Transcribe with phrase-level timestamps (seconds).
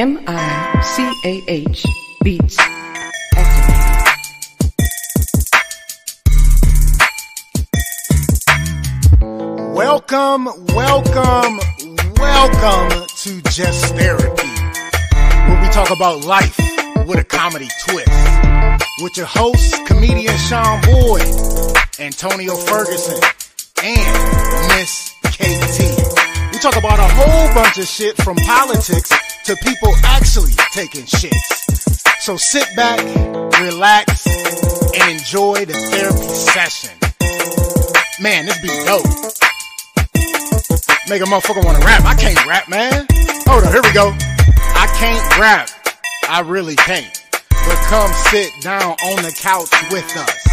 [0.00, 1.84] M I C A H
[2.24, 2.56] Beats.
[9.76, 11.60] Welcome, welcome,
[12.16, 16.56] welcome to Just Therapy, where we talk about life
[17.06, 18.08] with a comedy twist.
[19.02, 21.28] With your hosts, comedian Sean Boyd,
[21.98, 23.20] Antonio Ferguson,
[23.84, 26.54] and Miss KT.
[26.54, 29.12] We talk about a whole bunch of shit from politics
[29.50, 32.20] to people actually taking shits.
[32.20, 33.00] So sit back,
[33.60, 34.24] relax,
[34.94, 36.96] and enjoy the therapy session.
[38.20, 39.02] Man, this be dope.
[41.08, 42.04] Make a motherfucker wanna rap.
[42.04, 43.06] I can't rap, man.
[43.48, 44.12] Hold on, here we go.
[44.76, 45.68] I can't rap.
[46.28, 47.10] I really can't.
[47.50, 50.46] But come sit down on the couch with us.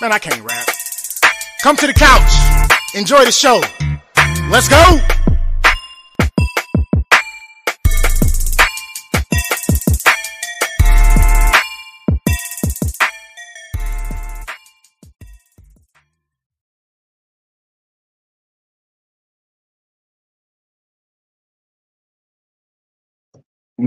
[0.00, 0.68] Man, I can't rap.
[1.60, 2.30] Come to the couch.
[2.94, 3.60] Enjoy the show.
[4.48, 5.25] Let's go.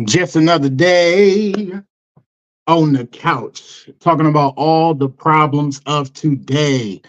[0.04, 1.74] Just another day
[2.68, 7.02] on the couch, talking about all the problems of today.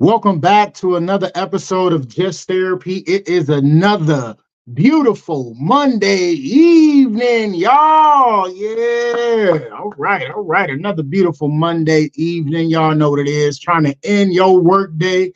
[0.00, 3.04] Welcome back to another episode of Just Therapy.
[3.06, 4.34] It is another
[4.72, 8.52] beautiful Monday evening, y'all.
[8.52, 9.68] Yeah.
[9.72, 10.28] All right.
[10.32, 10.70] All right.
[10.70, 12.68] Another beautiful Monday evening.
[12.68, 13.60] Y'all know what it is.
[13.60, 15.32] Trying to end your workday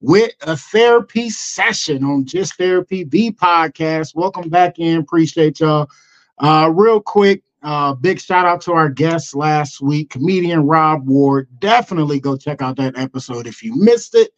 [0.00, 4.14] with a therapy session on Just Therapy, the podcast.
[4.14, 4.98] Welcome back in.
[4.98, 5.90] Appreciate y'all.
[6.38, 11.48] Uh, real quick, uh, big shout out to our guest last week, comedian Rob Ward.
[11.58, 14.30] Definitely go check out that episode if you missed it.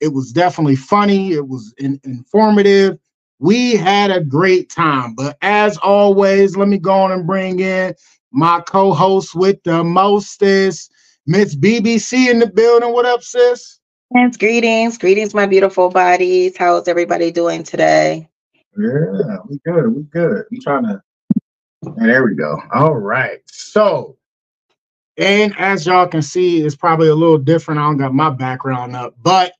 [0.00, 1.32] It was definitely funny.
[1.32, 2.98] It was in- informative.
[3.38, 5.14] We had a great time.
[5.14, 7.94] But as always, let me go on and bring in
[8.32, 10.92] my co-host with the mostest,
[11.26, 12.92] Miss BBC in the building.
[12.92, 13.78] What up, sis?
[14.12, 16.56] Greetings, greetings, greetings, my beautiful bodies.
[16.56, 18.28] How's everybody doing today?
[18.76, 19.94] Yeah, we good.
[19.94, 20.44] We good.
[20.50, 21.02] We trying to.
[21.82, 22.60] There we go.
[22.74, 23.40] All right.
[23.46, 24.16] So,
[25.16, 27.80] and as y'all can see, it's probably a little different.
[27.80, 29.52] I don't got my background up, but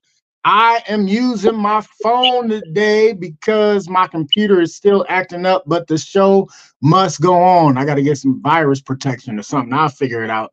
[0.45, 5.99] I am using my phone today because my computer is still acting up, but the
[5.99, 6.49] show
[6.81, 7.79] must go on.
[7.79, 9.73] I got to get some virus protection or something.
[9.73, 10.53] I'll figure it out.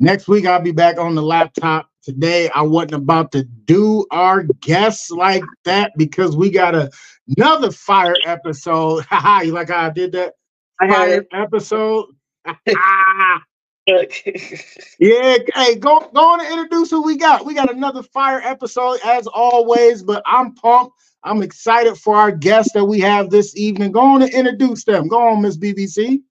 [0.00, 1.88] Next week, I'll be back on the laptop.
[2.02, 6.90] Today, I wasn't about to do our guests like that because we got a,
[7.36, 9.04] another fire episode.
[9.10, 10.34] Haha, you like how I did that?
[10.80, 12.06] Had episode.
[12.46, 13.42] Ah,
[13.88, 17.46] yeah, hey, go go on and introduce who we got.
[17.46, 20.92] We got another fire episode as always, but I'm pumped.
[21.24, 23.92] I'm excited for our guests that we have this evening.
[23.92, 25.08] Go on and introduce them.
[25.08, 26.22] Go on, Miss BBC.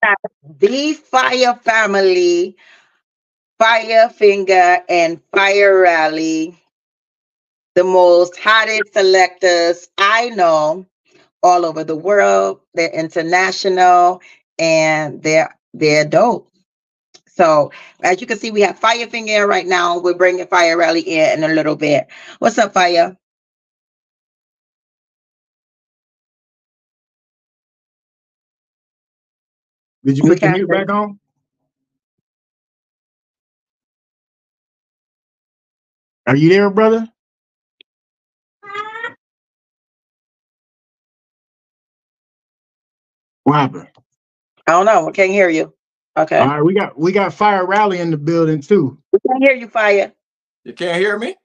[0.59, 2.55] the Fyah Family,
[3.59, 6.57] Fyah Fyngaz, and Fyah Rally,
[7.75, 10.85] the most hottest selectors I know
[11.43, 12.61] all over the world.
[12.75, 14.21] They're international
[14.59, 16.49] and they're they're dope.
[17.29, 17.71] So
[18.03, 19.99] as you can see, we have Fyah Fyngaz in right now.
[19.99, 22.07] We're bringing Fyah Rally in in a little bit.
[22.39, 23.17] What's up, Fire?
[30.05, 31.19] Did you put can't mute back on?
[36.27, 37.07] Are you there, brother?
[43.47, 43.89] What happened?
[44.67, 45.09] I don't know.
[45.09, 45.73] I can't hear you.
[46.17, 46.41] Okay.
[46.41, 48.97] All right, we got we got Fyah Rally in the building too.
[49.13, 50.13] We can't hear you, Fire.
[50.65, 51.35] You can't hear me?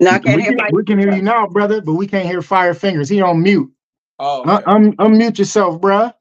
[0.00, 2.26] No, I can't we, hear can, we can hear you now, brother, but we can't
[2.28, 3.10] hear Fyah Fyngaz.
[3.10, 3.72] He on mute.
[4.18, 4.64] Oh, okay.
[4.66, 6.14] um, unmute yourself, bruh.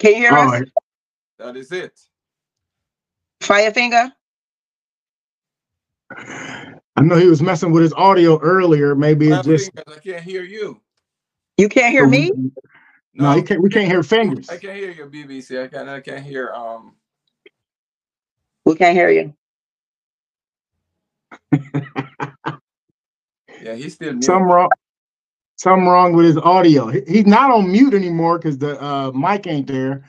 [0.00, 0.52] Can you hear All us?
[0.52, 0.68] right.
[1.38, 1.98] that is it.
[3.42, 4.12] Fyah Fyngaz?
[6.96, 8.94] I know he was messing with his audio earlier.
[8.94, 10.80] Maybe it's just fingers, I can't hear you.
[11.56, 12.30] You can't hear me?
[13.14, 14.48] No, he can't, we can't hear fingers.
[14.50, 15.62] I can't hear your BBC.
[15.62, 15.88] I can't.
[15.88, 16.50] I can't hear.
[16.50, 16.94] Um.
[18.64, 19.34] We can't hear you.
[23.62, 24.24] Yeah, he's still mute.
[24.24, 24.70] Something wrong.
[25.56, 26.88] Something wrong with his audio.
[26.88, 30.04] He- He's not on mute anymore because the uh, mic ain't there.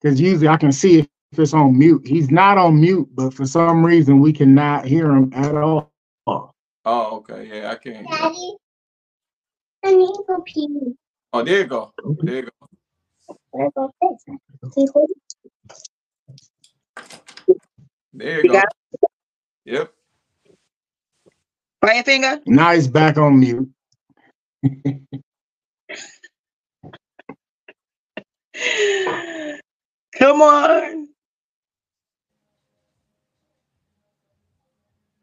[0.00, 1.08] Because usually I can see if
[1.38, 2.06] it's on mute.
[2.06, 5.91] He's not on mute, but for some reason we cannot hear him at all.
[6.84, 7.48] Oh, okay.
[7.52, 8.06] Yeah, I can't.
[8.08, 8.18] Hear.
[8.18, 8.56] Daddy,
[9.84, 10.68] I need to go pee.
[11.32, 11.92] Oh, there you go.
[12.22, 12.50] There you go.
[13.52, 14.24] Where about this?
[14.74, 15.10] See, hold
[18.14, 18.52] There you You go.
[18.52, 18.68] got
[19.66, 19.92] Yep.
[21.82, 22.40] Fire finger.
[22.46, 23.70] Now he's back on mute.
[30.18, 31.08] Come on.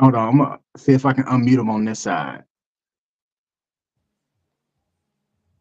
[0.01, 2.43] Hold on, I'm gonna see if I can unmute him on this side.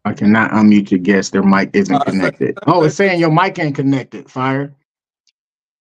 [0.05, 1.33] I cannot unmute your guest.
[1.33, 2.59] Their mic isn't Uh, connected.
[2.67, 4.31] Oh, it's saying your mic ain't connected.
[4.31, 4.75] Fire.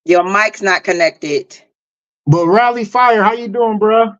[0.05, 1.59] Your mic's not connected.
[2.27, 4.17] But Rally Fyah, how you doing, bruh?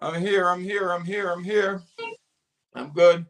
[0.00, 0.48] I'm here.
[0.48, 0.90] I'm here.
[0.92, 1.30] I'm here.
[1.30, 1.82] I'm here.
[2.74, 3.26] I'm good.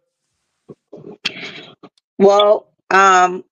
[2.19, 3.45] Well, um,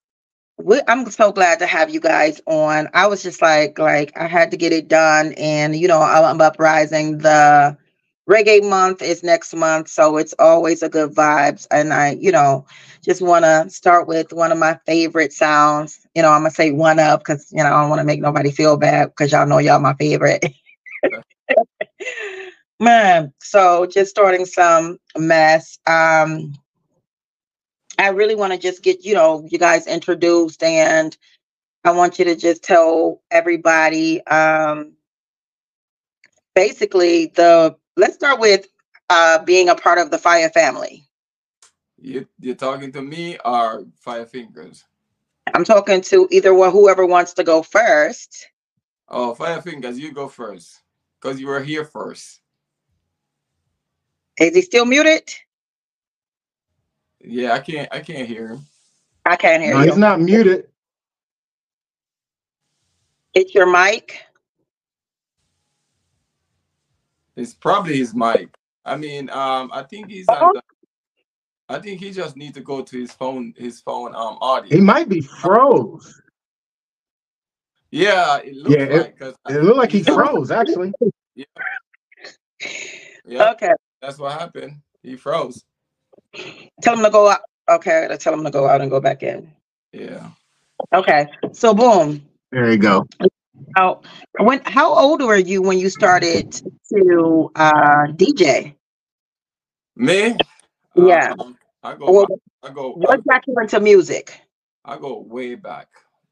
[0.64, 2.88] we, I'm so glad to have you guys on.
[2.94, 6.40] I was just like, like I had to get it done, and you know, I'm
[6.40, 7.18] uprising.
[7.18, 7.76] The
[8.28, 11.66] reggae month is next month, so it's always a good vibes.
[11.70, 12.66] And I, you know,
[13.04, 16.06] just want to start with one of my favorite sounds.
[16.14, 18.22] You know, I'm gonna say one up because you know I don't want to make
[18.22, 20.46] nobody feel bad because y'all know y'all my favorite.
[22.80, 25.78] Man, so just starting some mess.
[25.86, 26.54] Um,
[27.98, 31.16] I really want to just get, you know, you guys introduced and
[31.84, 34.94] I want you to just tell everybody um
[36.54, 38.66] basically the let's start with
[39.10, 41.04] uh being a part of the fire family.
[42.00, 44.84] You you're talking to me or Fyah Fyngaz?
[45.54, 48.48] I'm talking to either one whoever wants to go first.
[49.08, 50.80] Oh, Fyah Fyngaz, you go first.
[51.20, 52.40] Because you were here first.
[54.38, 55.32] Is he still muted?
[57.26, 58.60] Yeah, I can't I can't hear him.
[59.24, 59.90] I can't hear No, you.
[59.90, 60.68] he's not muted.
[63.32, 64.22] It's your mic.
[67.36, 68.48] It's probably his mic.
[68.84, 70.62] I mean, um, I think he's on the,
[71.68, 74.76] I think he just need to go to his phone, his phone um audio.
[74.76, 76.20] He might be froze.
[77.90, 80.92] Yeah, it looks Yeah, it- like 'cause It looked like he froze, actually.
[81.34, 81.44] Yeah,
[83.52, 83.72] Okay.
[84.02, 84.80] that's what happened.
[85.02, 85.64] He froze.
[86.82, 87.40] Tell him to go out.
[87.70, 89.52] Okay, to tell him to go out and go back in.
[89.92, 90.30] Yeah.
[90.94, 91.28] Okay.
[91.52, 92.22] So boom.
[92.52, 93.06] There you go.
[93.76, 94.02] How
[94.38, 96.52] when how old were you when you started
[96.94, 98.74] to uh DJ?
[99.96, 100.36] Me?
[100.96, 101.34] Yeah.
[101.38, 102.28] Um, I go Well, back,
[102.62, 104.40] I go I, what got you into music?
[104.84, 105.88] I go way back.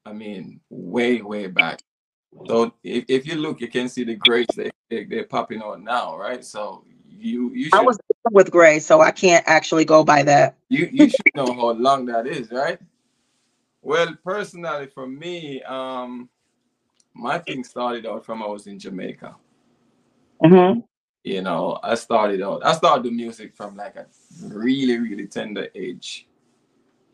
[0.06, 1.80] I mean, way, way back.
[2.46, 5.82] So if, if you look, you can see the grades they, they they're popping out
[5.82, 6.44] now, right?
[6.44, 6.84] So
[7.22, 7.98] you you I was
[8.30, 10.56] with Gray, so I can't actually go by that.
[10.68, 12.78] you you should know how long that is, right?
[13.82, 16.28] Well, personally, for me, um,
[17.14, 19.34] my thing started out from I was in Jamaica.
[20.44, 20.80] Mm-hmm.
[21.24, 22.64] You know, I started out.
[22.64, 24.06] I started the music from like a
[24.42, 26.26] really, really tender age.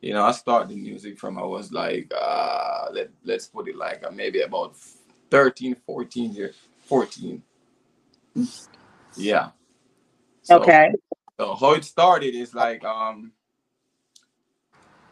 [0.01, 3.77] You know, I started the music from I was like, uh, let let's put it
[3.77, 4.77] like uh, maybe about
[5.31, 7.43] 13, 14 years, 14.
[9.17, 9.51] Yeah.
[10.49, 10.91] So- Okay.
[11.39, 13.33] so how it started is like um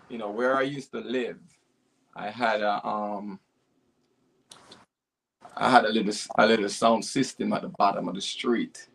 [0.08, 1.38] you know where I used to live,
[2.14, 3.38] I had a um
[5.56, 8.88] I had a little a little sound system at the bottom of the street.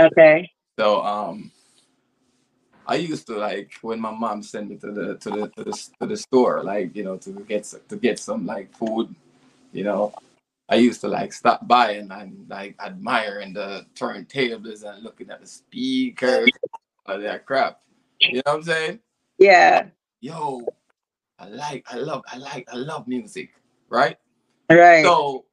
[0.00, 0.50] Okay.
[0.78, 1.50] So um
[2.86, 5.72] I used to like when my mom sent me to the to the to the,
[6.00, 9.14] to the store, like you know, to get to get some like food,
[9.72, 10.12] you know.
[10.68, 15.40] I used to like stop by and I'm like admiring the turntables and looking at
[15.40, 16.50] the speakers,
[17.06, 17.80] all that crap.
[18.20, 19.00] You know what I'm saying?
[19.38, 19.86] Yeah.
[20.20, 20.64] Yo,
[21.38, 23.50] I like, I love, I like, I love music,
[23.88, 24.16] right?
[24.70, 25.04] Right.
[25.04, 25.46] So,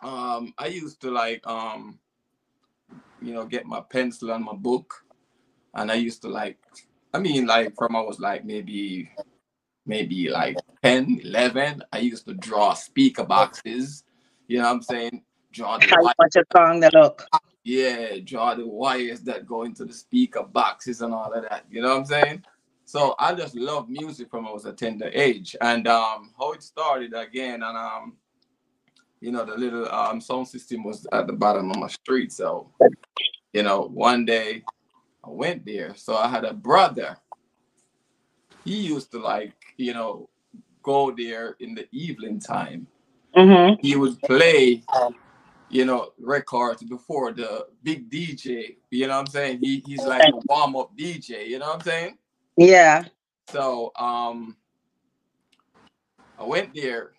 [0.00, 1.98] um, I used to like, um,
[3.20, 5.04] you know, get my pencil and my book,
[5.74, 6.58] and I used to like,
[7.12, 9.10] I mean, like from I was like maybe,
[9.86, 14.04] maybe like 10, 11, I used to draw speaker boxes.
[14.48, 15.22] You know what I'm saying?
[15.52, 17.26] Draw the How you wire, want your song to look?
[17.64, 21.64] yeah, draw the wires that go into the speaker boxes and all of that.
[21.70, 22.44] You know what I'm saying?
[22.84, 26.62] So I just love music from I was a tender age, and um, how it
[26.62, 28.16] started again, and um,
[29.20, 32.30] you know, the little um sound system was at the bottom of my street.
[32.30, 32.70] So,
[33.54, 34.62] you know, one day
[35.24, 35.94] I went there.
[35.96, 37.16] So I had a brother.
[38.66, 40.28] He used to like, you know,
[40.82, 42.86] go there in the evening time.
[43.36, 43.80] Mm-hmm.
[43.80, 44.82] He would play,
[45.68, 48.76] you know, records before the big DJ.
[48.90, 49.58] You know what I'm saying?
[49.60, 51.48] He he's like a warm up DJ.
[51.48, 52.18] You know what I'm saying?
[52.56, 53.04] Yeah.
[53.48, 54.56] So um,
[56.38, 57.12] I went there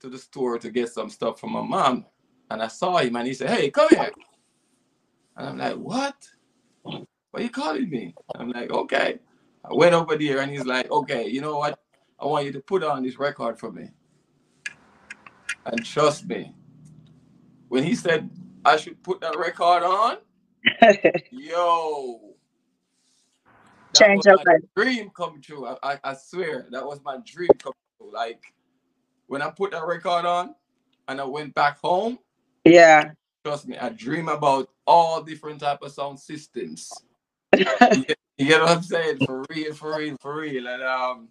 [0.00, 2.06] to the store to get some stuff for my mom,
[2.50, 4.12] and I saw him, and he said, "Hey, come here."
[5.36, 6.16] And I'm like, "What?
[7.34, 9.18] Are you calling me?" I'm like, "Okay."
[9.64, 11.78] I went over there, and he's like, "Okay, you know what?
[12.20, 13.90] I want you to put on this record for me."
[15.68, 16.54] And trust me,
[17.68, 18.30] when he said
[18.64, 20.18] I should put that record on,
[21.30, 22.20] Yo.
[23.94, 24.62] That Change was your my life.
[24.76, 25.66] dream come true.
[25.66, 28.12] I, I, I swear that was my dream come true.
[28.12, 28.42] Like
[29.28, 30.54] when I put that record on
[31.08, 32.18] and I went back home,
[32.64, 33.12] Yeah.
[33.44, 37.04] trust me, I dream about all different type of sound systems.
[37.90, 39.20] You get, you get what I'm saying?
[39.20, 40.68] For real, for real, for real.
[40.68, 41.28] And um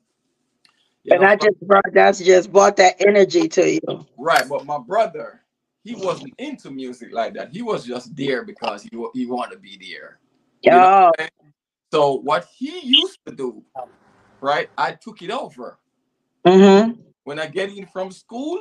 [1.08, 4.08] you and know, I just brought that's just brought that energy to you.
[4.18, 5.42] right, but my brother,
[5.84, 7.52] he wasn't into music like that.
[7.52, 10.20] He was just there because he he wanted to be there.
[10.64, 11.32] You know what
[11.94, 13.64] So what he used to do,
[14.42, 14.70] right?
[14.78, 15.80] I took it over.
[16.48, 17.02] mm-hmm.
[17.26, 18.60] When I get in from school,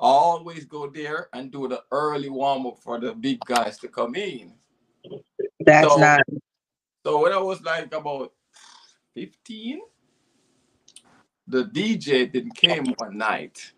[0.00, 3.88] I always go there and do the early warm up for the big guys to
[3.88, 4.54] come in.
[5.60, 6.22] That's So- not
[7.04, 8.32] So when I was like about
[9.14, 9.80] 15,
[11.48, 13.72] the DJ didn't came one night.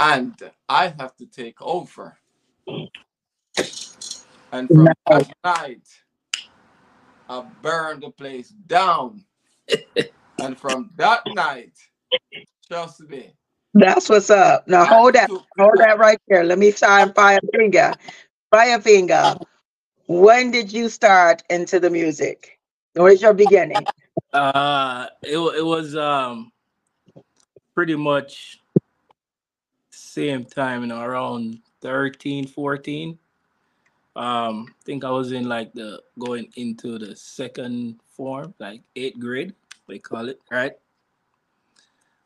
[0.00, 0.34] And
[0.68, 2.18] I have to take over.
[4.52, 5.88] And from that night,
[7.28, 9.24] I burned the place down.
[10.40, 11.72] and from that night,
[12.70, 13.34] trust me.
[13.74, 14.68] that's what's up.
[14.68, 16.44] Now hold that, hold that right there.
[16.44, 17.94] Let me sign fire finger.
[18.52, 19.38] Fyah Fyngaz.
[20.08, 22.58] When did you start into the music?
[22.94, 23.88] What is your beginning?
[24.32, 26.52] Uh, it it was um
[27.74, 28.60] pretty much
[29.90, 33.18] same time, you know, around 13, 14.
[34.16, 39.18] Um, I think I was in like the going into the second form, like eighth
[39.20, 39.54] grade,
[39.86, 40.72] they call it, right?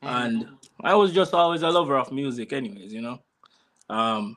[0.01, 0.49] And
[0.83, 3.21] I was just always a lover of music, anyways, you know.
[3.91, 4.37] Um,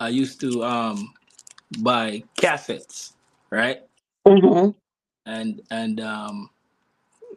[0.00, 1.14] I used to um
[1.80, 3.14] buy cassettes,
[3.50, 3.82] right?
[4.26, 4.70] Mm-hmm.
[5.28, 6.50] And and um,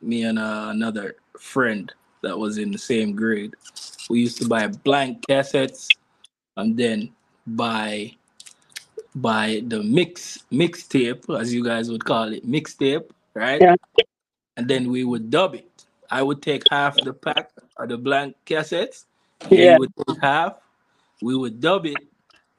[0.01, 1.93] me and uh, another friend
[2.24, 3.53] that was in the same grade,
[4.10, 5.88] we used to buy blank cassettes
[6.57, 7.12] and then
[7.45, 8.15] buy
[9.15, 13.62] buy the mix mixtape, as you guys would call it, mixtape, right?
[13.62, 13.75] Yeah.
[14.57, 15.67] And then we would dub it.
[16.10, 19.05] I would take half the pack of the blank cassettes.
[19.41, 19.74] and Yeah.
[19.74, 20.53] He would take half.
[21.21, 21.98] We would dub it,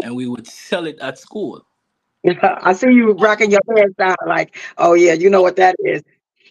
[0.02, 1.64] and we would sell it at school.
[2.42, 6.02] I see you rocking your head down like, oh yeah, you know what that is.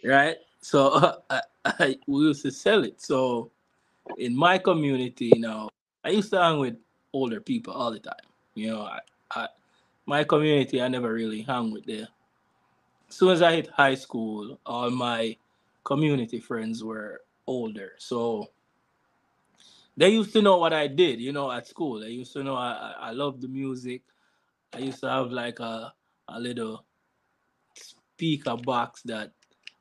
[0.05, 0.37] right?
[0.61, 3.01] So uh, I, I, we used to sell it.
[3.01, 3.51] So
[4.17, 5.69] in my community, you know,
[6.03, 6.75] I used to hang with
[7.13, 8.15] older people all the time.
[8.55, 8.99] You know, I,
[9.31, 9.47] I
[10.05, 12.07] my community, I never really hung with them.
[13.09, 15.37] As soon as I hit high school, all my
[15.83, 17.93] community friends were older.
[17.97, 18.49] So
[19.97, 21.99] they used to know what I did, you know, at school.
[21.99, 24.01] They used to know I, I, I loved the music.
[24.73, 25.93] I used to have like a,
[26.29, 26.85] a little
[27.75, 29.31] speaker box that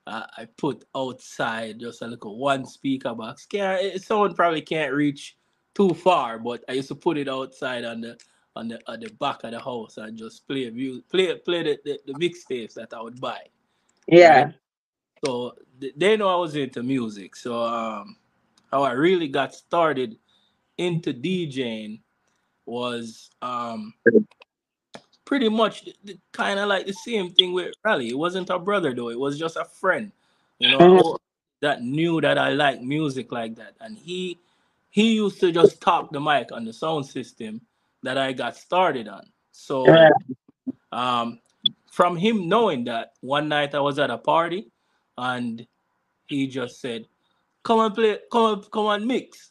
[0.06, 3.46] uh, I put outside, just a little one speaker box.
[3.46, 5.36] Can't, it- someone probably can't reach
[5.74, 8.18] too far, but I used to put it outside on the
[8.56, 11.78] on the on the back of the house and just play music, play play the,
[11.84, 13.40] the, the mixtapes that I would buy.
[14.08, 14.46] Yeah.
[14.46, 14.54] right?
[15.24, 17.36] So th- they know I was into music.
[17.36, 18.16] So um,
[18.72, 20.16] how I really got started
[20.78, 22.00] into DJing
[22.66, 23.94] was um
[25.30, 25.88] pretty much
[26.32, 28.08] kind of like the same thing with Rally.
[28.08, 30.10] It wasn't a brother though; it was just a friend,
[30.58, 31.18] you know, Mhm.
[31.60, 34.40] that knew that I like music like that, and he
[34.90, 37.60] he used to just talk the mic on the sound system
[38.02, 39.30] that I got started on.
[39.52, 40.10] So
[40.92, 41.40] um,
[41.92, 44.72] from him knowing that, one night I was at a party,
[45.18, 45.66] and
[46.26, 47.06] he just said,
[47.64, 49.49] "Come and play, come come on, mix."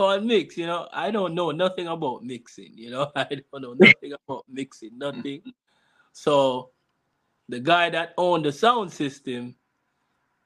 [0.00, 0.56] On, mix.
[0.56, 2.72] You know, I don't know nothing about mixing.
[2.76, 5.42] You know, I don't know nothing about mixing, nothing.
[6.12, 6.70] So,
[7.48, 9.54] the guy that owned the sound system,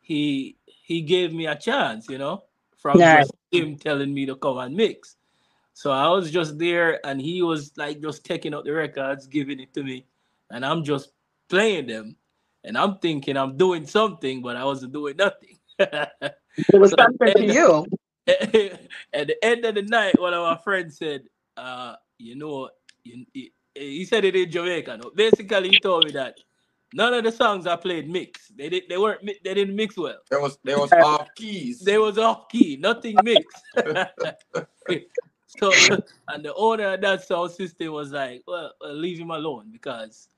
[0.00, 2.08] he he gave me a chance.
[2.08, 2.44] You know,
[2.78, 3.24] from Nice.
[3.24, 5.16] just him telling me to come and mix.
[5.74, 9.60] So I was just there, and he was like just taking out the records, giving
[9.60, 10.06] it to me,
[10.50, 11.12] and I'm just
[11.48, 12.16] playing them,
[12.64, 15.58] and I'm thinking I'm doing something, but I wasn't doing nothing.
[16.58, 17.86] It was So something to you.
[19.12, 21.22] at the end of the night, one of our friends said,
[21.56, 22.70] uh, you know,
[23.04, 24.98] you, he, he said it in Jamaica.
[25.02, 25.10] No?
[25.14, 26.38] Basically, he told me that
[26.94, 28.56] none of the songs I played mixed.
[28.56, 30.18] They did, they weren't, they didn't mix well.
[30.30, 31.80] There was there was off keys.
[31.80, 33.62] They was off key, nothing mixed.
[35.46, 35.72] so,
[36.28, 40.28] and the owner of that sound system was like, well, well, leave him alone because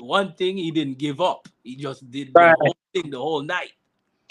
[0.00, 1.48] one thing he didn't give up.
[1.62, 2.54] He just did Right.
[2.58, 3.72] the whole thing the whole night.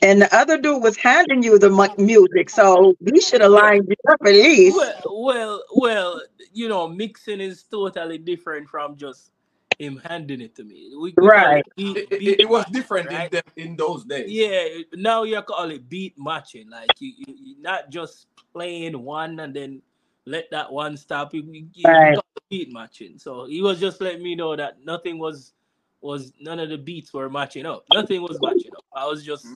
[0.04, 3.88] And the other dude was handing you the mu- music, so we should have lined
[3.90, 4.78] you up at least.
[4.78, 6.22] Well, well, well,
[6.54, 9.32] you know, mixing is totally different from just
[9.80, 10.92] him handing it to me.
[11.00, 11.66] We, we Right.
[11.66, 13.26] it beat- It, it- it was different right?
[13.26, 14.30] in them in those days.
[14.32, 16.70] Yeah, now you call it beat matching.
[16.70, 19.82] Like you, you you're not just playing one and then
[20.26, 21.34] let that one stop.
[21.34, 22.16] You, you, you Right.
[22.16, 23.18] got beat matching.
[23.18, 25.54] So he was just letting me know that nothing was
[26.02, 27.84] was none of the beats were matching up.
[27.92, 28.86] Nothing was matching up.
[28.96, 29.48] I was just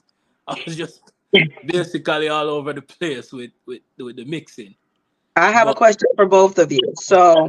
[0.46, 1.12] I was just
[1.66, 4.74] basically all over the place with with with the mixing.
[5.36, 6.92] I have a question for both of you.
[6.96, 7.48] So,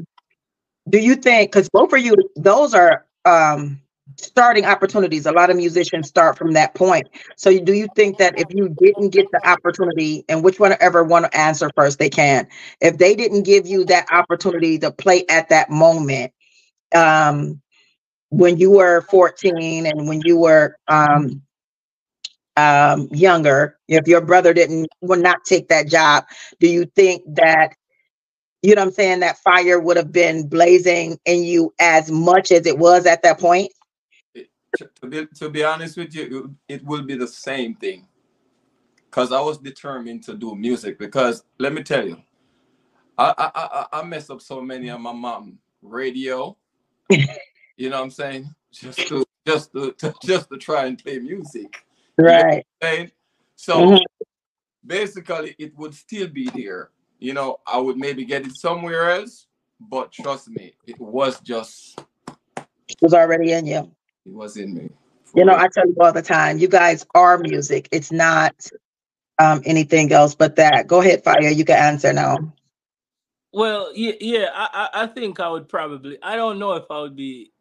[0.90, 3.82] do you think, because both of you, those are um,
[4.18, 5.26] starting opportunities.
[5.26, 7.10] A lot of musicians start from that point.
[7.36, 11.04] So, do you think that if you didn't get the opportunity, and which one ever
[11.04, 12.48] want to answer first, they can.
[12.80, 16.32] If they didn't give you that opportunity to play at that moment,
[16.96, 17.62] um,
[18.30, 21.42] when you were 14 and when you were um,
[22.58, 26.26] um, younger, if your brother didn't would not take that job,
[26.60, 27.76] do you think that
[28.62, 32.52] you know what I'm saying that fire would have been blazing in you as much
[32.52, 33.72] as it was at that point?
[34.78, 38.08] to to be, to be honest with you, it will be the same thing.
[39.12, 40.98] Cause I was determined to do music.
[40.98, 42.22] Because let me tell you,
[43.18, 46.58] I I I, I messed up so many on my mom radio.
[47.10, 48.54] you know what I'm saying?
[48.72, 51.86] Just to just to, to just to try and play music.
[52.18, 52.66] Right.
[52.82, 53.12] Saying?
[53.56, 54.04] So Mhm.
[54.86, 56.92] basically, it would still be there.
[57.20, 59.48] You know, I would maybe get it somewhere else,
[59.80, 62.00] but trust me, it was just
[62.58, 63.92] It was already in you.
[64.26, 64.90] it was in me.
[65.36, 67.90] You know, I tell you all the time, you guys are music.
[67.92, 68.54] It's not
[69.40, 70.88] um anything else but that.
[70.88, 71.50] Go ahead, Fire.
[71.50, 72.54] You can answer now.
[73.52, 74.48] Well, yeah, yeah.
[74.54, 76.18] I, I I think I would probably.
[76.22, 77.52] I don't know if I would be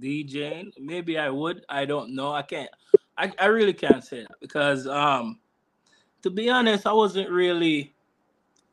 [0.00, 0.72] DJing.
[0.78, 1.64] Maybe I would.
[1.68, 2.32] I don't know.
[2.32, 2.70] I can't.
[3.16, 5.38] I, I really can't say that because um,
[6.22, 7.94] to be honest, I wasn't really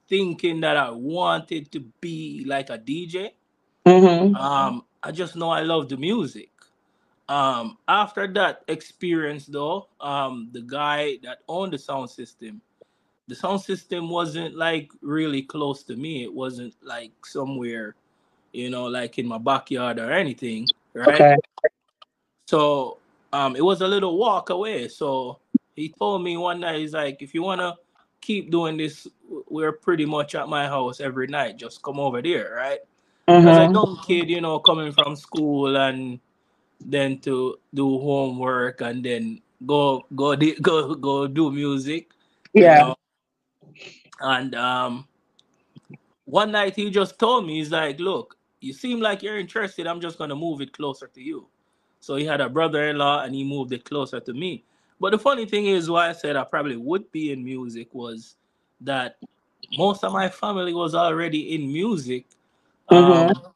[0.07, 3.31] thinking that I wanted to be like a DJ.
[3.85, 4.35] Mm-hmm.
[4.35, 6.49] Um, I just know I love the music.
[7.29, 12.61] Um, after that experience, though, um, the guy that owned the sound system,
[13.27, 16.23] the sound system wasn't like really close to me.
[16.23, 17.95] It wasn't like somewhere,
[18.51, 21.13] you know, like in my backyard or anything, right?
[21.21, 21.35] Okay.
[22.47, 22.97] So
[23.33, 24.87] um, it was a little walk away.
[24.87, 25.39] So
[25.75, 27.75] he told me one night, he's like, if you wanna
[28.21, 29.07] keep doing this,
[29.49, 31.57] we're pretty much at my house every night.
[31.57, 32.79] Just come over there, right?
[33.45, 33.73] As a Mhm.
[33.73, 36.19] young kid, you know, coming from school and
[36.81, 42.11] then to do homework and then go go go go do music.
[42.59, 42.75] you Yeah.
[42.75, 42.95] know.
[44.21, 45.07] And um
[46.25, 49.87] one night he just told me, he's like, look, you seem like you're interested.
[49.87, 51.47] I'm just gonna move it closer to you.
[52.01, 54.65] So he had a brother-in-law and he moved it closer to me.
[54.99, 58.37] But the funny thing is why I said I probably would be in music was
[58.81, 59.17] that
[59.77, 62.25] most of my family was already in music.
[62.91, 63.31] Mhm.
[63.31, 63.53] Um,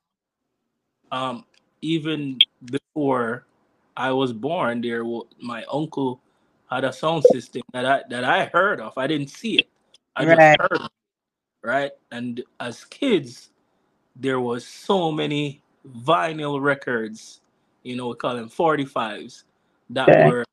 [1.12, 1.46] um,
[1.82, 3.46] even before
[3.98, 5.04] I was born, there
[5.42, 6.22] my uncle
[6.70, 8.98] had a sound system that I that I heard of.
[8.98, 9.70] I didn't see it.
[10.16, 10.60] I just Right.
[10.60, 10.92] heard it,
[11.64, 11.92] right?
[12.12, 13.52] And as kids,
[14.16, 17.42] there was so many vinyl records,
[17.86, 19.44] you know, we call them 45s,
[19.92, 20.26] that Okay.
[20.26, 20.46] were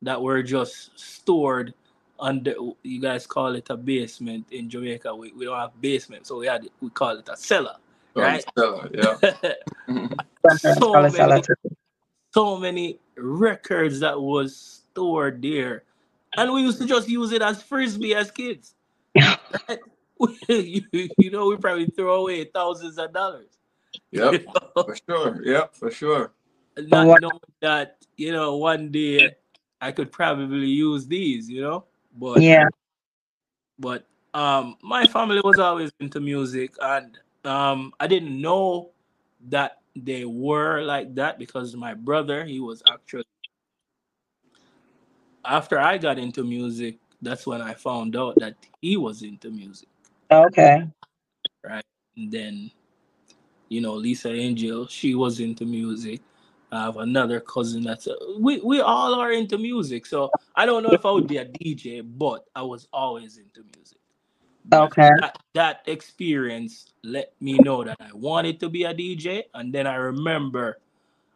[0.00, 1.74] that were just stored
[2.18, 5.14] under you guys call it a basement in Jamaica.
[5.14, 7.76] We, we don't have basement, so we had we call it a cellar,
[8.16, 8.44] oh, right?
[8.58, 9.18] So, yeah.
[10.74, 11.42] So many
[12.32, 15.84] so many records that was stored there.
[16.36, 18.74] And we used to just use it as frisbee as kids.
[19.14, 19.78] Right?
[20.48, 23.58] you, you know, we probably throw away thousands of dollars.
[24.10, 24.32] Yep.
[24.42, 24.82] You know?
[24.84, 25.42] For sure.
[25.44, 25.74] Yep.
[25.74, 26.32] For sure.
[26.76, 29.36] Not what- knowing that, you know, one day
[29.80, 31.84] I could probably use these, you know.
[32.16, 32.68] But Yeah.
[33.78, 38.90] but um my family was always into music and um I didn't know
[39.48, 43.24] that they were like that because my brother he was actually
[45.44, 49.88] after I got into music that's when I found out that he was into music
[50.30, 50.84] Okay.
[51.64, 51.84] Right.
[52.16, 52.70] And then
[53.68, 56.20] you know Lisa Angel she was into music
[56.72, 58.08] I have another cousin that's
[58.40, 61.46] we we all are into music so I don't know if I would be a
[61.46, 63.98] DJ but I was always into music
[64.66, 65.10] That- Okay.
[65.20, 69.86] that, that experience let me know that I wanted to be a DJ and then
[69.86, 70.80] I remember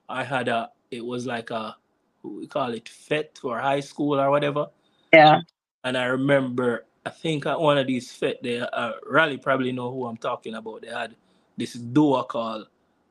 [0.09, 1.77] I had a it was like a
[2.25, 4.69] we call it fet for high school or whatever
[5.13, 5.41] Yeah.
[5.85, 9.91] and I remember, I think at one of these fit, they uh, Rally probably know
[9.91, 10.83] who I'm talking about.
[10.83, 11.17] They had
[11.57, 12.69] this duo called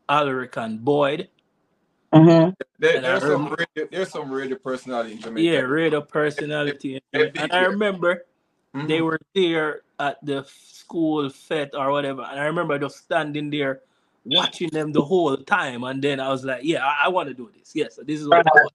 [0.10, 1.30] Alric and Boyd.
[2.16, 2.50] Mm-hmm.
[2.80, 5.42] There, there's some remember- radio, there's some radio personality in Jamaica.
[5.42, 7.02] Yeah, radio personality.
[7.14, 8.26] And I remember
[8.74, 8.88] Mhm.
[8.88, 12.22] they were there at the school fet or whatever.
[12.22, 13.82] And I remember just standing there
[14.26, 15.84] watching them the whole time.
[15.84, 17.72] And then I was like, yeah, I, I want to do this.
[17.76, 18.74] Yes, this is what I want.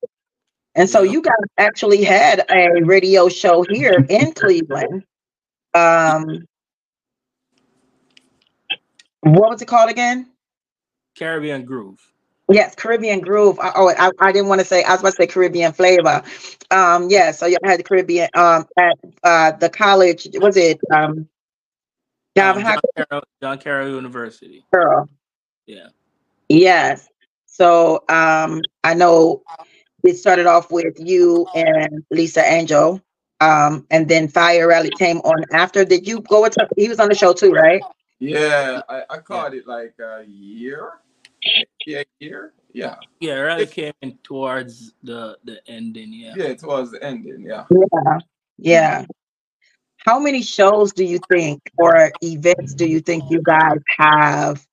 [0.74, 5.05] And so you guys actually had a radio show here in Cleveland.
[5.74, 6.46] Um,
[9.22, 10.29] What was it called again?
[11.18, 12.00] Caribbean Groove.
[12.51, 13.59] Yes, Caribbean Groove.
[13.61, 14.83] I- Oh, I, I didn't want to say.
[14.83, 16.23] I was about to say Caribbean flavor.
[16.71, 17.31] Um, yeah.
[17.31, 20.29] So you had the Caribbean um at uh the college.
[20.35, 21.29] Was it um?
[22.37, 24.65] John Um, John, Carroll, John Carroll University.
[24.73, 25.09] Girl.
[25.67, 25.89] Yeah.
[26.49, 27.09] Yes.
[27.47, 29.43] So um, I know
[30.05, 33.01] it started off with you and Lisa Angel,
[33.41, 35.85] um, and then Fyah Rally came on after.
[35.85, 36.57] Did you go with?
[36.77, 37.83] He was on the show too, right?
[38.21, 40.93] Yeah, I, I caught it like a year.
[41.87, 42.53] Yeah, year.
[42.72, 46.12] Yeah, Yeah, it really came in towards the the ending.
[46.12, 46.35] Yeah.
[46.37, 46.44] yeah.
[46.44, 47.42] It was the ending.
[47.42, 47.64] Yeah.
[47.70, 48.18] Yeah.
[48.59, 49.05] Yeah.
[50.07, 54.64] How many shows do you think or events do you think you guys have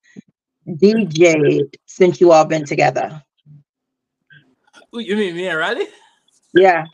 [0.66, 3.22] DJ'd since you all been together?
[4.94, 5.86] Ooh, You mean me and Rally?
[6.54, 6.84] Yeah.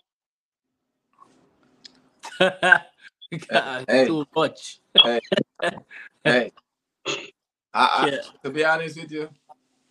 [2.41, 4.07] God, Hey.
[4.07, 4.81] Too much.
[5.03, 5.21] Hey,
[6.25, 6.51] I,
[7.75, 8.19] I, Yeah.
[8.43, 9.29] to be honest with you,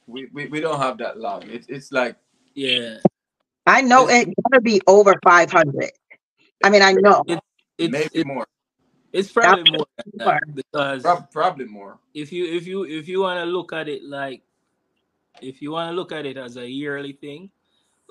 [0.07, 1.43] we, we, we don't have that long.
[1.49, 2.15] It's it's like
[2.55, 2.97] Yeah.
[3.65, 5.91] I know it's gonna be over 500.
[6.63, 7.23] I mean, I know.
[7.77, 8.45] It's maybe it- more,
[9.11, 10.39] it's probably more than that More.
[10.55, 11.97] because Prob- probably more.
[12.13, 14.41] if you if you if you want to look at it like
[15.41, 17.49] if you want to look at it as a yearly thing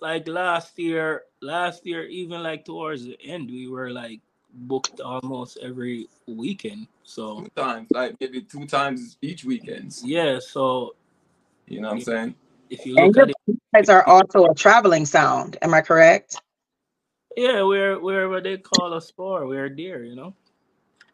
[0.01, 4.21] like last year last year even like towards the end we were like
[4.53, 10.03] booked almost every weekend so Two times, like maybe two times each weekends.
[10.05, 10.95] yeah so
[11.67, 12.35] You know what I'm saying?
[12.71, 15.59] if you And look your at it you guys are also a traveling sound.
[15.63, 16.41] Am I correct?
[17.37, 20.05] yeah we're wherever they call us for we're a deer.
[20.05, 20.35] you know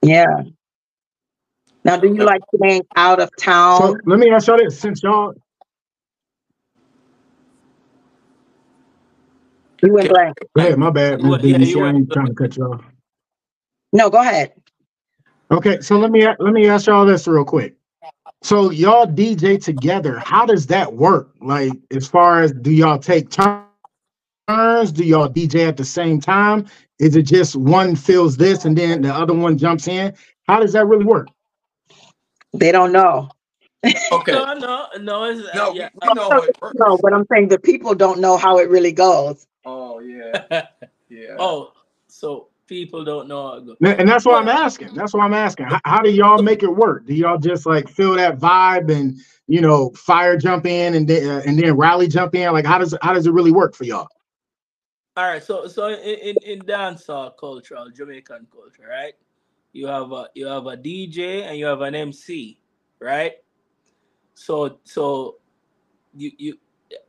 [0.02, 0.26] Yeah.
[1.84, 3.30] Now, do you like playing out of
[3.72, 4.00] So town?
[4.06, 5.34] let me ask y'all this: since y'all,
[9.82, 10.36] You went blank.
[10.56, 12.64] go ahead, my bad, You Miss yeah, BBC, you I ain't trying to cut you
[12.64, 12.84] off.
[13.92, 14.52] No, go ahead.
[15.50, 17.77] Okay, so let me let me ask y'all this real quick.
[18.42, 21.30] So y'all DJ together, how does that work?
[21.40, 24.92] Like, as far as do y'all take turns?
[24.92, 26.66] Do y'all DJ at the same time?
[26.98, 30.14] Is it just one fills this and then the other one jumps in?
[30.46, 31.28] How does that really work?
[32.54, 33.28] They don't know.
[34.10, 34.32] Okay.
[34.32, 36.76] no no no it's, uh, No, yeah we, we know how it works.
[36.78, 39.46] No, but I'm saying the people don't know how it really goes.
[39.64, 40.66] Oh yeah,
[41.08, 41.36] yeah.
[41.38, 41.72] oh
[42.08, 43.76] so people don't know how it goes.
[43.82, 44.94] And and that's why I'm asking.
[44.94, 45.66] That's why I'm asking.
[45.66, 47.06] How, how do y'all make it work?
[47.06, 51.28] Do y'all just like feel that vibe and you know fire jump in and then
[51.28, 52.52] uh, and then rally jump in?
[52.52, 54.08] Like how does how does it really work for y'all?
[55.16, 59.14] All right, so so in in, in dancehall culture, Jamaican culture, right?
[59.72, 62.60] You have a you have a DJ and you have an MC,
[63.00, 63.32] right?
[64.34, 65.38] So so
[66.14, 66.58] you you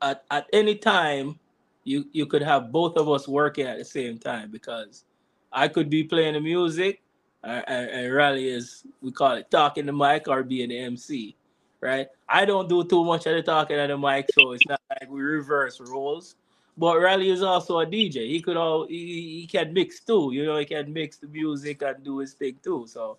[0.02, 1.40] at, at any time
[1.84, 5.06] you you could have both of us working at the same time because
[5.52, 7.02] I could be playing the music
[7.44, 11.36] and, and Rally is we call it talking the mic or being the MC,
[11.82, 12.08] right?
[12.28, 15.10] I don't do too much of the talking at the mic, so it's not like
[15.10, 16.36] we reverse roles.
[16.78, 18.28] But Rally is also a DJ.
[18.30, 20.30] He could all he, he can mix too.
[20.34, 22.86] You know, he can mix the music and do his thing too.
[22.88, 23.18] So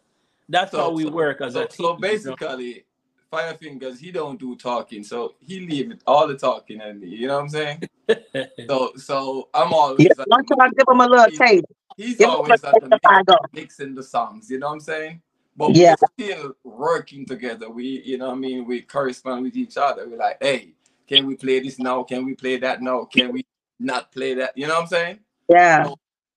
[0.48, 1.76] that's So- how we so- work as so, a team.
[1.76, 1.98] so you know?
[2.00, 2.84] basically,
[3.32, 7.08] Fyah Fyngaz, he don't do talking, so he leave it all the talking and me.
[7.08, 7.82] You know what I'm saying?
[8.68, 11.64] So so I'm always Yeah, at one the- time, give him a little taste.
[12.00, 13.38] He's Give always at the taste of go.
[13.52, 15.22] mixing the songs, you know what I'm saying?
[15.56, 15.96] But Yeah.
[16.18, 17.70] we're still working together.
[17.70, 18.66] We, you know what I mean?
[18.66, 20.08] We correspond with each other.
[20.08, 20.74] We're like, hey,
[21.08, 22.04] can we play this now?
[22.04, 23.06] Can we play that now?
[23.06, 23.46] Can we
[23.80, 24.58] not play that?
[24.58, 25.20] You know what I'm saying?
[25.50, 25.90] Yeah.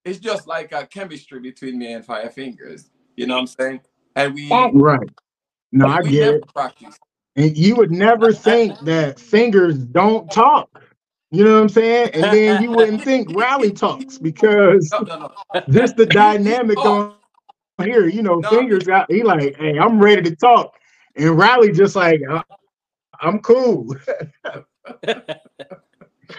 [0.04, 2.90] It's just like a chemistry between me and Fyah Fyngaz.
[3.16, 3.80] You know what I'm saying?
[4.16, 5.10] And we, Right.
[5.72, 6.44] No, I get it.
[6.54, 6.98] practice.
[7.36, 10.83] And you would never think that fingers don't talk.
[11.34, 12.10] You know what I'm saying?
[12.14, 15.32] And then you wouldn't think rally talks because No, no, no.
[15.70, 17.14] just the dynamic on
[17.82, 18.06] here.
[18.06, 18.50] You know, No.
[18.50, 20.74] fingers got he like, hey, I'm ready to talk,
[21.16, 22.42] and Rally just like, "Uh,
[23.20, 23.96] I'm cool.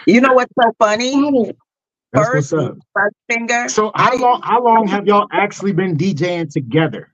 [0.06, 1.52] You know what's so funny?
[2.12, 2.78] That's First, what's up.
[2.94, 3.68] first finger.
[3.68, 4.40] So how long?
[4.42, 7.12] How long have y'all actually been DJing together?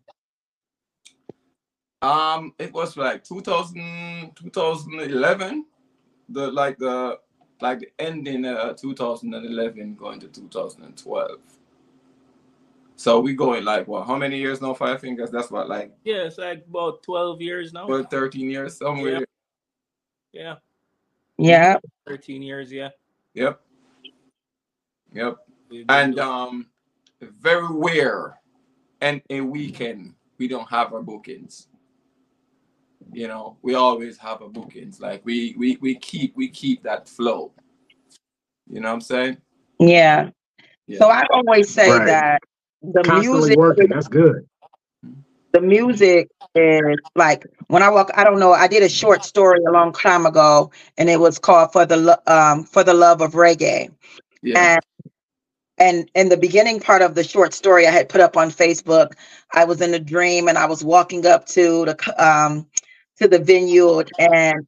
[2.02, 5.66] Um, it was like 2000, 2011,
[6.28, 7.18] the like the
[7.62, 11.38] like the ending uh 2011 going to 2012.
[12.96, 14.06] So we going like what?
[14.06, 14.74] How many years now?
[14.74, 15.30] Five fingers.
[15.30, 17.86] That's what like yeah, it's like about twelve years now.
[17.86, 19.24] 12, 13 years somewhere.
[20.32, 20.56] Yeah,
[21.38, 21.76] Yeah.
[22.06, 22.70] thirteen years.
[22.70, 22.90] Yeah.
[23.34, 23.60] Yep.
[25.14, 25.36] Yep.
[25.88, 26.66] And um,
[27.20, 28.38] very rare,
[29.00, 31.68] and a weekend we don't have our bookings.
[33.12, 35.00] You know, we always have a bookings.
[35.00, 37.52] Like we we we keep we keep that flow.
[38.68, 39.38] You know what I'm saying?
[39.80, 40.30] Yeah.
[40.86, 40.98] Yeah.
[40.98, 42.06] So I always say Right.
[42.06, 42.40] that
[42.82, 43.88] the Constantly music working.
[43.90, 44.46] That's good.
[45.52, 48.10] the music is like when I walk.
[48.16, 48.52] I don't know.
[48.52, 51.98] I did a short story a long time ago, and it was called "For the
[51.98, 53.90] Lo- um For the Love of Reggae."
[54.42, 54.56] Yeah.
[54.56, 54.82] And
[55.78, 59.12] and in the beginning part of the short story I had put up on Facebook,
[59.54, 62.66] I was in a dream and I was walking up to the um
[63.22, 64.66] to the vineyard and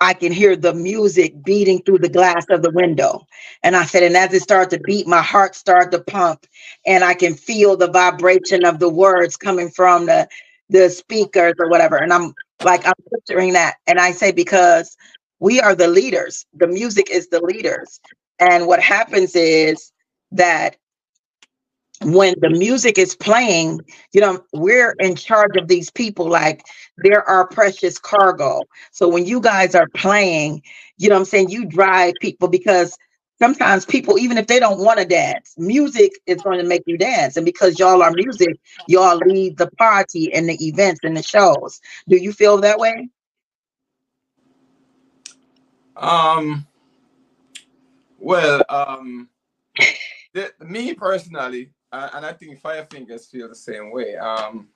[0.00, 3.26] I can hear the music beating through the glass of the window.
[3.62, 6.46] And I said, and as it started to beat, my heart started to pump,
[6.86, 10.28] and I can feel the vibration of the words coming from the
[10.70, 11.96] the speakers or whatever.
[11.96, 12.32] And I'm
[12.64, 13.76] like, I'm picturing that.
[13.88, 14.96] And I say, because
[15.40, 18.00] we are the leaders, the music is the leaders.
[18.38, 19.92] And what happens is
[20.32, 20.76] that
[22.02, 23.80] when the music is playing,
[24.12, 26.64] you know, we're in charge of these people like
[26.98, 28.62] they're our precious cargo.
[28.90, 30.62] So when you guys are playing,
[30.96, 32.96] you know I'm saying, you drive people because
[33.38, 36.96] sometimes people, even if they don't want to dance, music is going to make you
[36.96, 37.36] dance.
[37.36, 41.80] And because y'all are music, y'all lead the party and the events and the shows.
[42.08, 43.08] Do you feel that way?
[45.96, 46.66] Um.
[48.18, 49.30] Well, um,
[50.34, 54.16] the, me personally, and I think Fyah Fyngaz feel the same way.
[54.16, 54.68] Um,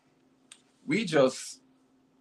[0.87, 1.61] we just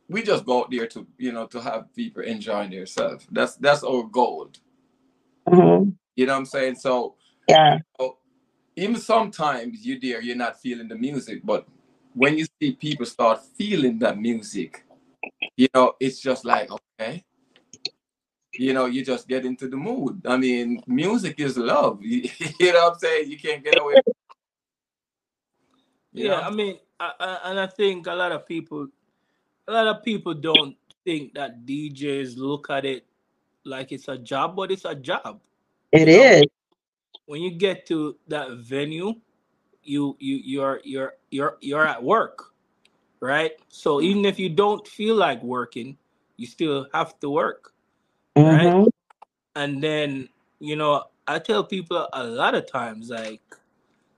[0.10, 3.28] we just go out there to you know to have people enjoying themselves.
[3.32, 4.50] That's that's our goal.
[5.48, 5.96] Mhm.
[6.16, 6.76] You know what I'm saying?
[6.76, 7.16] So
[7.48, 7.80] Yeah.
[8.00, 8.18] oh,
[8.76, 11.68] even sometimes you there you're not feeling the music, but
[12.14, 14.86] when you see people start feeling that music,
[15.58, 17.24] you know it's just like okay.
[18.56, 20.22] You know, you just get into the mood.
[20.28, 22.00] I mean, music is love.
[22.04, 22.30] You,
[22.72, 23.32] know what I'm saying?
[23.32, 23.96] You can't get away.
[26.14, 26.42] You Yeah, know?
[26.42, 28.88] I mean, I, I, and I think a lot of people,
[29.68, 33.06] a lot of people don't think that DJs look at it
[33.66, 35.42] like it's a job, but it's a job.
[35.92, 36.38] It You know,
[37.26, 39.14] when you get to that venue,
[39.84, 42.54] you you you're you're you're you're at work,
[43.20, 43.52] right?
[43.70, 45.98] So even if you don't feel like working,
[46.38, 47.74] you still have to work,
[48.48, 48.74] right?
[48.74, 48.90] Mhm.
[49.56, 53.42] And then you know, I tell people a lot of times, like,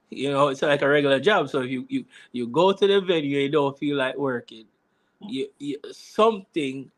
[0.10, 1.50] you know, it's like a regular job.
[1.50, 4.66] So if you you you go to the venue, you don't feel like working.
[5.28, 6.92] You, you something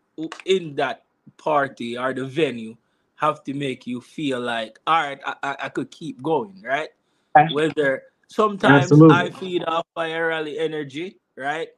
[0.46, 1.06] in that
[1.38, 2.76] party or the venue
[3.16, 6.90] have to make you feel like, all right, I, I, I could keep going, right?
[7.36, 7.52] Right.
[7.52, 9.16] Whether sometimes Absolutely.
[9.16, 11.70] I feed off Fyah Rally energy, right?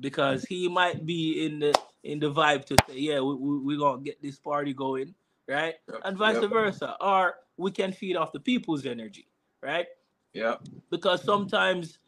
[0.00, 3.78] Because he might be in the in the vibe to say, yeah, we, we, we're
[3.78, 5.14] gonna get this party going,
[5.48, 5.74] right?
[5.90, 6.96] Yep, And vice yep, versa.
[7.00, 9.26] Or we can feed off the people's energy,
[9.62, 9.86] right?
[10.34, 10.60] Yep.
[10.90, 11.98] because sometimes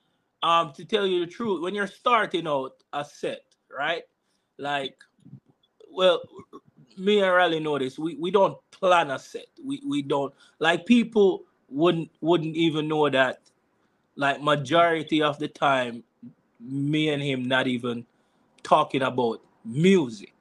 [0.42, 3.42] um to tell you the truth when you're starting out a set
[3.76, 4.02] right?
[4.58, 4.96] Like
[5.90, 6.20] well
[6.98, 9.46] me and Rally know this we, we don't plan a set.
[9.64, 13.40] We we don't like people wouldn't wouldn't even know that
[14.16, 16.02] like majority of the time
[16.60, 18.04] me and him not even
[18.62, 20.32] talking about music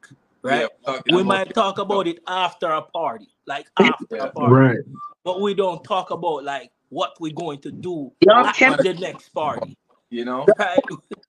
[0.42, 4.16] right Yeah, we're talking we about- might talk about it after a party like after
[4.16, 4.54] a party.
[4.54, 4.78] Right.
[5.24, 9.30] but we don't talk about like what we're going to do Y'all at the next
[9.30, 9.76] party,
[10.10, 10.78] You know, right?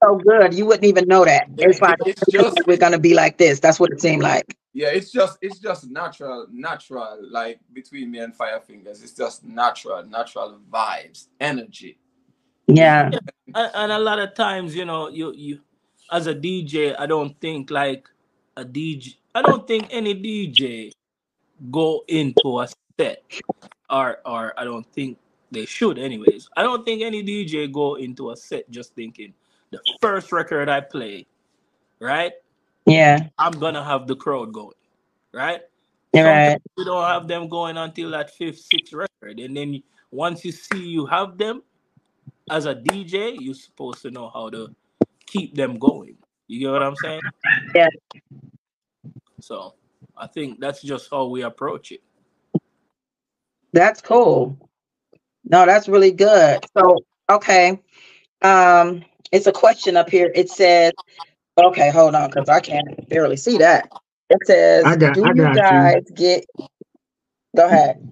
[0.04, 0.54] So good.
[0.54, 1.48] You wouldn't even know that.
[1.58, 3.60] It's like it's just we're gonna be like this.
[3.60, 4.56] That's what it seemed like.
[4.74, 7.18] yeah, it's just it's just natural, natural.
[7.32, 11.98] Like between me and Fyah Fyngaz, it's just natural, natural vibes, energy.
[12.68, 13.12] Yeah.
[13.56, 15.62] And, and a lot of times, you know, you you
[16.12, 18.10] as a DJ, I don't think like
[18.58, 19.16] a DJ.
[19.34, 20.92] I don't think any DJ
[21.72, 22.68] go into a
[23.00, 23.24] set,
[23.90, 25.18] or or I don't think
[25.52, 25.98] they should.
[25.98, 29.34] Anyways, I don't think any DJ go into a set just thinking
[29.72, 31.26] the first record I play,
[32.00, 32.34] right?
[32.86, 33.28] Yeah.
[33.38, 34.76] I'm gonna have the crowd going,
[35.34, 35.62] right?
[36.14, 36.62] You're right.
[36.78, 39.40] you don't have them going until that fifth, sixth record.
[39.40, 41.64] And then once you see you have them
[42.50, 44.74] as a DJ, you're supposed to know how to
[45.26, 46.18] keep them going.
[46.48, 47.22] You get what I'm saying?
[47.76, 47.90] Yeah.
[49.42, 49.76] So
[50.16, 52.02] I think that's just how we approach it.
[53.74, 54.58] That's cool.
[55.50, 56.66] No, that's really good.
[56.78, 56.98] So,
[57.30, 57.80] okay.
[58.42, 60.32] Um, it's a question up here.
[60.36, 60.94] It says,
[61.58, 63.90] okay, hold on, because I can't barely see that.
[64.30, 65.62] It says, got- do you got you.
[65.62, 66.46] guys get
[67.56, 68.08] go ahead.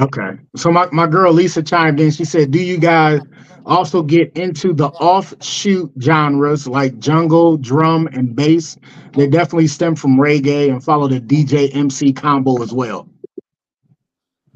[0.00, 0.38] Okay.
[0.56, 2.10] So my, my girl Lisa chimed in.
[2.10, 3.20] She said, Do you guys
[3.66, 8.76] also get into the offshoot genres like jungle, drum, and bass?
[9.14, 13.09] They definitely stem from reggae and follow the DJ MC combo as well.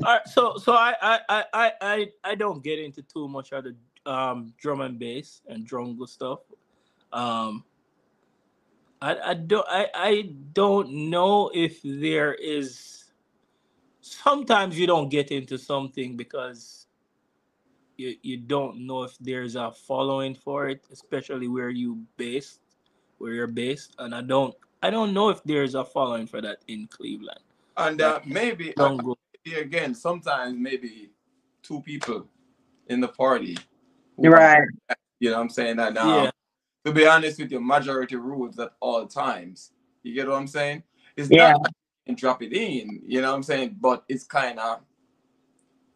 [0.02, 3.64] All right, so so I I I I I, don't get into too much of
[3.64, 3.76] the
[4.10, 6.40] um drum and bass and jungle stuff.
[7.12, 7.64] Um
[9.00, 13.04] I I don't I, I don't know if there is
[14.00, 16.86] sometimes you don't get into something because
[17.96, 22.60] you, you don't know if there's a following for it, especially where you based,
[23.18, 26.58] where you're based, and I don't I don't know if there's a following for that
[26.66, 27.40] in Cleveland.
[27.76, 28.96] And uh, maybe uh,
[29.50, 29.60] go.
[29.60, 31.10] again, sometimes maybe
[31.62, 32.26] two people
[32.88, 33.56] in the party.
[34.16, 34.62] who Right.
[35.20, 35.76] You know what I'm saying?
[35.76, 36.30] That now, Yeah.
[36.84, 39.72] to be honest with you, majority rules at all times.
[40.02, 40.82] You get what I'm saying?
[41.16, 41.52] It's Yeah.
[41.52, 41.72] not like
[42.06, 43.76] you can drop it in, you know what I'm saying?
[43.80, 44.80] But it's kind of,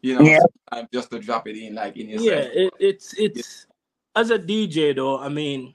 [0.01, 0.41] you know, Yeah.
[0.71, 3.67] sometimes just to drop it in like in your Yeah, it, it's it's
[4.17, 5.19] as a DJ though.
[5.19, 5.75] I mean,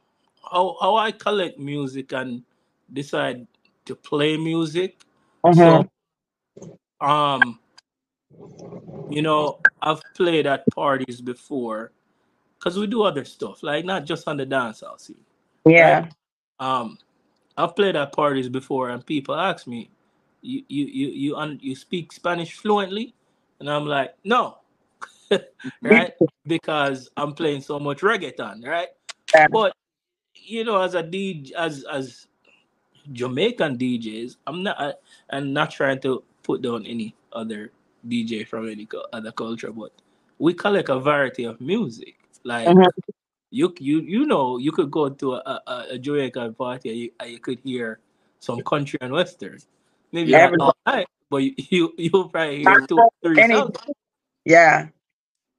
[0.51, 2.43] how how I collect music and
[2.91, 3.45] decide
[3.86, 5.05] to play music.
[5.45, 5.88] Mhm.
[6.59, 7.59] So, um,
[9.09, 11.91] you know, I've played at parties before
[12.57, 15.17] because we do other stuff, like not just on the dance hall scene.
[15.65, 16.09] Yeah.
[16.59, 16.97] Um,
[17.57, 19.89] I've played at parties before, and people ask me,
[20.41, 23.13] "You you you you un- you speak Spanish fluently?"
[23.59, 24.59] And I'm like, "No."
[25.81, 26.13] right?
[26.45, 28.89] Because I'm playing so much reggaeton, right?
[29.33, 29.47] Yeah.
[29.51, 29.73] But
[30.35, 32.27] you know, as a DJ, as as
[33.11, 34.93] Jamaican DJs, I'm not, I,
[35.29, 37.71] I'm not trying to put down any other
[38.07, 39.91] DJ from any co- other culture, but
[40.39, 42.15] we collect a variety of music.
[42.43, 42.87] Like Mhm.
[43.51, 47.11] you, you, you know, you could go to a, a, a Jamaican party and you,
[47.19, 47.99] and you could hear
[48.39, 49.59] some country and western,
[50.11, 53.77] maybe Yeah, not all night, but you, you you'll probably hear two, three Any- songs.
[54.45, 54.89] Yeah.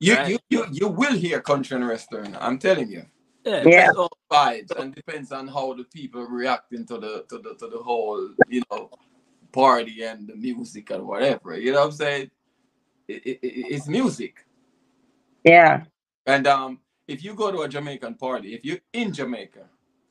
[0.00, 0.28] You, Right.
[0.28, 2.36] you you you will hear country and western.
[2.38, 3.06] I'm telling you.
[3.46, 3.92] Yeah, Yeah.
[3.92, 7.78] so vibes and depends on how the people reacting to the to the to the
[7.78, 8.90] whole you know
[9.54, 12.30] party and the music and whatever you know what i'm saying
[13.08, 14.46] it, it, it- it's music
[15.44, 15.84] Yeah.
[16.26, 19.66] and um if you go to a jamaican party if you're in jamaica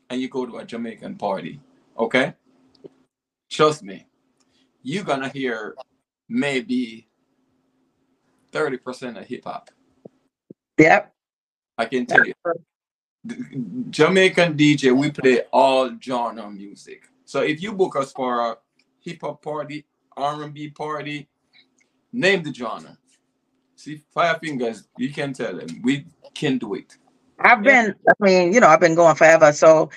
[0.10, 1.60] and you go to a jamaican party
[2.00, 2.34] okay
[3.52, 4.08] trust me
[4.84, 5.78] you're gonna hear
[6.30, 7.08] maybe
[8.54, 9.72] 30% of hip-hop
[10.80, 11.14] Yep.
[11.80, 12.34] i can tell you
[13.92, 17.04] Jamaican DJ, we play all genre music.
[17.26, 18.58] So if you book us for a
[19.04, 19.86] hip hop party,
[20.18, 21.28] R and B party,
[22.12, 22.98] name the genre.
[23.76, 26.98] See, Fyah Fyngaz, you can tell them we can do it.
[27.39, 27.76] I've Yeah.
[27.76, 29.52] been, I mean, you know, I've been going forever.
[29.54, 29.89] So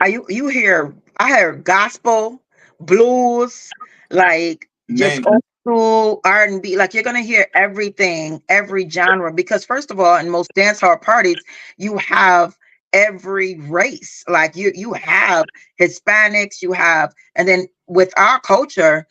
[0.00, 2.42] I you you hear I hear gospel,
[2.80, 3.74] blues,
[4.10, 6.76] like just Name old school R and B.
[6.76, 9.32] Like you're gonna hear everything, every genre.
[9.32, 11.44] Because first of all, in most dance hall parties,
[11.76, 12.56] you have
[12.92, 14.24] every race.
[14.28, 15.44] Like you you have
[15.80, 19.06] Hispanics, you have, and then with our culture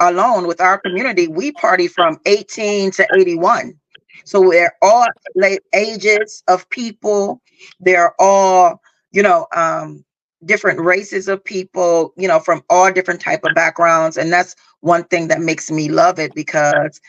[0.00, 3.74] alone, with our community, we party from 18 to 81.
[4.24, 7.40] So we're all late ages of people.
[7.80, 8.80] They're all,
[9.12, 10.04] you know, um,
[10.44, 14.16] different races of people, you know, from all different type of backgrounds.
[14.16, 17.00] And that's one thing that makes me love it because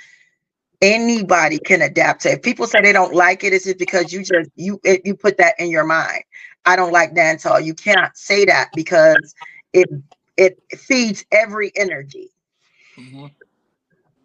[0.82, 2.34] anybody can adapt to it.
[2.36, 5.16] If people say they don't like it, it's just because you just you it, you
[5.16, 6.24] put that in your mind.
[6.66, 7.64] I don't like dancehall.
[7.64, 9.36] You cannot say that because
[9.74, 9.90] it
[10.38, 12.32] it feeds every energy.
[12.98, 13.32] mhm.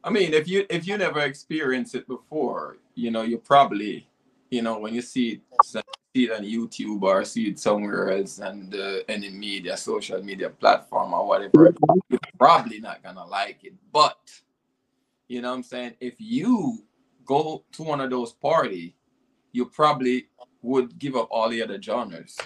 [0.04, 4.08] I mean, if you if you never experienced it before, you know, you probably,
[4.50, 8.38] you know, when you see it, see it on YouTube or see it somewhere else
[8.38, 11.74] and uh, any media, social media platform or whatever,
[12.08, 13.74] you're probably not gonna like it.
[13.92, 14.18] But
[15.30, 15.94] you know what I'm saying?
[16.00, 16.84] If you
[17.24, 18.96] go to one of those party,
[19.52, 20.26] you probably
[20.62, 22.36] would give up all the other genres.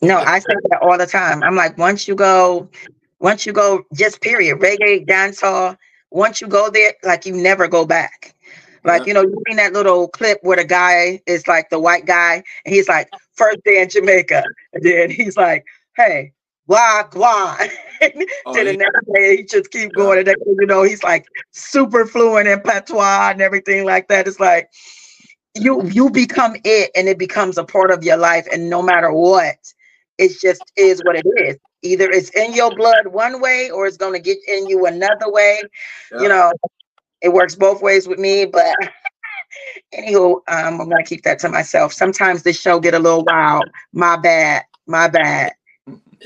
[0.00, 1.42] No, I say that all the time.
[1.42, 2.70] I'm like, once you go,
[3.18, 5.76] once you go, just period, reggae, dancehall.
[6.10, 8.34] Once you go there, like you never go back.
[8.82, 12.06] Like you know, you seen that little clip where the guy is like the white
[12.06, 14.42] guy, and he's like, first day in Jamaica,
[14.72, 16.32] and then he's like, hey,
[16.70, 17.56] wah wah.
[18.46, 22.06] Oh, the next day, he just keep going, and thing you know, he's like super
[22.06, 24.26] fluent in patois and everything like that.
[24.26, 24.70] It's like
[25.54, 29.12] you you become it, and it becomes a part of your life, and no matter
[29.12, 29.56] what,
[30.16, 31.56] it just is what it is.
[31.82, 35.60] Either it's in your blood one way, or it's gonna get in you another way.
[36.12, 36.22] Yeah.
[36.22, 36.52] You know,
[37.20, 38.46] it works both ways with me.
[38.46, 38.74] But
[39.94, 41.92] anywho, um, I'm gonna keep that to myself.
[41.92, 43.64] Sometimes this show get a little wild.
[43.92, 44.64] My bad.
[44.86, 45.52] My bad.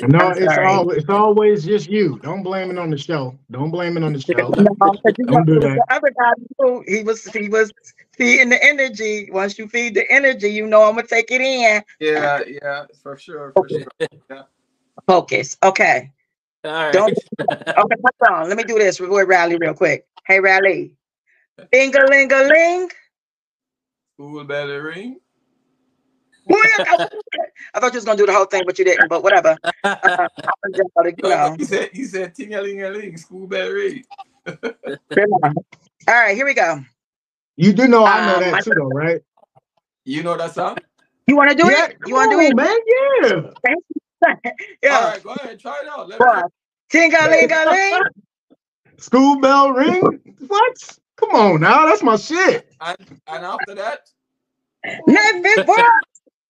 [0.03, 0.67] No, I'm it's sorry.
[0.67, 2.19] always it's always just you.
[2.23, 3.39] Don't blame it on the show.
[3.51, 4.51] Don't blame it on the show.
[4.57, 5.87] No, 'cause you Don't know, do the that.
[5.91, 7.73] other guy, too, he was he was
[8.17, 9.29] feeding the energy.
[9.31, 11.83] Once you feed the energy, you know I'm gonna take it in.
[12.01, 13.87] Yeah, yeah, for sure, for sure.
[15.07, 15.57] Focus.
[15.63, 16.13] Okay.
[16.65, 16.93] All right.
[16.93, 18.49] Don't- Okay, hold on.
[18.49, 20.07] Let me do this with Rally real quick.
[20.27, 20.93] Hey, Rally.
[21.73, 22.91] Ding a ling a ling.
[24.15, 25.21] School bell ring.
[26.51, 29.09] I thought you was gonna do the whole thing, but you didn't.
[29.09, 29.57] But whatever.
[29.85, 33.17] Uh, I just gonna, you know, He said he said ting a ling a ling,
[33.17, 34.03] school bell ring.
[34.47, 34.55] All
[36.09, 36.81] right, here we go.
[37.57, 39.21] You do know I know Um, that my- too, though, right?
[40.05, 40.79] You know that song?
[41.27, 41.97] You want to do yeah, it?
[42.07, 42.51] You want to do it?
[42.51, 42.77] on, man?
[42.87, 44.35] Yeah.
[44.83, 44.97] yeah.
[44.97, 46.09] All right, go ahead, try it out.
[46.09, 46.27] Let me
[46.91, 48.03] Ting-a-ling-a-ling.
[48.99, 50.21] School bell ring.
[50.47, 50.99] What?
[51.17, 52.71] Come on now, that's my shit.
[52.81, 54.09] and, and after that,
[55.07, 56.01] Life before.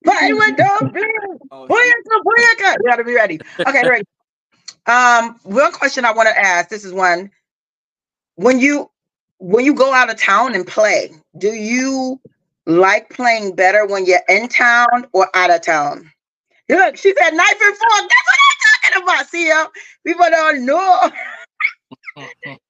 [0.05, 1.07] Play with don't blink.
[1.51, 2.77] oh, Booyaka, booyaka.
[2.79, 3.41] You gotta be ready.
[3.61, 4.05] Okay, ready.
[4.87, 6.69] Um, one question I want to ask.
[6.69, 7.31] This is one.
[8.35, 8.91] When you
[9.39, 12.21] when you go out of town and play, do you
[12.67, 16.11] like playing better when you're in town or out of town?
[16.69, 18.11] Look, she said knife and fork.
[18.11, 19.27] That's what I'm talking about.
[19.29, 19.67] See ya.
[20.07, 21.11] People don't know.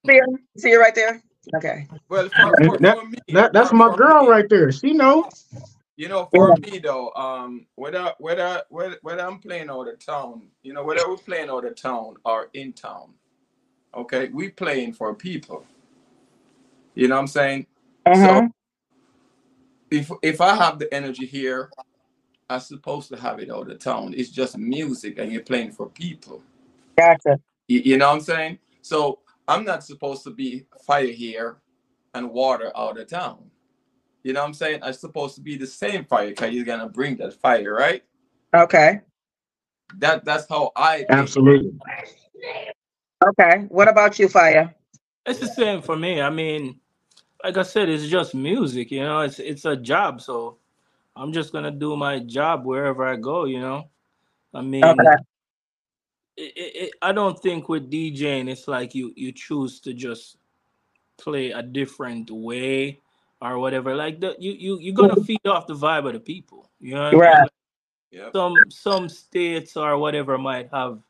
[0.07, 0.25] See ya.
[0.57, 1.23] See you right there.
[1.57, 1.87] Okay.
[2.09, 4.73] well, for, for, that, me, that, that's my girl me, right there.
[4.73, 5.47] She knows.
[5.97, 10.49] You know, for me though, um, whether whether whether whether I'm playing out of town,
[10.63, 13.15] you know, whether we're playing out of town or in town,
[13.95, 15.65] okay, we playing for people.
[16.95, 17.67] You know what I'm saying?
[18.07, 18.27] Uh-huh.
[18.27, 18.49] So
[19.91, 21.71] if if I have the energy here,
[22.51, 24.15] I'm supposed to have it out of town.
[24.17, 26.43] It's just music, and you're playing for people.
[26.99, 27.39] Gotcha.
[27.69, 28.59] You, you know what I'm saying?
[28.83, 31.57] So I'm not supposed to be fire here
[32.15, 33.51] and water out of town.
[34.25, 34.81] You know what I'm saying?
[34.83, 38.05] I'm supposed to be the same fire because you're gonna bring that fire, right?
[38.57, 39.01] Okay.
[39.99, 41.11] That that's how I think.
[41.11, 41.73] Absolutely.
[43.27, 43.67] Okay.
[43.69, 44.75] What about you, Fire?
[45.27, 46.21] It's the same for me.
[46.21, 46.81] I mean,
[47.45, 48.91] like I said, it's just music.
[48.93, 50.59] You know, it's it's a job, so
[51.17, 53.47] I'm just gonna do my job wherever I go.
[53.47, 53.91] You know,
[54.55, 55.17] I mean, Okay.
[56.37, 60.39] it, it, it- I don't think with DJing it's like you you choose to just
[61.19, 63.01] play a different way
[63.45, 63.95] or whatever.
[63.95, 66.71] Like the, you you you're gonna feed off the vibe of the people.
[66.81, 67.49] You know, what I mean?
[68.11, 68.33] Yep.
[68.33, 71.01] some some states or whatever might have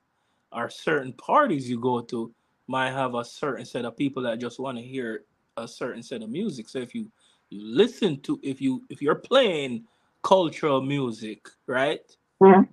[0.53, 2.33] or certain parties you go to
[2.67, 5.25] might have a certain set of people that just want to hear
[5.59, 7.11] a certain set of music so if you
[7.51, 9.85] you listen to if you if you're playing
[10.23, 12.69] cultural music right Mhm.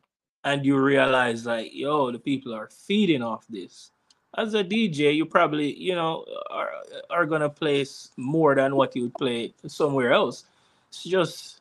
[0.46, 3.92] and you realize like yo the people are feeding off this
[4.38, 6.72] as a dj you probably you know are,
[7.10, 7.86] are gonna play
[8.18, 10.46] more than what you would play somewhere else
[10.90, 11.60] it's just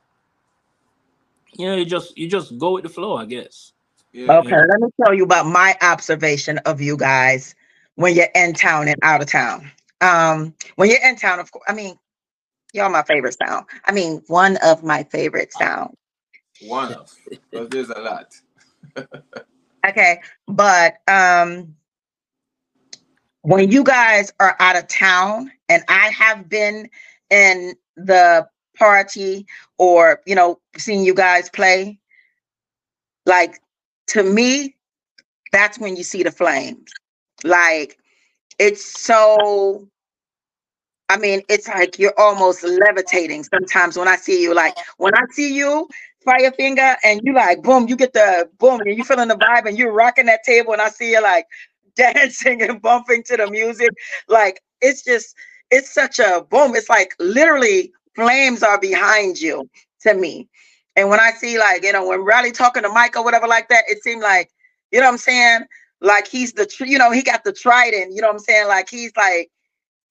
[1.52, 3.72] you know you just you just go with the flow i guess
[4.12, 4.38] Yeah.
[4.38, 7.54] Okay, let me tell you about my observation of you guys
[7.94, 9.70] when you're in town and out of town.
[10.00, 11.96] Um, when you're in town, of course, I mean,
[12.72, 13.66] y'all my favorite sound.
[13.84, 15.94] I mean, one of my favorite sound.
[16.62, 18.34] One of because there's a lot.
[19.88, 21.74] Okay, but um,
[23.42, 26.88] when you guys are out of town, and I have been
[27.30, 29.46] in the party
[29.78, 31.98] or you know seeing you guys play,
[33.26, 33.60] like
[34.08, 34.74] to me,
[35.52, 36.90] that's when you see the flames.
[37.44, 37.98] Like
[38.58, 39.86] it's so.
[41.08, 44.54] I mean, it's like you're almost levitating sometimes when I see you.
[44.54, 45.88] Like when I see you,
[46.24, 49.66] fire finger, and you like boom, you get the boom, and you feeling the vibe,
[49.66, 51.46] and you're rocking that table, and I see you like
[52.00, 53.90] dancing and bumping to the music.
[54.28, 55.34] Like it's just,
[55.70, 56.74] it's such a boom.
[56.74, 59.68] It's like literally flames are behind you
[60.02, 60.48] to me.
[60.96, 63.68] And when I see like, you know, when Rally talking to Mike or whatever like
[63.68, 64.50] that, it seemed like,
[64.90, 65.60] you know what I'm saying?
[66.00, 68.68] Like he's the, you know, he got the trident, you know what I'm saying?
[68.68, 69.50] Like he's like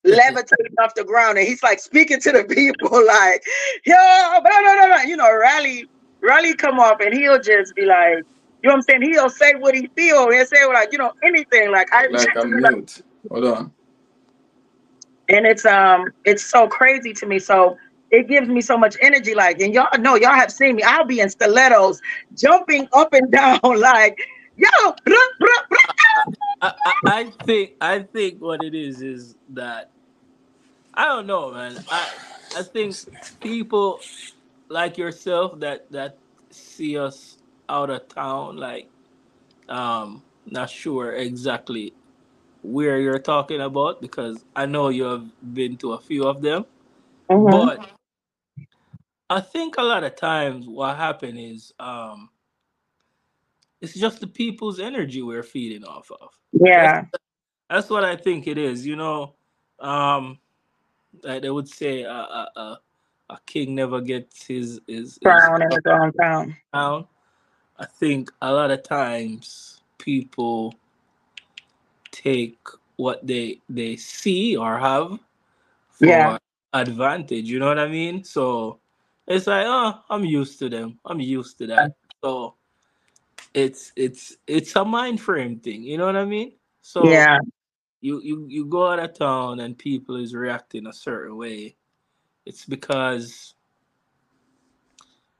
[0.04, 3.44] levitating off the ground and he's like speaking to the people like,
[3.84, 5.86] yo, blah, blah, blah, you know, Rally,
[6.20, 8.24] Rally come up and he'll just be like,
[8.62, 9.02] you know what I'm saying?
[9.02, 10.30] He'll say what he feel.
[10.30, 11.72] He'll say like, you know, anything.
[11.72, 13.02] Like I Like I'm mute.
[13.30, 13.72] Hold on.
[15.28, 17.76] and it's um it's so crazy to me so
[18.12, 21.06] it gives me so much energy like and y'all know y'all have seen me i'll
[21.06, 22.00] be in stilettos
[22.36, 24.18] jumping up and down like
[24.56, 24.68] yo
[25.06, 26.34] bruh, bruh, bruh.
[26.62, 29.90] I, I, I think I think what it is is that
[30.94, 31.78] I don't know, man.
[31.90, 32.08] I
[32.56, 32.96] I think
[33.40, 34.00] people
[34.68, 36.18] like yourself that that
[36.50, 37.29] see us
[37.70, 38.90] out of town, like
[39.68, 41.94] um, not sure exactly
[42.62, 46.66] where you're talking about because I know you have been to a few of them,
[47.44, 47.86] but
[49.30, 52.30] I think a lot of times what happen is um,
[53.80, 56.30] it's just the people's energy we're feeding off of.
[56.52, 57.04] yeah
[57.70, 58.86] That's what I think it is.
[58.86, 59.34] You know,
[59.80, 60.38] um,
[61.24, 62.76] like they would say, uh, uh, uh,
[63.30, 67.08] a king never gets his his, his crown in his own town crown.
[67.80, 70.74] I think a lot of times people
[72.12, 72.58] take
[72.96, 75.18] what they they see or have
[75.88, 76.38] for Yeah.
[76.74, 77.46] advantage.
[77.46, 78.22] You know what I mean?
[78.22, 78.80] So
[79.26, 80.98] it's like, oh, I'm used to them.
[81.04, 81.92] I'm used to that.
[82.22, 82.54] So
[83.54, 85.82] it's it's it's a mind frame thing.
[85.82, 86.52] You know what I mean?
[86.82, 87.38] So yeah
[88.00, 91.76] you you you go out of town and people is reacting a certain way
[92.46, 93.54] it's because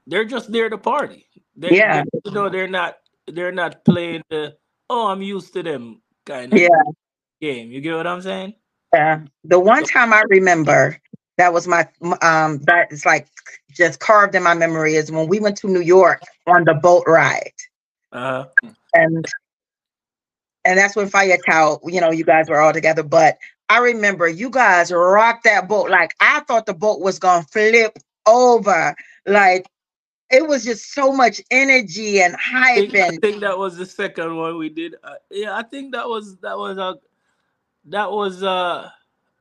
[0.06, 1.26] they're just there to party.
[1.60, 2.02] They, Yeah.
[2.04, 2.96] they- you know, they're not
[3.26, 4.56] they're not playing the
[4.88, 6.68] oh I'm used to them kind of Yeah.
[7.40, 7.70] game.
[7.70, 8.54] You get what I'm saying?
[8.92, 9.20] Yeah.
[9.44, 10.98] The one time I remember
[11.36, 11.86] that was my
[12.22, 13.28] um that is like
[13.70, 17.04] just carved in my memory is when we went to New York on the boat
[17.06, 17.52] ride.
[18.12, 18.46] Uh-huh.
[18.94, 19.24] And
[20.64, 23.02] and that's when Fire Cow, you know, you guys were all together.
[23.02, 23.38] But
[23.68, 25.90] I remember you guys rocked that boat.
[25.90, 28.96] Like I thought the boat was gonna flip over.
[29.26, 29.66] Like
[30.30, 33.86] it was just so much energy and I hype think, I think that was the
[33.86, 34.94] second one we did.
[35.02, 36.96] Uh, yeah, I think that was that was a
[37.86, 38.88] that was uh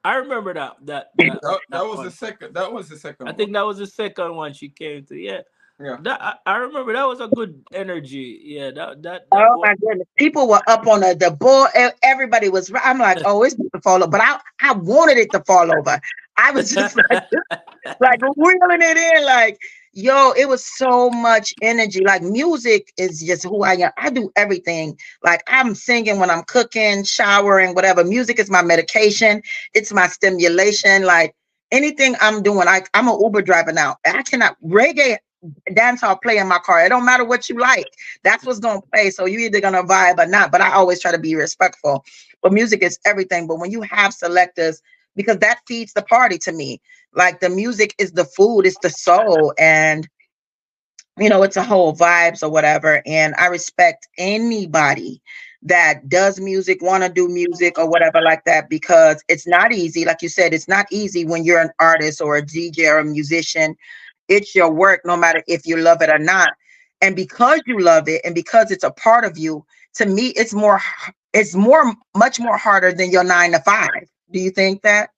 [0.04, 2.06] I remember that that that, That, that was one.
[2.06, 2.54] the second.
[2.54, 3.28] That was the second.
[3.28, 5.16] I think that was the second one she came to.
[5.16, 5.42] Yeah.
[5.82, 5.96] Yeah.
[6.02, 8.40] That I, I remember that was a good energy.
[8.44, 10.08] Yeah, that that, that Oh was- my goodness!
[10.18, 11.70] People were up on the, the board.
[12.04, 12.70] Everybody was.
[12.84, 15.72] I'm like, oh, it's going to fall over, but I I wanted it to fall
[15.74, 16.00] over.
[16.36, 17.24] I was just like,
[18.02, 19.58] like reeling it in, like,
[20.02, 22.04] yo, it was so much energy.
[22.04, 23.92] Like music is just who I am.
[23.98, 24.98] I do everything.
[25.24, 28.04] Like I'm singing when I'm cooking, showering, whatever.
[28.04, 29.44] Music is my medication.
[29.76, 31.04] It's my stimulation.
[31.04, 31.36] Like
[31.72, 33.98] anything I'm doing, I I'm an Uber driver now.
[34.06, 35.18] I cannot reggae
[35.76, 36.86] dance hall play in my car.
[36.86, 37.88] It don't matter what you like.
[38.24, 39.12] That's what's gonna play.
[39.12, 40.52] So you either gonna vibe or not.
[40.52, 42.06] But I always try to be respectful.
[42.44, 43.48] But music is everything.
[43.48, 44.82] But when you have selectors,
[45.16, 46.82] because that feeds the party to me.
[47.14, 50.08] Like the music is the food, it's the soul, and
[51.18, 53.02] you know, it's a whole vibes or whatever.
[53.06, 55.22] And I respect anybody
[55.64, 60.06] that does music, want to do music or whatever like that, because it's not easy.
[60.06, 63.06] Like you said, it's not easy when you're an artist or a DJ or a
[63.06, 63.76] musician.
[64.30, 66.52] It's your work, no matter if you love it or not.
[67.02, 70.54] And because you love it and because it's a part of you, to me, it's
[70.54, 70.80] more,
[71.34, 74.08] it's more, much more harder than your nine to five.
[74.32, 75.10] Do you think that?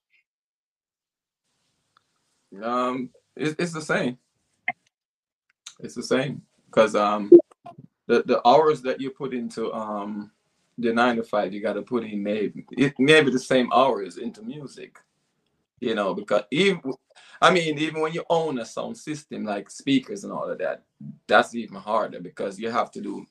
[2.61, 4.17] Um, it's, it's the same.
[5.79, 7.31] It's the same because um,
[8.07, 10.31] the the hours that you put into um
[10.77, 14.17] the nine to five, you got to put in maybe it maybe the same hours
[14.17, 14.97] into music.
[15.79, 16.93] You know, because even
[17.41, 20.83] I mean, even when you own a sound system like speakers and all of that,
[21.27, 23.25] that's even harder because you have to do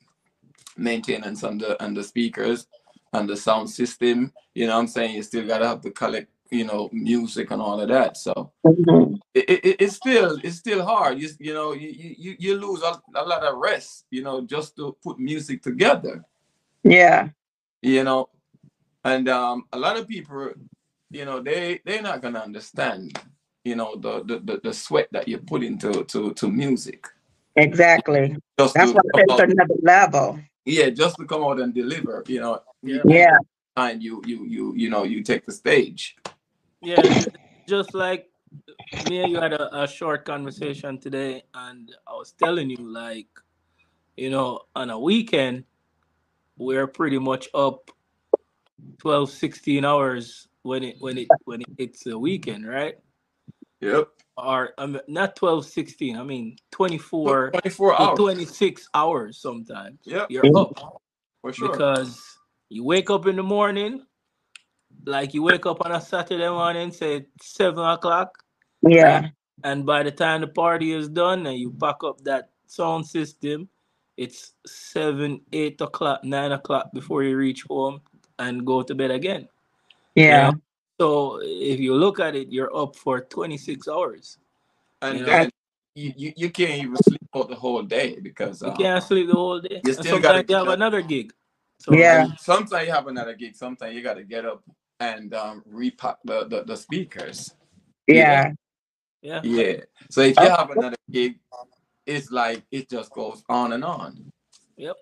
[0.77, 2.67] maintenance on the on the speakers
[3.13, 4.33] and the sound system.
[4.55, 5.15] You know what I'm saying?
[5.17, 8.17] You still gotta have to collect, you know, music and all of that.
[8.17, 8.53] So
[9.35, 11.19] it, it, it's still it's still hard.
[11.19, 14.07] You you know you you, you lose a, a lot of rest.
[14.11, 16.25] You know just to put music together.
[16.83, 17.29] Yeah.
[17.83, 18.29] You know,
[19.05, 20.53] and um, a lot of people,
[21.11, 23.19] you know, they they're not gonna understand.
[23.65, 27.07] You know the the, the, the sweat that you put into to to music.
[27.57, 28.37] Exactly.
[28.59, 30.39] Just That's why it's another level.
[30.65, 32.23] yeah, just to come out and deliver.
[32.27, 33.03] You know, Yeah.
[33.05, 33.37] Yeah.
[33.77, 36.17] and you you you you know you take the stage.
[36.81, 37.03] Yeah,
[37.69, 38.31] just like
[39.09, 43.29] me and you had a, a short conversation today, and I was telling you, like,
[44.17, 45.65] you know, on a weekend,
[46.57, 47.91] we're pretty much up
[48.99, 52.97] 12, 16 hours when it when it when it hits the weekend, right?
[53.81, 58.19] Yep, Or I mean, not 12, 16, I mean 24 twenty four hours.
[58.19, 59.99] 26 hours sometimes.
[60.05, 60.27] Yeah.
[60.29, 61.01] You're up.
[61.41, 61.73] for sure.
[61.73, 62.40] because
[62.71, 64.07] you wake up in the morning,
[65.05, 68.43] like you wake up on a Saturday morning, say seven o'clock,
[68.83, 69.29] Yeah.
[69.65, 73.69] and by the time the party is done and you pack up that sound system,
[74.17, 78.01] it's seven, eight o'clock, nine o'clock before you reach home
[78.39, 79.49] and go to bed again.
[80.15, 80.53] Yeah.
[81.01, 84.39] So if you look at it, you're up for 26 hours.
[85.03, 85.33] and You know?
[85.33, 85.51] then
[85.95, 89.27] you, you, you can't even sleep for the whole day because You um, can't sleep
[89.29, 89.81] the whole day.
[89.83, 91.33] You still gotta have another gig.
[91.81, 92.29] So Yeah.
[92.39, 94.63] sometimes you have another gig sometimes you got to get up
[95.01, 97.55] and um, repack the, the, the speakers
[98.09, 98.53] Yeah.
[99.23, 99.43] yeah.
[99.43, 99.77] yeah
[100.11, 101.37] so if you have another gig
[102.07, 104.33] it's like it just goes on and on
[104.79, 104.97] Yep.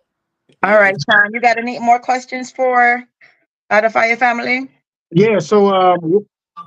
[0.64, 3.04] All right, Sean, you got any more questions for
[3.70, 4.70] uh, the Fyah Family?
[5.10, 6.26] Yeah, so um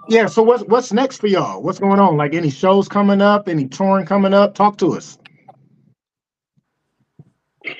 [0.09, 1.61] yeah, so what's what's next for y'all?
[1.61, 2.17] What's going on?
[2.17, 4.55] Like any shows coming up, any touring coming up?
[4.55, 5.17] Talk to us.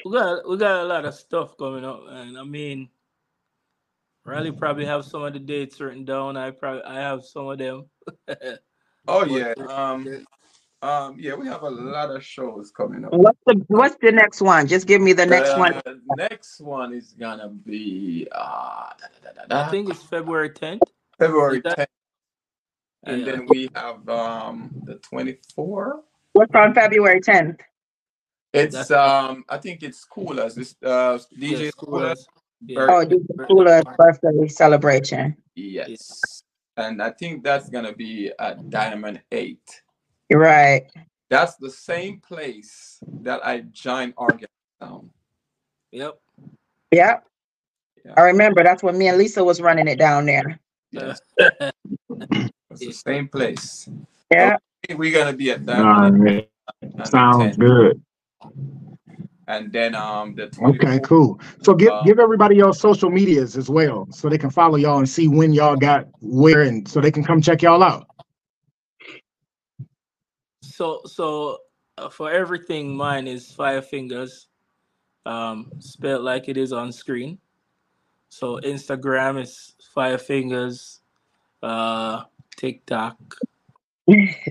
[0.06, 2.90] We got we got a lot of stuff coming up, and I mean,
[4.26, 6.38] Rally probably have some of the dates written down.
[6.38, 7.86] I probably I have some of them.
[9.08, 10.26] oh yeah um
[10.82, 14.42] um yeah we have a lot of shows coming up What's the What's the next
[14.42, 14.68] one?
[14.68, 15.80] Just give me the next one.
[16.16, 18.38] Next one is gonna be uh
[19.00, 20.82] da, da, da, da, I think it's February 10th.
[21.20, 21.86] february 10th
[23.06, 23.26] and Yeah.
[23.26, 27.60] then we have um the 24 What's on February 10th?
[28.54, 32.28] It's That's- um i think it's coolers this uh dj Yes, coolers
[32.64, 32.88] Yeah.
[32.90, 35.36] Oh, this is Tula's birthday celebration.
[35.56, 36.44] yes
[36.78, 39.82] and I think that's gonna be at Diamond Eight.
[40.32, 40.90] Right.
[41.30, 44.48] That's the same place that I joined Organ
[44.82, 45.10] Sound.
[45.92, 46.18] Yep.
[46.92, 47.28] Yep.
[48.06, 48.14] Yeah.
[48.16, 50.60] I remember that's when me and Lisa was running it down there.
[50.92, 53.90] Yeah, it's the same place.
[54.32, 54.56] Yeah.
[54.96, 56.50] We're gonna be at All Diamond right.
[56.84, 58.02] Eight Sounds good.
[59.48, 61.40] And then um the Okay, cool.
[61.62, 65.00] So give Uh, give everybody your social medias as well, so they can follow y'all
[65.00, 68.08] and see when y'all got where, and so they can come check y'all out.
[70.62, 71.60] So so
[71.98, 74.48] uh, for everything, mine is Fyah Fyngaz,
[75.26, 77.40] um, spelled like it is on screen.
[78.30, 81.00] So Instagram is Fyah Fyngaz,
[81.62, 82.24] uh,
[82.56, 83.18] TikTok.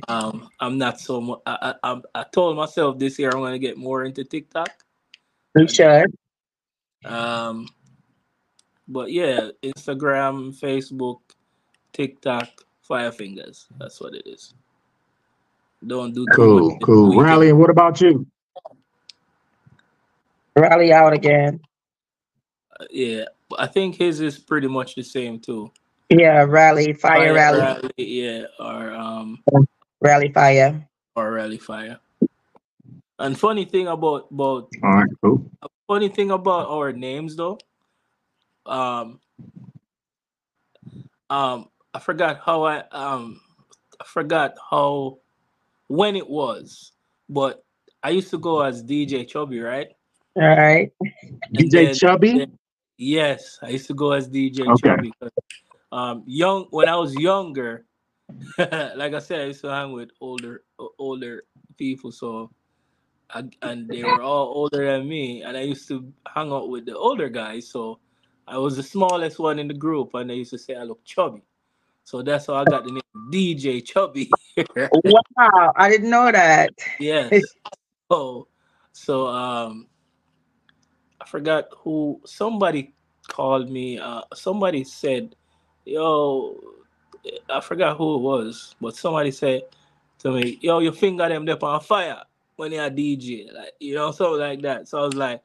[0.09, 1.41] Um, I'm not so much.
[1.47, 4.71] I, I I'm- told myself this year I'm gonna get more into TikTok.
[5.57, 6.07] You should.
[7.05, 7.69] Um,
[8.89, 11.19] but yeah, Instagram, Facebook,
[11.93, 12.49] TikTok,
[12.89, 13.67] Fyah Fyngaz.
[13.79, 14.55] That's what it is.
[15.87, 17.09] Don't do too Cool, much this cool.
[17.11, 17.27] weekend.
[17.27, 18.27] Rally, and what about you?
[20.57, 21.61] Rally out again.
[22.79, 23.25] Uh, yeah,
[23.59, 25.71] I think his is pretty much the same too.
[26.11, 29.39] Yeah, rally, fire, rally, Rally, yeah, or um,
[30.01, 30.87] rally, fire.
[31.15, 31.99] or Rally Fyah.
[33.21, 35.47] And funny thing about about All right, cool.
[35.87, 37.59] funny thing about our names though,
[38.67, 39.21] um,
[41.31, 43.41] um, I forgot how I um,
[44.01, 45.19] I forgot how
[45.87, 46.91] when it was,
[47.29, 47.63] but
[48.03, 49.89] I used to go as DJ Chubby, right?
[50.35, 50.91] All right.
[51.01, 52.39] And DJ then- Chubby.
[52.39, 52.59] then-
[52.97, 54.89] yes, I used to go as DJ Okay.
[54.89, 55.13] Chubby.
[55.93, 57.85] Um, young when I was younger,
[58.59, 60.63] like I said, I used to hang with older
[60.99, 61.43] older
[61.77, 62.51] people, so
[63.31, 66.87] I, and they were all older than me, and I used to hang out with
[66.87, 67.69] the older guys.
[67.69, 67.99] So
[68.47, 71.05] I was the smallest one in the group, and they used to say I look
[71.05, 71.43] chubby.
[72.05, 74.31] So that's how I got the name DJ Chubby.
[75.05, 76.71] Wow, I didn't know that.
[76.99, 77.33] yes.
[78.11, 78.49] So
[78.93, 79.87] so um
[81.21, 82.93] I forgot who somebody
[83.29, 85.37] called me uh somebody said
[85.85, 86.57] yo
[87.51, 89.63] I forgot who it was but somebody said
[90.21, 92.23] to me yo your finger them up on fire
[92.57, 95.43] when you're a DJ like you know something like that so I was like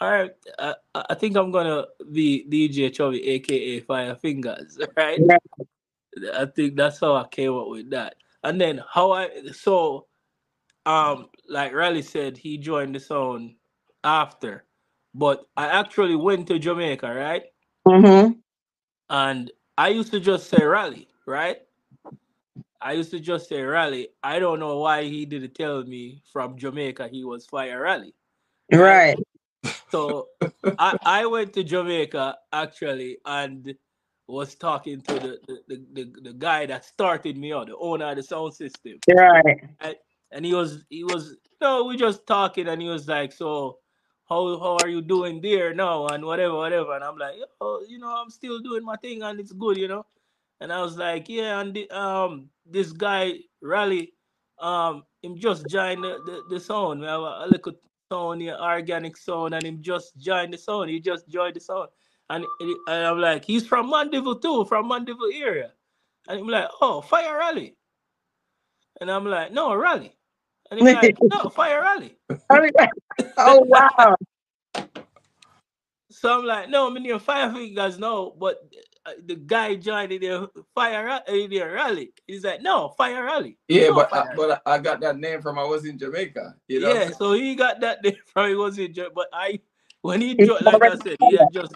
[0.00, 5.38] all right I, I think I'm gonna be DJ Chubby aka Fyah Fyngaz right Yeah.
[6.34, 10.06] I think that's how I came up with that and then how I so
[10.86, 13.54] um like Rally said he joined the sound
[14.04, 14.64] after
[15.14, 17.44] but I actually went to Jamaica right
[17.86, 18.32] Mm-hmm.
[19.10, 21.62] and I used to just say rally, right
[22.80, 24.08] I used to just say rally.
[24.22, 28.14] I don't know why he didn't tell me from Jamaica he was Fyah Rally.
[28.72, 29.18] Right.
[29.90, 30.28] so
[30.78, 33.74] I, I went to Jamaica actually and
[34.28, 38.10] was talking to the the, the, the, the guy that started me out, the owner
[38.10, 38.98] of the sound system.
[39.08, 39.96] Right.
[40.30, 43.78] And he was he was no, we just talking and he was like, So
[44.28, 46.06] how how are you doing there now?
[46.08, 46.94] And whatever, whatever.
[46.94, 49.88] And I'm like, oh, you know, I'm still doing my thing and it's good, you
[49.88, 50.06] know.
[50.60, 54.12] And I was like, Yeah, and the, um this guy rally
[54.60, 57.00] um, him just joined the, the, the sound.
[57.00, 57.74] We have a, a little
[58.10, 60.90] sound here, organic sound, and him just joined the sound.
[60.90, 61.88] He just joined the sound.
[62.30, 65.72] And, and I'm like, he's from Mandeville too, from Mandeville area.
[66.28, 67.76] And I'm like, oh, Fyah Rally.
[69.00, 70.14] And I'm like, no, Rally.
[70.70, 72.16] And he's like, no, Fyah Rally.
[73.38, 74.16] oh wow.
[76.10, 78.34] So I'm like, no, I'm in your Fyah Fyngaz, no.
[78.38, 78.58] But
[79.04, 82.12] uh, the guy joined in the Fire Ra- in the Rally.
[82.26, 83.58] He's like, no, Fyah Rally.
[83.68, 85.98] Yeah, No, but Fire I, but I I got that name from I was in
[85.98, 86.54] Jamaica.
[86.66, 86.94] You know?
[86.94, 89.60] yeah, so he got that name from he was in Jer- but I
[90.02, 91.74] when he joined, like I already said, he had just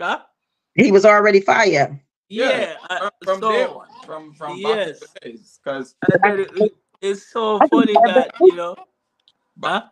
[0.00, 0.20] huh?
[0.74, 2.00] He was already fire.
[2.28, 5.00] Yeah, I- from, from so, day one, from from Yes.
[5.00, 5.94] back in the days, because
[6.24, 8.76] it- it- it's so funny that you know,
[9.62, 9.82] huh?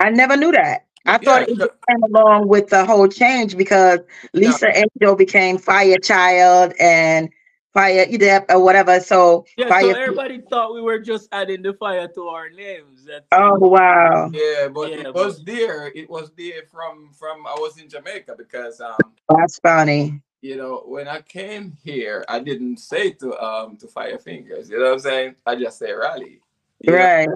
[0.00, 0.86] I never knew that.
[1.06, 4.00] I thought Yeah, it just came along with the whole change because
[4.34, 7.30] Lisa Angel became Fyah Child and
[7.72, 9.00] Fire Edep or whatever.
[9.00, 9.82] So Yeah, Fire.
[9.82, 13.04] so everybody thought we were just adding the fire to our names.
[13.06, 15.86] That's oh wow, yeah, but Yeah, it was but- there.
[15.94, 20.20] It was there from from I was in Jamaica because um that's funny.
[20.42, 24.68] you know when I came here I didn't say to um to Fyah Fyngaz.
[24.70, 25.34] You know what I'm saying?
[25.46, 26.40] I just say Rally.
[26.80, 26.98] You know?
[26.98, 27.28] Right,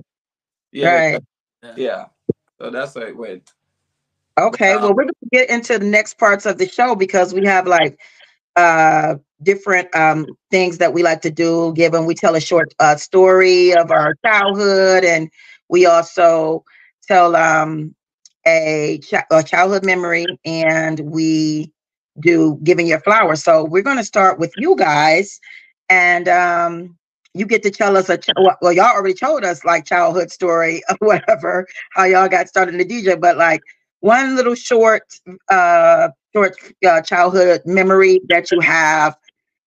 [0.72, 0.94] Yeah.
[0.94, 1.22] right.
[1.76, 2.06] Yeah.
[2.62, 3.52] So that's how it went.
[4.38, 7.44] Okay, well, we're going to get into the next parts of the show because we
[7.44, 7.98] have like
[8.54, 11.72] uh different um things that we like to do.
[11.74, 15.28] Given we tell a short uh story of our childhood and
[15.68, 16.64] we also
[17.08, 17.96] tell um
[18.46, 21.72] a, chi- a childhood memory and we
[22.20, 23.42] do giving your flowers.
[23.42, 25.40] So we're going to start with you guys
[25.90, 26.96] and um,
[27.34, 28.18] you get to tell us a
[28.60, 32.78] well, y'all already told us like childhood story or whatever, how y'all got started in
[32.78, 33.60] the DJ, but like
[34.00, 35.04] one little short,
[35.50, 36.56] uh, short
[36.86, 39.16] uh, childhood memory that you have,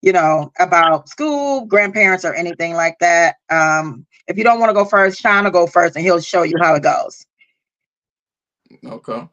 [0.02, 3.36] you know, about school, grandparents, or anything like that.
[3.50, 6.44] Um, if you don't want to go first, Sean will go first, and he'll show
[6.44, 7.26] you how it goes.
[8.86, 9.28] Okay.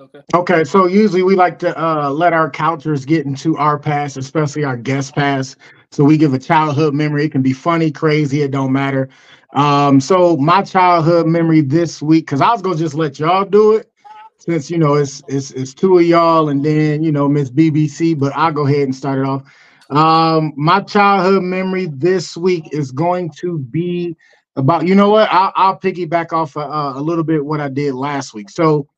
[0.00, 0.20] Okay.
[0.34, 4.64] Okay, so usually we like to uh, let our couchers get into our past, especially
[4.64, 5.56] our guest past.
[5.92, 7.24] So we give a childhood memory.
[7.24, 9.08] It can be funny, crazy, it don't matter.
[9.54, 13.74] Um, so my childhood memory this week, because I was gonna just let y'all do
[13.74, 13.90] it,
[14.38, 18.18] since you know it's it's it's two of y'all and then you know Miss BBC,
[18.18, 19.42] but I'll go ahead and start it off.
[19.90, 24.16] Um, my childhood memory this week is going to be
[24.56, 27.94] about you know what I'll, I'll piggyback off uh, a little bit what I did
[27.94, 28.50] last week.
[28.50, 28.88] So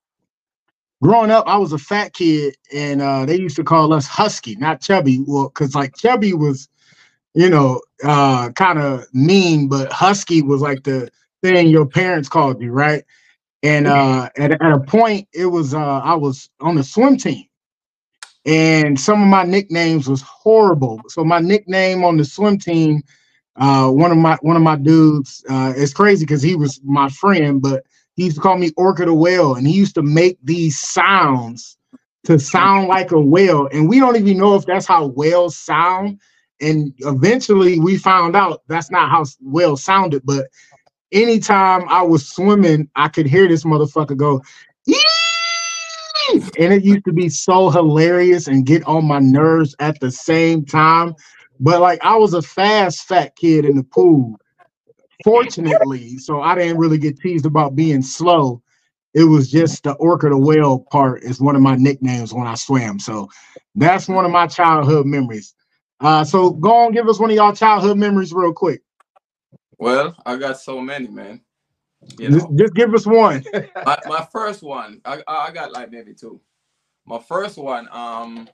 [1.03, 4.57] growing up, I was a fat kid, and uh, they used to call us husky,
[4.57, 5.22] not chubby.
[5.26, 6.68] Well, because like chubby was,
[7.34, 11.11] you know, uh, kind of mean, but husky was like the
[11.42, 13.05] thing your parents called you, right?
[13.62, 17.44] And uh, at, at a point, it was uh, I was on the swim team,
[18.44, 21.01] and some of my nicknames was horrible.
[21.09, 23.03] So my nickname on the swim team,
[23.57, 27.09] uh, one of my one of my dudes, uh, it's crazy because he was my
[27.09, 27.84] friend, but
[28.17, 31.77] he used to call me Orca the whale, and he used to make these sounds
[32.25, 33.69] to sound like a whale.
[33.73, 36.21] And we don't even know if that's how whales sound.
[36.61, 40.23] And eventually we found out that's not how whales sounded.
[40.25, 40.47] But
[41.12, 44.43] anytime I was swimming, I could hear this motherfucker go,
[46.59, 50.64] and it used to be so hilarious and get on my nerves at the same
[50.64, 51.14] time.
[51.61, 54.37] But like I was a fast fat kid in the pool
[55.25, 58.62] fortunately, so I didn't really get teased about being slow.
[59.14, 62.55] It was just the orca the whale part is one of my nicknames when I
[62.55, 62.99] swam.
[62.99, 63.29] So
[63.75, 65.55] that's one of my childhood memories.
[66.01, 68.83] Uh, so go on, give us one of y'all childhood memories real quick.
[69.79, 71.41] Well, I got so many, man.
[72.19, 73.45] You Just, know, just give us one.
[73.85, 76.41] my, my first one, I, I got like maybe two.
[77.07, 78.49] My first one, um,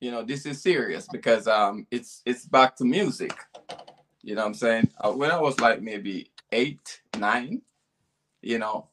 [0.00, 3.32] you know, this is serious because um, it's it's back to music.
[4.26, 4.90] You know what I'm saying?
[4.98, 7.62] Uh, when I was like maybe eight, nine,
[8.42, 8.88] you know,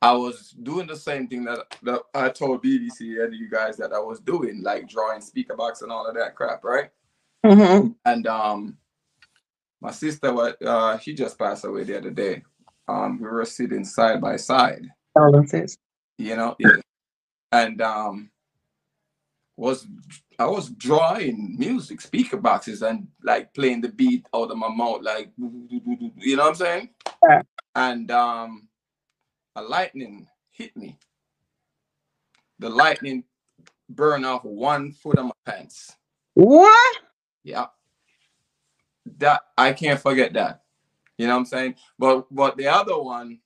[0.00, 3.92] I was doing the same thing that, that I told BBC and you guys that
[3.92, 6.88] I was doing, like drawing speaker box and all of that crap, right?
[7.44, 7.88] Mm-hmm.
[8.06, 8.78] And um,
[9.82, 12.42] my sister, was, uh, she just passed away the other day.
[12.88, 14.86] Um, we were sitting side by side,
[16.16, 16.76] you know, yeah.
[17.52, 18.30] and um,
[19.56, 19.86] was
[20.38, 25.02] I was drawing music, speaker boxes, and like playing the beat out of my mouth,
[25.02, 26.88] like you know what I'm saying?
[27.28, 27.42] Yeah.
[27.74, 28.68] And um,
[29.56, 30.98] a lightning hit me.
[32.58, 33.24] The lightning
[33.88, 35.96] burned off one foot of my pants.
[36.34, 36.96] What?
[37.44, 37.66] Yeah.
[39.18, 40.62] That I can't forget that.
[41.18, 41.74] You know what I'm saying?
[41.98, 43.38] But but the other one,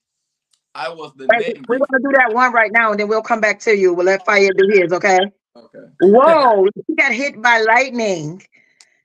[0.73, 3.41] I was the Wait, we're gonna do that one right now, and then we'll come
[3.41, 3.93] back to you.
[3.93, 5.19] We'll let Fire do his, okay?
[5.65, 5.79] Okay.
[6.01, 8.43] Whoa, he got hit by lightning.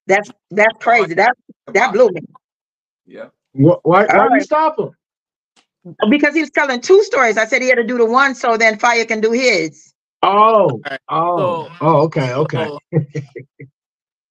[0.07, 1.15] That's that's crazy.
[1.15, 1.35] That
[1.69, 2.21] that blew me.
[3.07, 3.29] Yeah.
[3.53, 4.91] Why, why, why you stop him?
[6.11, 7.37] Because he was telling two stories.
[7.37, 9.93] I said he had to do the one so then Fire can do his.
[10.23, 12.67] Oh, Alright, oh, so- oh, okay, okay.
[12.67, 12.79] So,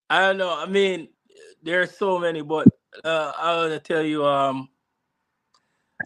[0.09, 0.53] I don't know.
[0.57, 1.09] I mean,
[1.63, 2.67] there are so many, but
[3.03, 4.25] uh, I want to tell you.
[4.25, 4.69] Um,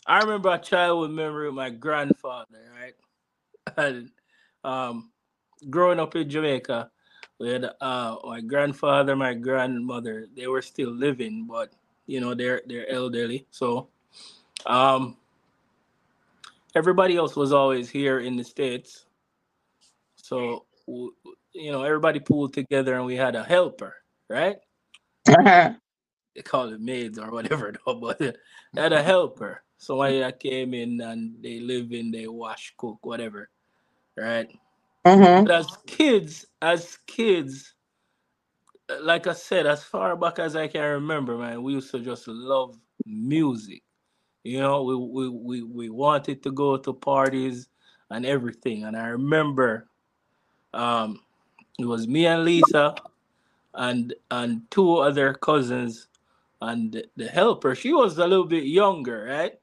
[0.07, 2.59] I remember a childhood memory of my grandfather.
[2.79, 2.93] Right,
[3.77, 4.09] and
[4.63, 5.11] um,
[5.69, 6.89] growing up in Jamaica,
[7.39, 10.27] we had uh, my grandfather, my grandmother.
[10.35, 11.73] They were still living, but
[12.07, 13.47] you know they're they're elderly.
[13.51, 13.89] So,
[14.65, 15.17] um,
[16.75, 19.05] everybody else was always here in the states.
[20.15, 23.95] So you know everybody pulled together and we had a helper,
[24.29, 24.57] right?
[26.35, 28.33] They call it maids or whatever, though, but they
[28.75, 29.63] had a helper.
[29.77, 33.49] Somebody that came in and they live in, they wash, cook, whatever,
[34.17, 34.49] right?
[35.05, 35.45] Mhm.
[35.45, 37.73] But as kids, as kids,
[38.89, 41.99] uh, like I said, as far back as I can remember, man, we used to
[42.01, 43.83] just love music.
[44.43, 47.69] You know, we we we, we wanted to go to parties
[48.11, 48.85] and everything.
[48.85, 49.89] And I remember
[50.73, 51.21] um
[51.79, 52.95] it was me and Lisa
[53.75, 56.07] and and two other cousins
[56.61, 57.75] and the- the helper.
[57.75, 59.53] She was a little bit younger, right?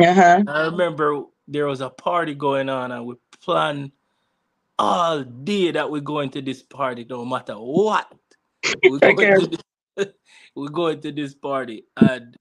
[0.00, 0.42] Uh-huh.
[0.46, 3.92] I remember there was a party going on, and we planned
[4.82, 8.12] all day that we're going to this party, no matter what.
[8.82, 9.46] We're going, to
[9.96, 10.06] this,
[10.56, 12.36] we're going to this party, and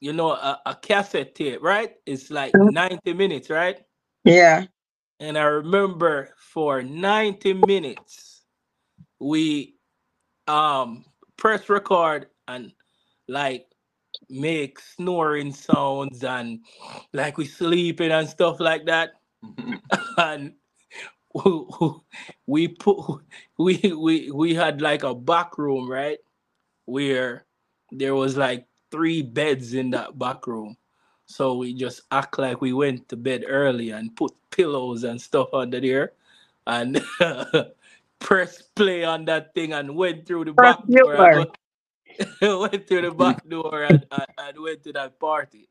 [0.00, 1.94] you know, a, a cassette tape, right?
[2.06, 2.72] It's like Mhm.
[2.72, 3.82] 90 minutes, right?
[4.24, 4.66] Yeah.
[5.18, 8.44] And I remember for 90 minutes,
[9.18, 9.74] we
[10.46, 11.04] um
[11.36, 12.72] press record and
[13.26, 13.66] like
[14.30, 16.60] make snoring sounds and
[17.12, 19.15] like we sleeping and stuff like that.
[20.18, 20.54] And
[22.46, 23.22] we put
[23.58, 26.18] we we we had like a back room, right?
[26.86, 27.46] Where
[27.92, 30.76] there was like three beds in that back room.
[31.26, 35.48] So we just act like we went to bed early and put pillows and stuff
[35.54, 36.12] under there
[36.66, 37.02] and
[38.20, 41.16] press play on that thing and went through the back door.
[41.16, 41.16] Bueller.
[41.16, 41.56] and go-
[42.60, 45.68] went through the back door and, and, and went to that party.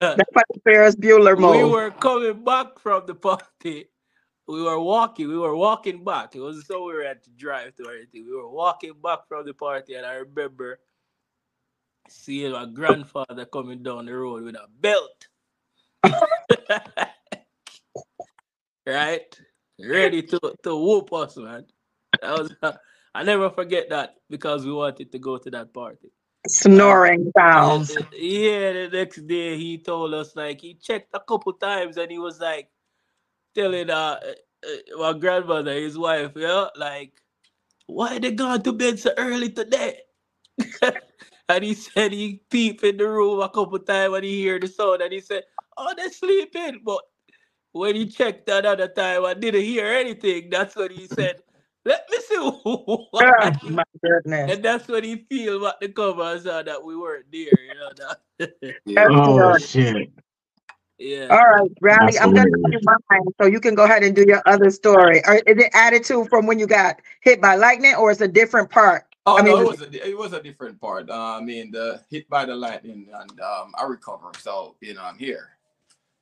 [0.00, 3.86] That's like Ferris Bueller we were coming back from the party.
[4.46, 5.28] We were walking.
[5.28, 6.34] We were walking back.
[6.34, 8.26] It wasn't so we were had to drive to or anything.
[8.26, 10.80] We were walking back from the party, and I remember
[12.08, 15.28] seeing my grandfather coming down the road with a belt,
[18.86, 19.40] right,
[19.78, 21.66] ready to to whoop us, man.
[22.20, 22.54] That was.
[23.14, 26.12] I never forget that because we wanted to go to that party.
[26.48, 27.90] Snoring sounds.
[27.96, 32.10] And, yeah, the next day he told us like he checked a couple times and
[32.10, 32.68] he was like
[33.54, 37.12] telling uh, uh, uh, my grandmother, his wife, yeah, like,
[37.86, 40.00] why they gone to bed so early today?
[41.48, 44.68] and he said he peep in the room a couple times and he hear the
[44.68, 45.44] sound and he said,
[45.76, 46.80] Oh, they're sleeping.
[46.84, 47.02] But
[47.72, 51.36] when he checked another time and didn't hear anything, that's what he said,
[51.84, 54.52] Let me see Oh, what my goodness.
[54.52, 57.74] and that's when he feel about the cover and saw that we weren't there, you
[57.74, 57.90] know
[58.38, 58.76] that.
[58.86, 59.06] Yeah.
[59.10, 60.10] Oh shit.
[60.98, 61.26] yeah.
[61.30, 62.80] All right, Rally, I'm gonna hilarious.
[62.82, 65.22] do mine, so you can go ahead and do your other story.
[65.26, 68.70] Or is it attitude from when you got hit by lightning, or it's a different
[68.70, 69.04] part?
[69.26, 71.08] Oh I no, mean- it was a it was a different part.
[71.10, 74.30] Uh, I mean, the hit by the lightning, and um, I recover.
[74.38, 75.48] So you know, I'm here.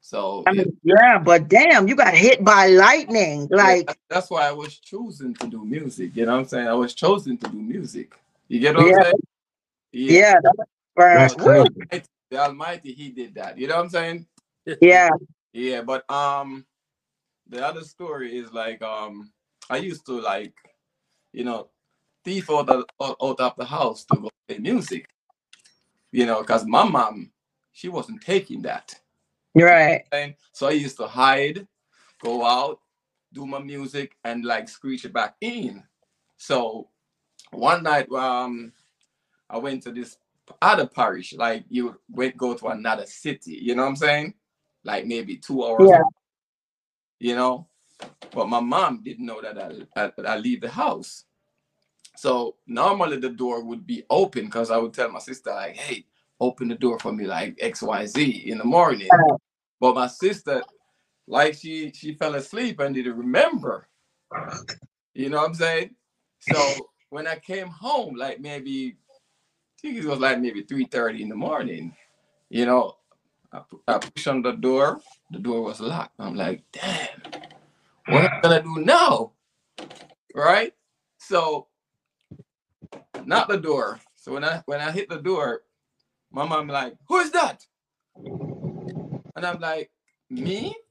[0.09, 3.49] So I yeah, mean, yeah, but damn, you got hit by lightning.
[3.53, 6.17] Like, that- that's why I was chosen to do music.
[6.17, 6.69] You know what I'm saying?
[6.69, 8.15] I was chosen to do music.
[8.49, 8.87] You get what Yeah.
[8.87, 9.15] I'm saying?
[9.93, 10.59] yeah, that's
[10.97, 11.31] right.
[11.31, 11.67] That's Woo.
[11.67, 11.85] crazy.
[12.31, 13.59] The Almighty, He did that.
[13.59, 14.27] You know what I'm saying?
[14.81, 15.11] Yeah,
[15.55, 16.67] Yeah, but um,
[17.49, 19.33] the other story is like um,
[19.71, 20.55] I used to like,
[21.33, 21.69] you know,
[22.25, 25.07] thief out of, out out of the house to go play music.
[26.13, 27.33] You know, because my mom,
[27.73, 28.95] she wasn't taking that.
[29.63, 30.05] Right.
[30.53, 31.67] So I used to hide,
[32.23, 32.81] go out,
[33.33, 35.83] do my music, and like screech it back in.
[36.37, 36.89] So
[37.51, 38.73] one night, um,
[39.51, 40.19] I went to this
[40.63, 43.59] other parish, like you went go to another city.
[43.61, 44.35] You know what I'm saying?
[44.85, 45.89] Like maybe two hours.
[45.91, 46.03] Yeah.
[47.21, 47.67] You know,
[48.33, 51.25] but my mom didn't know that I, I, I leave the house.
[52.17, 56.07] So normally the door would be open because I would tell my sister like, "Hey,
[56.41, 59.09] open the door for me like X Y Z in the morning."
[59.81, 60.63] But my sister,
[61.27, 63.89] like she she fell asleep and didn't remember.
[65.15, 65.95] You know what I'm saying?
[66.41, 68.97] So when I came home, like maybe
[69.79, 71.95] I think it was like maybe 3:30 in the morning,
[72.51, 72.97] you know,
[73.53, 75.01] I, I pushed on the door,
[75.31, 76.15] the door was locked.
[76.19, 77.09] I'm like, damn,
[78.07, 79.33] what am I gonna do now?
[80.35, 80.75] Right?
[81.19, 81.69] So
[83.25, 84.01] not the door.
[84.15, 85.63] So when I when I hit the door,
[86.31, 87.65] my mom like, who is that?
[89.39, 89.91] And I'm like,
[90.29, 90.75] me?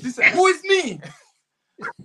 [0.00, 1.00] She said, who is me?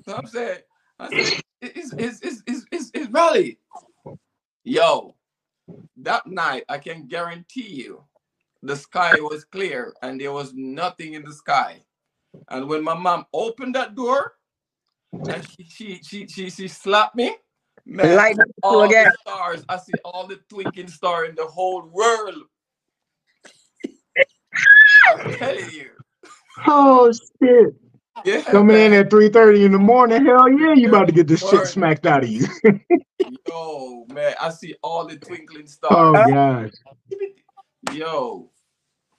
[0.06, 0.62] So I'm saying,
[1.00, 3.60] I said, it's, it's, it's, it's, it's, it's Rally.
[4.64, 5.16] Yo,
[5.98, 8.04] that night, I can guarantee you,
[8.64, 11.84] the sky was clear and there was nothing in the sky.
[12.50, 14.34] And when my mom opened that door,
[15.30, 17.36] and she she she she, she slapped me,
[17.86, 19.06] man, Light up all again.
[19.06, 22.44] the stars, I see all the twinkling star in the whole world.
[25.08, 25.92] I'm telling you.
[26.74, 27.76] Oh shit.
[28.26, 28.42] Yeah.
[28.44, 29.06] Coming in man.
[29.06, 30.26] at 3:30 in the morning.
[30.26, 32.46] Hell yeah, you about to get this shit smacked out of you.
[33.48, 35.94] Yo, man, I see all the twinkling stars.
[35.96, 36.80] oh stars.
[37.90, 37.96] gosh.
[37.96, 38.50] Yo,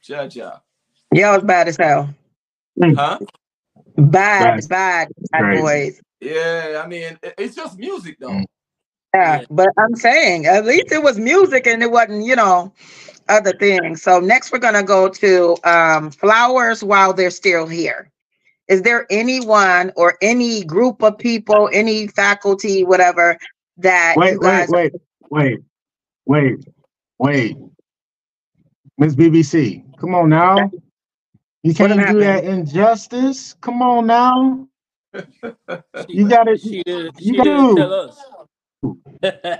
[0.07, 0.61] Jaja.
[1.13, 2.15] Yeah, it's bad as hell.
[2.83, 3.19] Huh?
[3.97, 6.01] Bad, That's bad, bad boys.
[6.21, 8.31] Yeah, I mean, it's just music though.
[8.31, 8.45] Mm.
[9.15, 9.47] Yeah, Yeah.
[9.51, 12.73] but I'm saying at least it was music and it wasn't, you know,
[13.29, 14.03] other things.
[14.03, 18.11] So next we're gonna go to um, flowers while they're still here.
[18.69, 23.37] Is there anyone or any group of people, any faculty, whatever,
[23.79, 24.69] that Wait, you wait, guys?
[24.71, 24.93] wait,
[25.31, 25.59] wait,
[26.27, 26.57] wait,
[27.19, 27.57] wait.
[28.99, 30.71] Miss BBC, come on now.
[31.63, 33.55] You can't do that injustice.
[33.61, 34.69] Come on now.
[35.15, 35.25] She,
[36.09, 37.21] You gotta- She didn't.
[37.21, 37.77] you She didn't do.
[37.77, 38.25] tell us.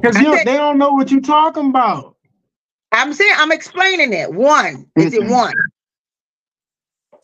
[0.00, 2.16] Because you they don't know what you're talking about.
[2.92, 4.32] I'm saying I'm explaining it.
[4.32, 5.54] One, is it one?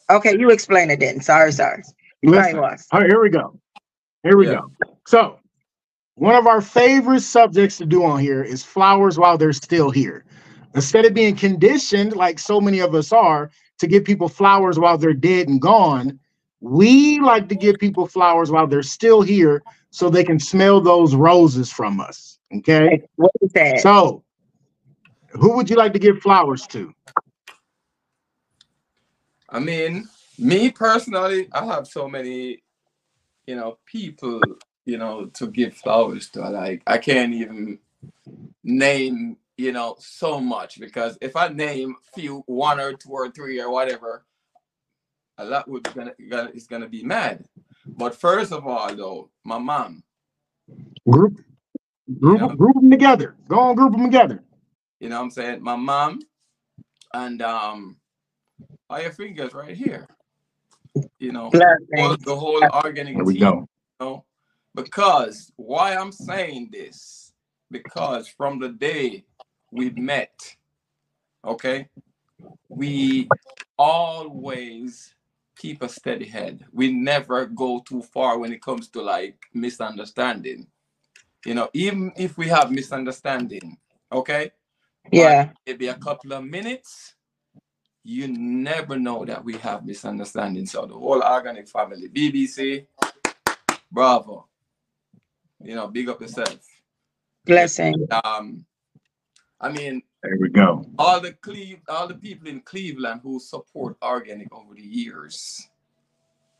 [0.08, 1.20] Okay, you explain it then.
[1.20, 1.82] Sorry, sorry.
[1.82, 1.92] Sorry,
[2.22, 2.86] Listen, was.
[2.92, 3.58] all right, here we go.
[4.22, 4.60] Here we Yeah.
[4.60, 4.72] go.
[5.06, 5.38] So
[6.14, 10.24] one of our favorite subjects to do on here is flowers while they're still here.
[10.74, 14.96] Instead of being conditioned, like so many of us are, to give people flowers while
[14.98, 16.18] they're dead and gone,
[16.60, 21.14] we like to give people flowers while they're still here so they can smell those
[21.14, 22.38] roses from us.
[22.58, 23.02] Okay.
[23.16, 23.80] What is that?
[23.80, 24.22] So,
[25.38, 26.92] who would you like to give flowers to?
[29.50, 30.08] I mean,
[30.38, 32.62] me personally, I have so many,
[33.46, 34.56] you know, people,
[34.86, 36.48] you know, to give flowers to.
[36.48, 37.78] Like I can't even
[38.64, 43.60] name, you know, so much because if I name few, one or two or three
[43.60, 44.24] or whatever,
[45.38, 47.44] a lot would gonna, gonna is gonna be mad.
[47.96, 50.02] But first of all, though, my mom,
[51.08, 51.40] Group,
[52.20, 52.54] group, Yeah.
[52.56, 53.36] group them together.
[53.48, 54.44] Go on, group them together.
[55.00, 55.62] You know what I'm saying?
[55.62, 56.20] My mom
[57.12, 57.96] and um
[58.88, 60.06] all your fingers right here.
[61.18, 61.50] You know,
[61.98, 63.68] all, the whole organic There we team, go.
[64.00, 64.24] you know,
[64.74, 67.32] because why I'm saying this,
[67.70, 69.24] because from the day
[69.72, 70.56] we met,
[71.44, 71.88] okay,
[72.68, 73.28] we
[73.78, 75.14] always
[75.56, 76.64] keep a steady head.
[76.72, 80.66] We never go too far when it comes to like misunderstanding.
[81.44, 83.78] You know, even if we have misunderstanding,
[84.12, 84.50] okay,
[85.12, 85.50] Yeah.
[85.66, 87.14] maybe a couple of minutes,
[88.02, 92.86] you never know that we have misunderstandings So the whole organic family, BBC,
[93.90, 94.46] bravo.
[95.60, 96.60] You know, big up yourself.
[97.44, 97.94] Blessing.
[98.24, 98.64] Um,
[99.60, 100.84] I mean, There we go.
[100.98, 105.68] all the Cleve, all the people in Cleveland who support organic over the years,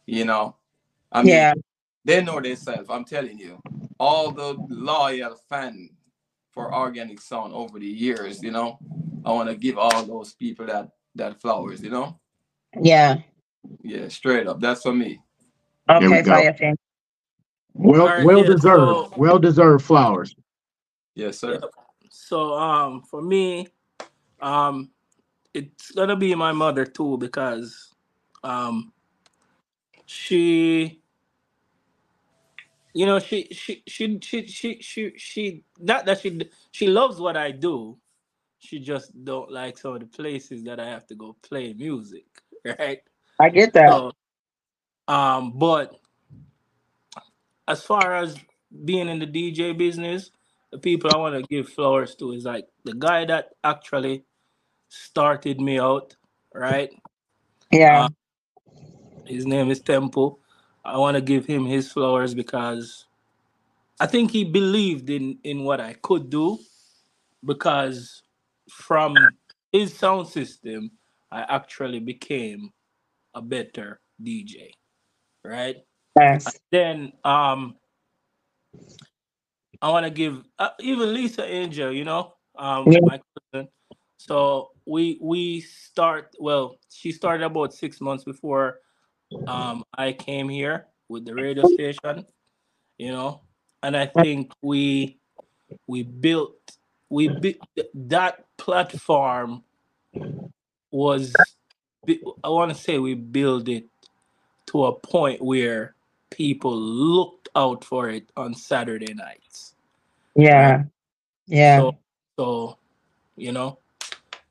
[0.07, 0.57] you know,
[1.13, 1.55] I mean, Yeah.
[2.05, 2.89] they know themselves.
[2.91, 3.61] I'm telling you,
[4.01, 5.91] all the loyal fan
[6.57, 8.79] for organic sound over the years, you know,
[9.27, 12.19] I want to give all those people that that flowers, you know.
[12.81, 13.19] Yeah.
[13.83, 14.59] Yeah, straight up.
[14.59, 15.21] That's for me.
[15.89, 16.33] Okay, go.
[16.33, 16.77] fire thing.
[17.75, 19.11] Well, All right, well yeah, deserved.
[19.11, 20.35] so- well deserved flowers.
[21.15, 21.61] Yes, sir.
[22.11, 23.69] So um for me,
[24.41, 24.91] um
[25.53, 27.93] it's gonna be my mother too because
[28.43, 28.93] um
[30.07, 31.03] she
[32.97, 36.41] you know she she she she she she, she not that she
[36.73, 37.99] she loves what I do.
[38.61, 42.27] She just don't like some of the places that I have to go play music,
[42.81, 43.01] right?
[43.41, 43.91] I get that.
[43.91, 44.13] So,
[45.09, 45.93] um, but
[47.69, 48.37] as far as
[48.85, 50.31] being in the DJ business,
[50.73, 54.25] the people I want to give flowers to is like the guy that actually
[54.91, 56.17] started me out,
[56.55, 56.91] right?
[57.73, 57.97] Yeah.
[57.97, 58.09] Uh,
[59.27, 60.41] his name is Temple.
[60.87, 63.07] I want to give him his flowers because
[64.01, 66.59] I think he believed in in what I could do
[67.45, 68.23] because
[68.71, 69.37] from
[69.73, 70.93] his sound system,
[71.33, 72.73] I actually became
[73.35, 74.73] a better DJ,
[75.45, 75.77] right?
[76.19, 76.59] Yes.
[76.73, 77.77] Then um
[79.83, 83.01] I want to give uh, even Lisa Angel, you know, um Yeah.
[83.01, 83.21] my
[83.53, 83.69] cousin.
[84.19, 88.81] So we we start well, she started about 6 months before
[89.47, 92.27] um I came here with the radio station,
[92.99, 93.43] you know.
[93.83, 95.19] And I think we
[95.87, 96.57] we built
[97.09, 97.57] we built
[97.95, 99.63] that platform
[100.91, 101.35] was
[102.09, 103.87] I want to say we built it
[104.67, 105.95] to a point where
[106.31, 109.75] people looked out for it on Saturday nights.
[110.35, 110.85] Yeah.
[111.47, 111.79] Yeah.
[111.79, 111.99] So,
[112.37, 112.79] so
[113.37, 113.79] you know,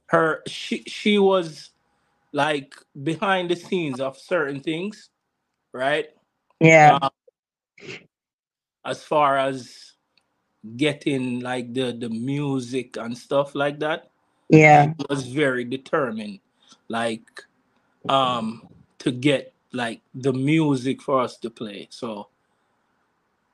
[0.08, 1.72] her she she was
[2.36, 5.10] like behind the scenes of certain things,
[5.74, 6.08] right?
[6.62, 7.00] Yeah.
[7.02, 7.10] Uh,
[8.86, 9.94] as far as
[10.78, 14.12] getting like the the music and stuff like that,
[14.50, 14.94] Yeah.
[14.98, 16.40] she was very determined,
[16.90, 17.44] like
[18.10, 18.64] um
[19.00, 21.88] to get like the music for us to play.
[21.92, 22.30] So,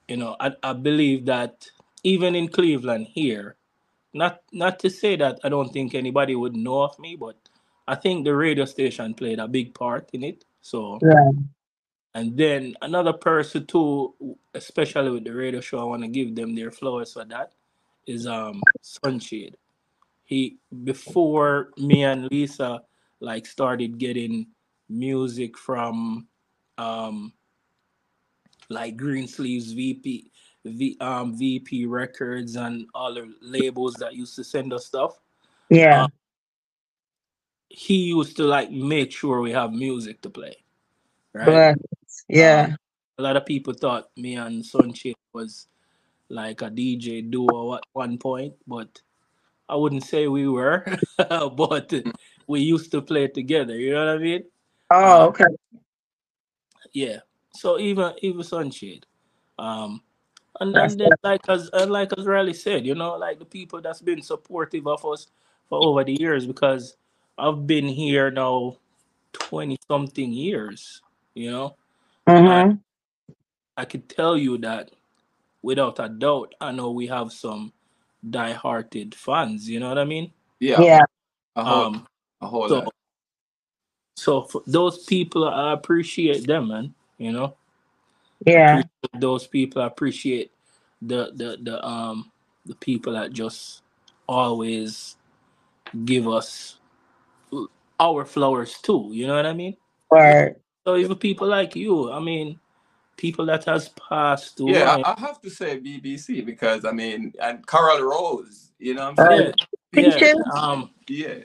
[0.08, 1.68] you know, I, I believe that
[2.04, 3.58] even in Cleveland here,
[4.14, 7.38] not not to say that I don't think anybody would know of me, but
[7.88, 10.46] I think the radio station played a big part in it.
[10.62, 11.32] So Yeah.
[12.14, 16.56] and then another person too, especially with the radio show, I want to give them
[16.56, 17.54] their flowers for that,
[18.06, 19.58] is um Sunshade.
[20.26, 22.84] He before me and Lisa
[23.20, 24.48] like started getting
[24.90, 26.28] music from
[26.78, 27.34] um
[28.70, 30.32] like Greensleeves VP
[30.66, 35.20] V um VP records and other labels that used to send us stuff.
[35.70, 36.04] Yeah.
[36.04, 36.08] Uh,
[37.72, 40.56] he used to like make sure we have music to play.
[41.34, 41.46] Right.
[41.46, 41.78] Bless.
[42.30, 42.76] Yeah.
[43.20, 45.68] a lot of people thought me and Sunshine was
[46.30, 49.02] like a DJ duo at one point, but
[49.70, 50.86] I wouldn't say we were,
[51.18, 51.94] but
[52.48, 53.76] we used to play together.
[53.78, 54.44] You know what I mean?
[54.92, 55.46] Oh, okay.
[56.94, 57.20] Yeah.
[57.56, 59.06] So even even Sunshade,
[59.60, 60.02] um,
[60.62, 63.82] And then, then like as and like as Rally said, you know, like the people
[63.82, 65.28] that's been supportive of us
[65.70, 66.98] for over the years because
[67.42, 68.78] I've been here now
[69.34, 71.02] twenty something years.
[71.34, 71.76] You know,
[72.28, 72.80] Mhm.
[73.76, 74.92] I could tell you that
[75.64, 76.54] without a doubt.
[76.62, 77.74] I know we have some
[78.30, 79.68] die-hearted fans.
[79.68, 80.32] You know what I mean?
[80.60, 80.82] Yeah.
[80.82, 81.02] Yeah.
[81.56, 82.08] A whole, Um,
[82.42, 82.94] a whole so lot.
[84.16, 86.94] so for those people, I appreciate them, man.
[87.18, 87.58] You know.
[88.46, 88.84] Yeah.
[89.14, 90.52] those people I appreciate
[91.02, 92.32] the the the um
[92.66, 93.82] the people that just
[94.28, 95.18] always
[96.06, 96.78] give us
[98.02, 99.78] our flowers too you know what i mean
[100.10, 100.56] Word.
[100.86, 102.60] so even people like you i mean
[103.18, 107.34] people that has passed away Yeah, I, I have to say BBC because I mean,
[107.40, 109.54] and Carol Rose, you know what I'm saying?
[109.94, 111.36] yeah, yeah, um Yeah.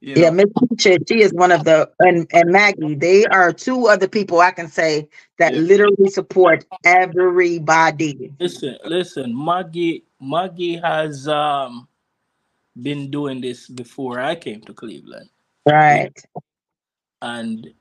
[0.00, 2.94] You Yeah, Miss Peaches, she is one of the and and Maggie.
[2.94, 5.60] They are two other people I can say that Yeah.
[5.60, 8.32] literally support everybody.
[8.40, 11.88] listen listen maggie maggie has um
[12.80, 15.28] been doing this before i came to cleveland
[15.66, 16.12] Right.
[17.20, 17.72] And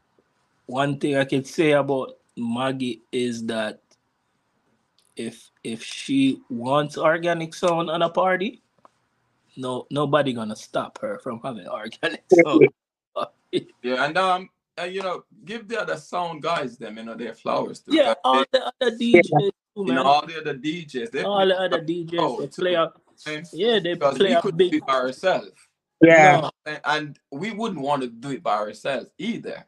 [0.68, 3.82] one thing I can say about Maggie is that
[5.16, 8.62] if if she wants organic sound on a party,
[9.58, 12.68] no nobody gonna stop her from having organic sound.
[13.52, 17.34] yeah, and um, and, you know, give the other sound guys them, you know, their
[17.34, 17.94] flowers too.
[17.96, 19.96] yeah, 'cause all they- the other DJs too, you man.
[19.96, 22.92] know, all the other DJs, they all the other DJs they play a
[23.54, 25.52] yeah they because play we a could big it by ourselves,
[26.02, 26.41] Yeah.
[26.41, 29.66] no, and, and we wouldn't want to do it by ourselves either.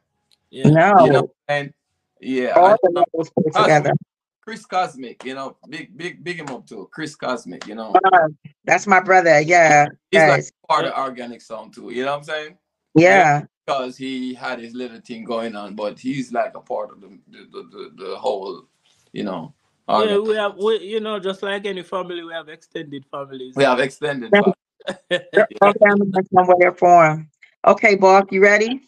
[0.50, 0.68] yeah.
[0.68, 1.04] No.
[1.04, 1.72] You know, and
[2.20, 3.04] yeah, All and, the um,
[3.36, 3.92] put together.
[4.40, 6.88] Chris Cosmic, you know, big, big, big him up too.
[6.92, 8.28] Chris Cosmic, you know, Uh,
[8.64, 9.40] that's my brother.
[9.40, 9.86] Yeah.
[10.10, 11.90] he's like part of organic song too.
[11.90, 12.58] You know what I'm saying?
[12.94, 13.42] Yeah.
[13.66, 17.08] because he had his little thing going on, but he's like a part of the
[17.28, 18.66] the, the, the, the whole,
[19.12, 19.54] you know.
[19.88, 23.54] Yeah, we have we you know just like any family we have extended families.
[23.56, 24.30] we have extended.
[24.32, 24.52] Yeah.
[24.86, 25.24] Family.
[25.60, 27.30] All families in some way or form.
[27.66, 28.80] Okay, Bob, you ready?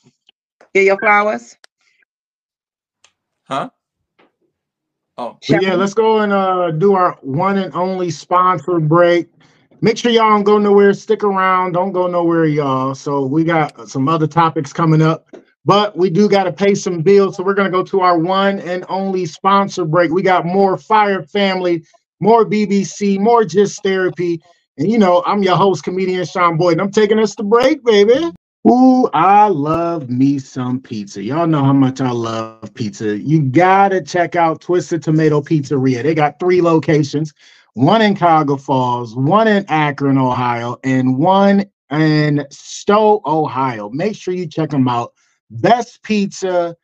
[0.75, 1.57] Get your flowers.
[3.45, 3.71] Huh?
[5.19, 9.29] Oh, But yeah, let's go and uh, do our one and only sponsor break.
[9.81, 10.93] Make sure y'all don't go nowhere.
[10.93, 11.73] Stick around.
[11.73, 12.95] Don't go nowhere, y'all.
[12.95, 15.27] So we got some other topics coming up,
[15.65, 17.37] but we do got to pay some bills.
[17.37, 20.11] So we're gonna go to our one and only sponsor break.
[20.11, 21.85] We got more Fyah Family,
[22.21, 24.43] more BBC, more Just Therapy,
[24.79, 26.75] and you know I'm your host, comedian Sean Boyd.
[26.75, 28.33] And I'm taking us to break, baby.
[28.69, 31.23] Ooh, I love me some pizza.
[31.23, 33.19] Y'all know how much I love pizza.
[33.19, 36.03] You gotta check out Twisted Tomato Pizzeria.
[36.03, 37.33] They got three locations:
[37.75, 43.91] one in Cuyahoga Falls, one in Akron, Ohio, and one in Stow, Ohio.
[43.91, 45.13] Make sure you check them out.
[45.51, 46.77] Best pizza,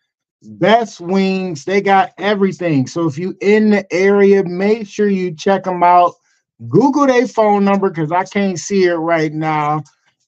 [0.43, 1.65] best wings.
[1.65, 2.87] They got everything.
[2.87, 6.15] So if you in the area, make sure you check them out.
[6.69, 9.83] Google their phone number because I can't see it right now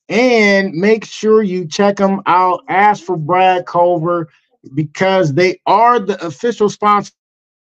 [0.09, 2.62] and make sure you check them out.
[2.68, 4.28] Ask for Brad Culver
[4.74, 7.12] because they are the official sponsor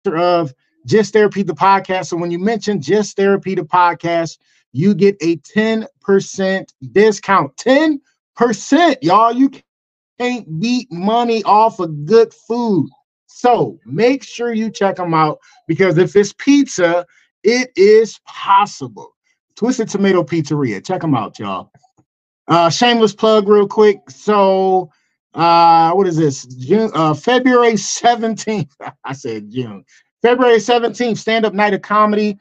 [0.07, 0.53] of
[0.85, 2.07] Just Therapy the podcast.
[2.07, 4.37] So when you mention Just Therapy the podcast,
[4.71, 7.55] you get a 10% discount.
[7.57, 9.31] 10%, y'all.
[9.31, 9.51] You
[10.19, 12.89] can't beat money off of good food.
[13.27, 17.05] So make sure you check them out because if it's pizza,
[17.43, 19.15] it is possible.
[19.55, 20.85] Twisted Tomato Pizzeria.
[20.85, 21.71] Check them out, y'all.
[22.47, 24.09] Uh, shameless plug, real quick.
[24.09, 24.91] So,
[25.33, 26.45] uh, what is this?
[26.45, 28.71] June, uh, February 17th.
[29.03, 29.85] I said June.
[30.21, 32.37] February 17th, stand up night of comedy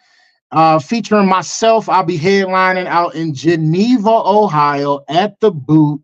[0.52, 1.88] uh, featuring myself.
[1.88, 6.00] I'll be headlining out in Geneva, Ohio at the boot.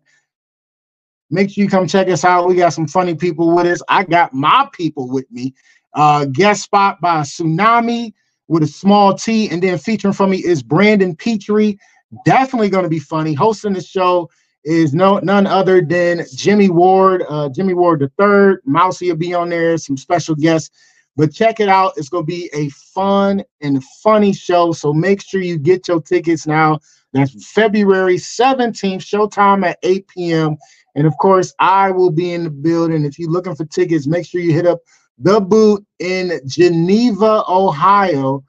[1.29, 2.47] Make sure you come check us out.
[2.47, 3.81] We got some funny people with us.
[3.87, 5.53] I got my people with me.
[5.93, 8.13] Uh, guest spot by Tsunami
[8.49, 11.79] with a small T, and then featuring for me is Brandon Petrie
[12.25, 13.33] definitely going to be funny.
[13.33, 14.29] Hosting the show
[14.65, 18.61] is no none other than Jimmy Ward, uh, Jimmy Ward the third.
[18.65, 20.71] Mousy will be on there, some special guests.
[21.15, 21.93] But check it out.
[21.97, 24.71] It's going to be a fun and funny show.
[24.71, 26.79] So make sure you get your tickets now.
[27.11, 30.55] That's February 17th, showtime at 8 p.m.
[30.95, 33.03] And of course, I will be in the building.
[33.03, 34.79] If you're looking for tickets, make sure you hit up
[35.19, 38.43] the boot in Geneva, Ohio.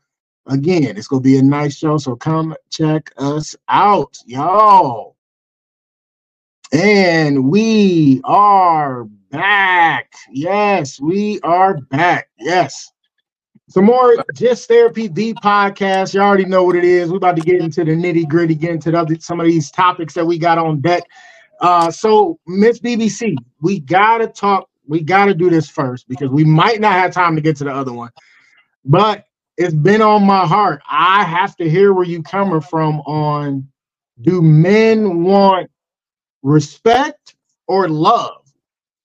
[0.46, 5.16] Again, it's gonna be a nice show, so come check us out, y'all.
[6.72, 10.12] And we are back.
[10.30, 12.28] Yes, we are back.
[12.38, 12.92] Yes.
[13.68, 16.14] Some more Just Therapy the podcast.
[16.14, 17.10] You already know what it is.
[17.10, 20.14] We're about to get into the nitty gritty, get into the some of these topics
[20.14, 21.04] that we got on deck.
[21.60, 24.69] Uh, so Miss BBC, we gotta talk.
[24.90, 27.72] We gotta do this first because we might not have time to get to the
[27.72, 28.10] other one.
[28.84, 29.24] But
[29.56, 30.82] it's been on my heart.
[30.90, 33.68] I have to hear where you coming from on
[34.20, 35.70] do men want
[36.42, 37.36] respect
[37.68, 38.42] or love?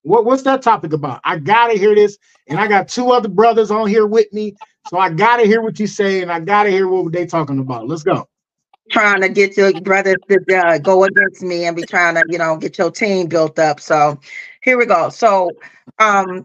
[0.02, 1.20] What, what's that topic about?
[1.24, 2.18] I gotta hear this,
[2.48, 4.56] and I got two other brothers on here with me,
[4.88, 7.86] so I gotta hear what you say, and I gotta hear what they talking about.
[7.86, 8.28] Let's go.
[8.90, 12.38] trying to get your brothers to uh, go against me and be trying to, you
[12.38, 13.80] know, get your team built up.
[13.80, 14.18] So
[14.66, 15.08] here we go.
[15.08, 15.52] So
[16.00, 16.44] um,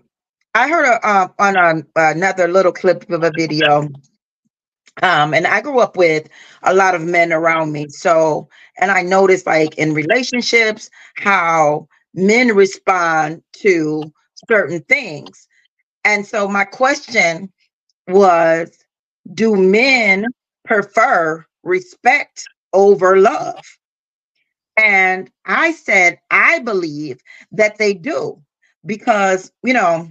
[0.53, 3.89] I heard a, uh, on a, another little clip of a video.
[5.01, 6.29] Um, and I grew up with
[6.63, 7.87] a lot of men around me.
[7.89, 8.47] So,
[8.79, 14.03] and I noticed like in relationships, how men respond to
[14.47, 15.47] certain things.
[16.05, 17.51] And so my question
[18.07, 18.77] was,
[19.33, 20.25] do men
[20.65, 22.43] prefer respect
[22.73, 23.63] over love?
[24.77, 27.21] And I said, I believe
[27.51, 28.41] that they do
[28.85, 30.07] because, you know,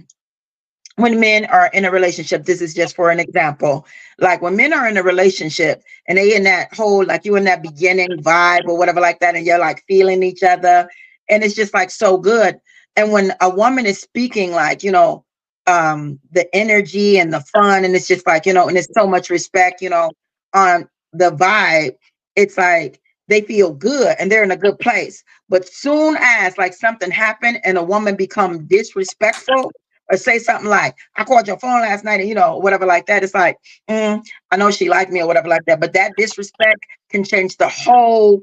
[0.97, 3.85] when men are in a relationship, this is just for an example.
[4.19, 7.45] Like when men are in a relationship and they in that whole, like you in
[7.45, 10.89] that beginning vibe or whatever like that, and you're like feeling each other,
[11.29, 12.59] and it's just like so good.
[12.95, 15.25] And when a woman is speaking, like, you know,
[15.65, 19.07] um, the energy and the fun, and it's just like, you know, and it's so
[19.07, 20.11] much respect, you know,
[20.53, 21.95] on the vibe,
[22.35, 25.23] it's like they feel good and they're in a good place.
[25.49, 29.71] But soon as like something happened and a woman become disrespectful
[30.11, 33.05] or say something like, I called your phone last night and you know, whatever like
[33.05, 33.57] that, it's like,
[33.89, 34.21] mm,
[34.51, 35.79] I know she liked me or whatever like that.
[35.79, 36.79] But that disrespect
[37.09, 38.41] can change the whole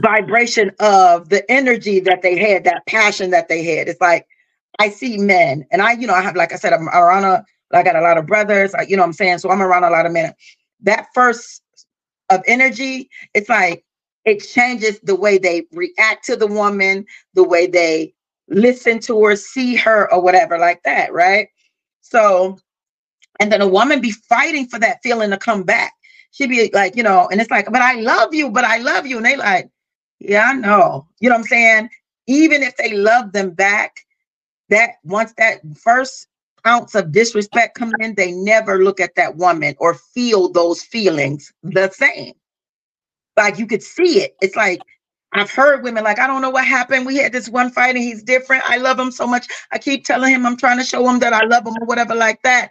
[0.00, 3.88] vibration of the energy that they had, that passion that they had.
[3.88, 4.26] It's like
[4.78, 7.44] I see men, and I, you know, I have, like I said, I'm around a,
[7.72, 9.38] I got a lot of brothers, you know I'm saying?
[9.38, 10.34] So I'm around a lot of men.
[10.82, 11.62] That first
[12.34, 13.84] of energy, it's like
[14.24, 17.04] it changes the way they react to the woman,
[17.34, 18.14] the way they
[18.48, 21.48] listen to her, see her, or whatever, like that, right?
[22.00, 22.58] So,
[23.40, 25.92] and then a woman be fighting for that feeling to come back.
[26.30, 29.06] She'd be like, you know, and it's like, but I love you, but I love
[29.06, 29.16] you.
[29.16, 29.68] And they like,
[30.18, 31.06] yeah, I know.
[31.20, 31.90] You know what I'm saying?
[32.26, 33.96] Even if they love them back,
[34.70, 36.28] that once that first
[36.66, 41.52] ounce of disrespect comes in, they never look at that woman or feel those feelings
[41.62, 42.34] the same.
[43.36, 44.36] Like you could see it.
[44.40, 44.80] It's like
[45.32, 47.06] I've heard women like, I don't know what happened.
[47.06, 48.64] We had this one fight and he's different.
[48.68, 49.46] I love him so much.
[49.72, 52.14] I keep telling him I'm trying to show him that I love him or whatever
[52.14, 52.70] like that.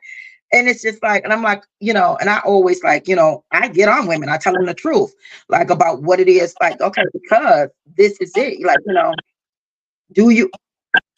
[0.54, 3.44] And it's just like, and I'm like, you know, and I always like, you know,
[3.52, 4.30] I get on women.
[4.30, 5.14] I tell them the truth,
[5.48, 6.54] like about what it is.
[6.60, 8.62] Like, okay, because this is it.
[8.64, 9.14] Like, you know,
[10.12, 10.52] do you?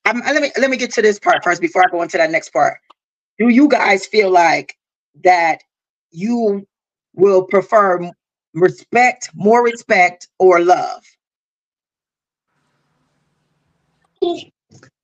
[0.06, 2.32] I'm, let me let me get to this part first before I go into that
[2.32, 2.78] next part.
[3.40, 4.78] Do you guys feel like
[5.24, 5.60] that
[6.12, 6.68] you
[7.16, 8.12] will prefer
[8.54, 11.04] respect, more respect, or love?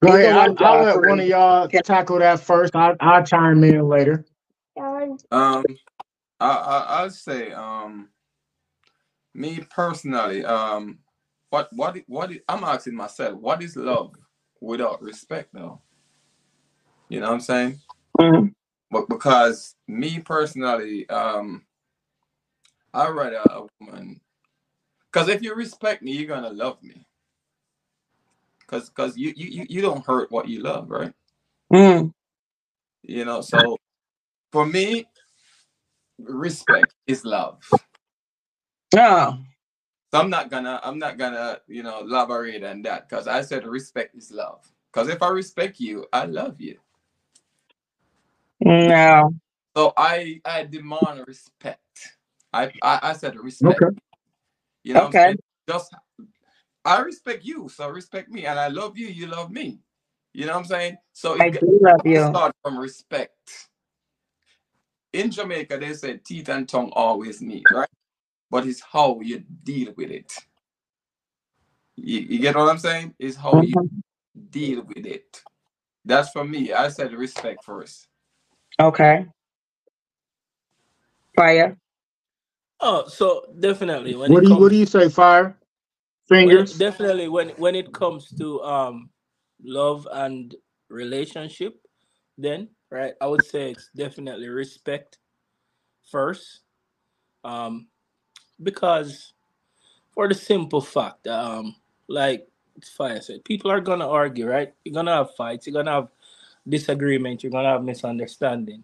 [0.04, 0.34] Go Either ahead.
[0.34, 1.82] one, I'll, I'll let one of y'all Okay.
[1.84, 2.76] tackle that first.
[2.76, 4.26] I'll, I'll chime in later.
[5.32, 5.66] Um,
[6.40, 8.10] I, I I'll say um,
[9.36, 11.00] me personally, um,
[11.52, 14.16] what what what is, I'm asking myself, what is love
[14.62, 15.82] without respect, though?
[17.10, 17.80] You know what I'm saying?
[18.20, 18.54] Mhm.
[18.92, 21.66] But because me personally, um,
[22.94, 24.20] I rather a woman.
[25.12, 27.06] Because if you respect me, you're gonna love me.
[28.68, 31.14] Cause, cause you, you you don't hurt what you love, right?
[31.74, 32.14] Mm.
[33.02, 33.78] You know, so
[34.52, 35.08] for me,
[36.20, 37.60] respect is love.
[38.96, 39.38] Oh,
[40.14, 43.66] So I'm not gonna I'm not gonna you know elaborate on that because I said
[43.68, 44.66] respect is love.
[44.94, 46.80] Because if I respect you, I love you.
[48.62, 49.34] no.
[49.78, 51.82] So I I demand respect.
[52.54, 53.84] I I, I said respect.
[53.84, 53.98] Okay.
[54.84, 55.36] You know, Okay.
[55.70, 55.94] just
[56.86, 59.08] I respect you, so respect me, and I love you.
[59.08, 59.80] You love me.
[60.34, 60.98] You know what I'm saying?
[61.14, 62.22] So I do love you.
[62.30, 63.70] start from respect.
[65.14, 67.90] In Jamaica, they say teeth and tongue always meet, right?
[68.52, 70.34] But it's how you deal with it.
[71.98, 73.16] You, you get what I'm saying?
[73.20, 73.76] It's how you
[74.52, 75.42] deal with it.
[76.06, 76.74] That's for me.
[76.74, 78.08] I said respect first.
[78.80, 79.28] Okay.
[81.36, 81.78] Fire.
[82.82, 85.06] Oh, so definitely when What do you comes What do you say?
[85.08, 85.56] Fyah
[86.40, 86.78] when Fyngaz.
[86.78, 89.10] definitely when when it comes to um
[89.64, 90.56] love and
[90.90, 91.80] relationship
[92.38, 95.20] then right i would say it's definitely respect
[96.12, 96.62] first
[97.44, 97.88] um
[98.62, 99.34] because
[100.12, 101.76] for the simple fact um
[102.08, 102.48] like
[102.98, 104.74] Fyah said people are gonna argue right?
[104.86, 106.10] You're gonna have fights you're gonna have
[106.68, 108.84] disagreement you're gonna have misunderstanding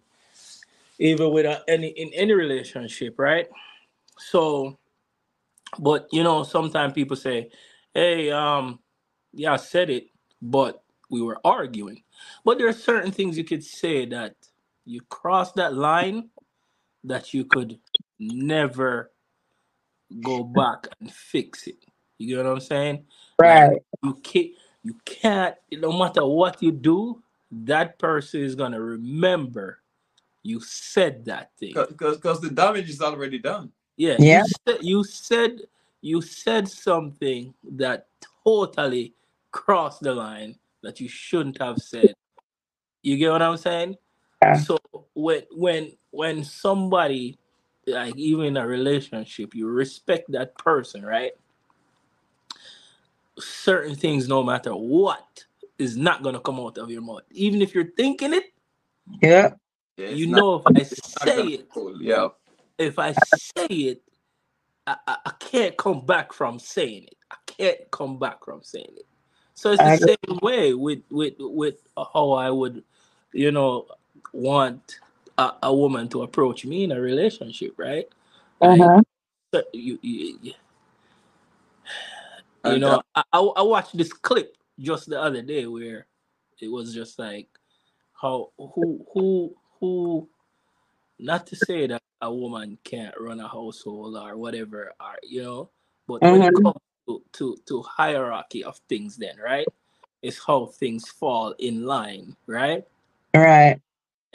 [0.99, 3.47] even with uh, any in any relationship right?
[4.18, 4.77] So
[5.80, 7.49] but you know sometimes people say
[7.93, 8.80] hey um
[9.34, 10.07] yeah i said it
[10.41, 12.03] but we were arguing.
[12.43, 14.35] But there are certain things you could say that
[14.85, 16.30] you cross that line
[17.03, 17.80] that you could
[18.19, 19.11] never
[20.21, 21.77] go back and fix it.
[22.17, 23.05] You get what I'm saying?
[23.39, 23.81] Right.
[24.03, 24.51] You can't
[24.83, 27.21] you can't no matter what you do,
[27.51, 29.79] that person is gonna remember
[30.43, 31.73] you said that thing.
[31.73, 33.71] Because because the damage is already done.
[33.97, 34.43] Yeah, Yeah.
[34.43, 35.59] You said, you said
[36.01, 38.07] you said something that
[38.43, 39.13] totally
[39.51, 42.13] crossed the line that you shouldn't have said.
[43.01, 43.95] You get what I'm saying?
[44.41, 44.53] Yeah.
[44.53, 44.77] So
[45.13, 47.39] when when when somebody
[47.88, 51.34] like even in a relationship, you respect that person, right?
[53.40, 55.45] Certain things, no matter what,
[55.78, 57.24] is not gonna come out of your mouth.
[57.32, 58.45] Even if you're thinking it,
[59.22, 59.53] Yeah.
[59.98, 62.02] Yeah, it's you not- know if I say it, cool.
[62.02, 62.30] Yeah.
[62.78, 64.02] if I say it,
[64.88, 67.16] I, I, I can't come back from saying it.
[67.32, 69.07] I can't come back from saying it.
[69.53, 72.84] So it's I the same way with with with how I would,
[73.34, 73.88] you know,
[74.34, 74.99] want
[75.38, 78.07] a, a woman to approach me in a relationship, right?
[78.62, 79.02] Like, Uh-huh.
[79.53, 80.40] so you, you,
[82.64, 86.07] you And, know, uh, I, I I watched this clip just the other day where
[86.62, 87.48] it was just like
[88.14, 90.30] how who who who
[91.20, 95.70] not to say that a woman can't run a household or whatever or you know
[96.07, 96.64] but when it Mhm.
[96.64, 99.70] comes to, to to hierarchy of things then right
[100.22, 102.86] it's how things fall in line right
[103.36, 103.82] Right.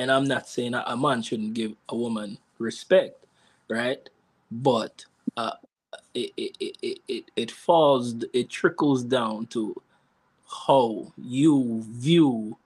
[0.01, 3.27] And i'm not saying a man shouldn't give a woman respect
[3.71, 4.11] right
[4.53, 5.07] but
[5.39, 5.53] uh
[6.15, 9.77] it it, it, it, it it falls it trickles down to
[10.67, 12.59] how you view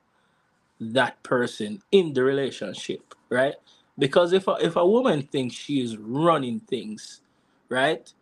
[0.81, 3.57] that person in the relationship right
[3.99, 7.23] because if a, if a woman thinks she is running things
[7.71, 8.13] right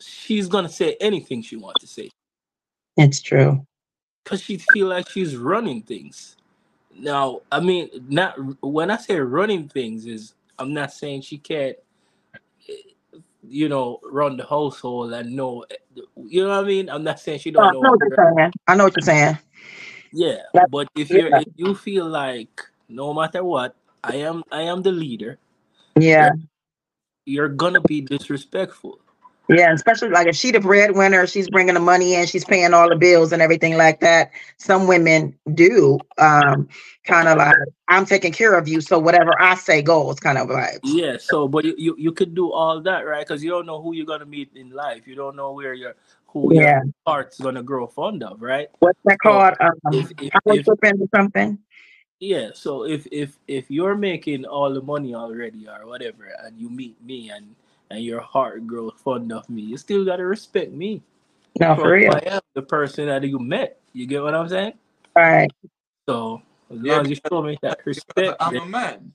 [0.00, 2.10] she's gonna say anything she wants to say
[2.96, 3.66] It's true.
[4.24, 6.36] because she feel like she's running things.
[6.98, 11.76] Now, I mean, not when I say running things is I'm not saying she can't,
[12.68, 12.74] eh,
[13.48, 15.76] you know, run the household and know, eh,
[16.16, 16.90] you know what I mean.
[16.90, 17.90] I'm not saying she Oh, don't know I know.
[17.90, 18.52] what you're saying.
[18.68, 19.38] I know what you're saying.
[20.12, 21.40] Yeah, That- but if you yeah.
[21.46, 25.38] if you feel like no matter what, I am I am the leader,
[25.98, 26.32] Yeah.
[27.26, 29.00] you're gonna be disrespectful.
[29.48, 32.88] Yeah, especially like if she the breadwinner, she's bringing the money in, she's paying all
[32.88, 34.30] the bills and everything like that.
[34.58, 36.68] Some women do um
[37.04, 37.56] kind of like
[37.88, 40.80] I'm taking care of you, so whatever I say goes, kind of vibes.
[40.84, 43.26] Yeah, so but you, you, you could do all that, right?
[43.26, 45.06] Because you don't know who you're gonna meet in life.
[45.06, 45.96] You don't know where your
[46.28, 46.80] who Yeah.
[46.82, 48.68] your heart's gonna grow fond of, right?
[48.78, 49.54] What's that So called?
[49.60, 51.58] Um, if if, if something.
[52.20, 56.70] yeah, so if if if you're making all the money already or whatever, and you
[56.70, 57.54] meet me and
[57.92, 61.02] and your heart grows fond of me, you still gotta respect me
[61.60, 62.14] No, for for who real.
[62.16, 63.78] I am, the person that you met.
[63.92, 64.74] You get what I'm saying?
[65.14, 65.50] Right.
[66.08, 66.40] So
[66.72, 69.12] as Yeah, long as you show me that respect, I'm then- a man.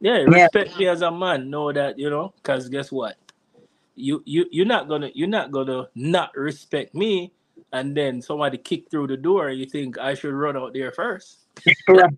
[0.00, 0.48] yeah, Yeah.
[0.48, 1.50] respect me as a man.
[1.50, 3.16] Know that you know, because guess what?
[3.94, 7.32] You you you're not gonna you're not gonna not respect me,
[7.72, 9.48] and then somebody kick through the door.
[9.48, 11.44] And you think I should run out there first?
[11.88, 12.10] Right.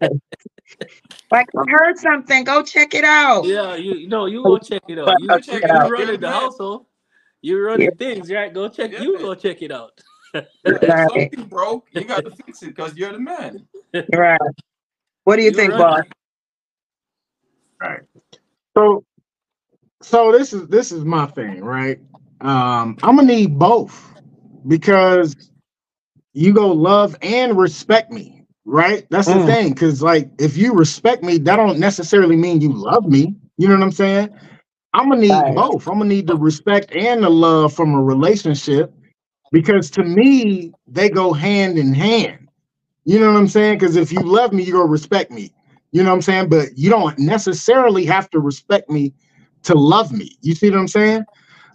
[1.33, 2.45] Like I heard something.
[2.45, 3.53] Go check it out.
[3.53, 5.19] Yeah, you you know you go check it out.
[5.19, 5.93] You go check you it out.
[5.93, 6.87] running You're the the household.
[7.43, 8.53] You running things right?
[8.55, 8.93] Go check.
[8.93, 9.23] Yeah, You man.
[9.23, 10.01] go check it out.
[10.65, 11.31] If Right.
[11.31, 13.67] something broke, you got to fix it because you're the man.
[14.15, 14.41] Right.
[15.25, 16.05] What do you You think, run- boss?
[17.81, 18.03] Right.
[18.77, 19.05] So,
[20.03, 22.01] so this is this is my thing, right?
[22.41, 24.15] Um, I'm gonna need both
[24.67, 25.37] because
[26.35, 28.40] you go love and respect me,
[28.71, 29.07] right?
[29.11, 29.43] That's the Mm.
[29.43, 29.71] thing.
[29.71, 33.37] Because like, if you respect me, that don't necessarily mean you love me.
[33.59, 34.31] You know what I'm saying?
[34.95, 35.55] I'm gonna need Right.
[35.55, 35.87] both.
[35.89, 38.93] I'm gonna need the respect and the love from a relationship
[39.53, 42.39] because to me they go hand in hand.
[43.05, 43.79] You know what I'm saying?
[43.79, 45.53] Because if you love me, you're gonna respect me.
[45.93, 46.49] You know what I'm saying?
[46.51, 49.15] But you don't necessarily have to respect me
[49.65, 50.39] to love me.
[50.43, 51.25] You see what I'm saying?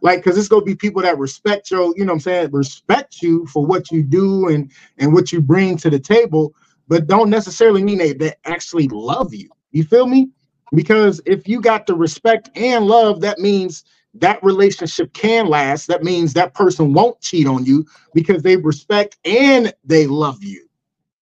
[0.01, 3.21] Like, because it's gonna be people that respect you, you know what I'm saying, respect
[3.21, 6.55] you for what you do and and what you bring to the table,
[6.87, 9.49] but don't necessarily mean they, they actually love you.
[9.71, 10.29] You feel me?
[10.73, 13.83] Because if you got the respect and love, that means
[14.15, 15.87] that relationship can last.
[15.87, 20.67] That means that person won't cheat on you because they respect and they love you.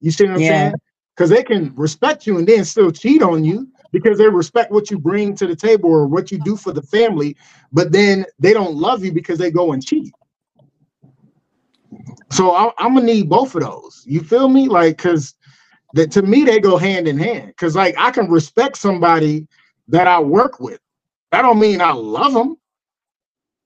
[0.02, 0.41] You see what I'm Yeah.
[0.41, 0.81] saying?
[1.15, 4.90] Because they can respect you and then still cheat on you because they respect what
[4.91, 7.35] you bring to the table or what you do for the family,
[7.72, 10.14] but then they don't love you because they go and cheat.
[12.31, 14.03] So I, I'm gonna need both of those.
[14.07, 14.68] You feel me?
[14.68, 15.35] Like, cause
[15.94, 17.56] that to me they go hand in hand.
[17.57, 19.48] Cause like I can respect somebody
[19.90, 20.80] that I work with.
[21.32, 22.57] That don't mean I love them.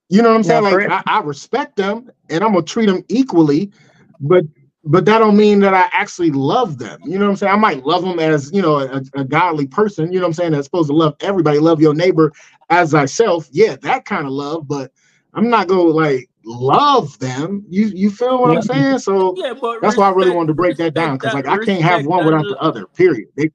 [0.10, 0.64] You know what I'm saying?
[0.64, 0.80] Yeah, Like.
[0.92, 3.72] I, I respect them and I'm gonna treat them equally,
[4.20, 4.44] but
[4.88, 7.00] but that don't mean that I actually love them.
[7.06, 7.54] You know what I'm saying?
[7.54, 10.12] I might love them as you know a, a godly person.
[10.14, 10.52] You know what I'm saying?
[10.52, 12.32] That's supposed to love everybody, love your neighbor
[12.70, 13.50] as thyself.
[13.52, 14.68] Yeah, that kind of love.
[14.68, 14.92] But
[15.34, 17.66] I'm not gonna like love them.
[17.70, 19.00] You you feel what I'm saying?
[19.00, 21.64] So Yeah, but that's why I really wanted to break that down because like I
[21.64, 22.88] can't have one without the other.
[22.88, 23.28] Period.
[23.36, 23.52] They,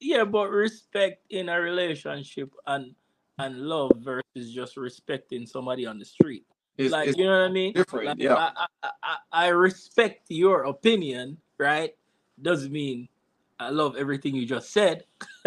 [0.00, 2.94] Yeah, but respect in a relationship and
[3.38, 6.44] and love versus just respecting somebody on the street.
[6.76, 7.72] It's, like it's you know what I mean?
[7.72, 8.34] different, Like, yeah.
[8.34, 11.94] I, I, I, I I respect your opinion, right?
[12.40, 13.08] Doesn't mean
[13.58, 15.04] I love everything you just said.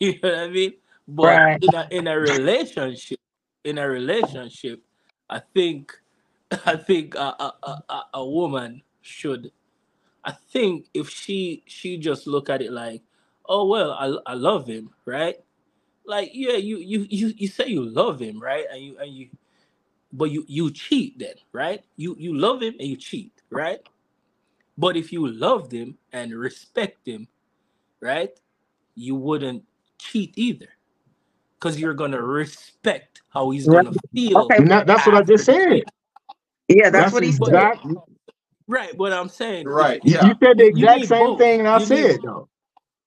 [0.00, 0.72] you know what I mean?
[1.06, 1.62] But Right.
[1.62, 3.20] in a in a relationship,
[3.64, 4.82] in a relationship,
[5.30, 6.00] I think
[6.66, 9.52] I think a, a, a, a- woman should
[10.24, 13.02] I think if she she just look at it like,
[13.48, 15.36] oh well, I, I love him, right?
[16.06, 18.66] Like yeah, you you you you say you love him, right?
[18.72, 19.28] And you and you,
[20.12, 21.84] but you you cheat then, right?
[21.96, 23.80] You you love him and you cheat, right?
[24.78, 27.28] But if you loved him and respect him,
[28.00, 28.32] right,
[28.96, 29.64] you wouldn't
[29.98, 30.70] cheat either,
[31.64, 33.86] because you're gonna respect how he's Right.
[33.86, 34.38] gonna feel.
[34.40, 34.62] Okay.
[34.64, 35.82] that, that's what I just after said.
[36.68, 37.48] Yeah, that's, what he said.
[37.48, 37.86] exact-
[38.66, 40.00] Right, what I'm saying, Right.
[40.04, 40.26] You, Yeah.
[40.26, 41.38] you said the exact same both.
[41.38, 42.48] thing and I You need- said though.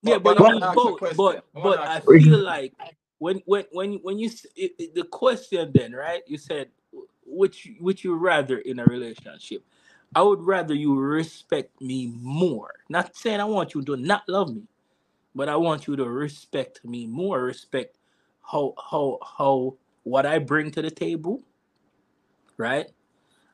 [0.01, 0.99] Yeah, But- but, but I you wanna need ask you a both.
[0.99, 1.17] question.
[1.17, 2.73] But I but I ask you a feel like
[3.19, 6.69] when when when when you it, it- the question then right, you said
[7.25, 9.63] which which you rather in a relationship.
[10.15, 12.71] I would rather you respect me more.
[12.89, 14.63] Not saying I want you to not love me,
[15.35, 17.41] but I want you to respect me more.
[17.43, 17.96] Respect
[18.51, 21.43] how how how what I bring to the table,
[22.57, 22.87] right?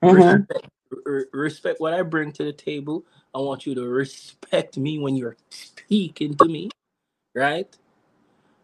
[0.03, 0.47] Mhm.
[0.49, 0.67] respect,
[1.07, 3.05] r- respect what I bring to the table.
[3.35, 6.71] I want you to respect me when you're speaking to me,
[7.35, 7.75] right?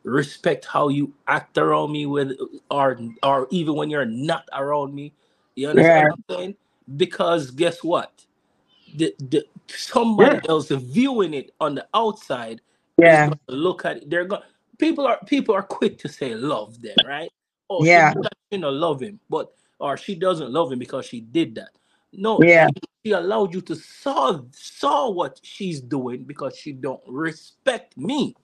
[0.03, 2.38] Respect how you act around me with
[2.72, 5.14] or or even when you're not around me.
[5.56, 6.56] You understand what I'm saying?
[6.97, 8.26] Because guess what?
[8.95, 12.61] The, the somebody else viewing it on the outside
[13.06, 13.26] is Yeah.
[13.26, 14.10] gonna look at it.
[14.10, 14.43] They're going
[14.80, 17.31] people are people are quick to say love them, right?
[17.69, 18.14] Oh, Yeah.
[18.14, 18.22] she,
[18.53, 21.72] she don't love him, but or she doesn't love him because she did that.
[22.14, 22.68] No, Yeah.
[22.68, 22.73] she,
[23.06, 28.35] she allowed you to saw saw what she's doing because she don't respect me.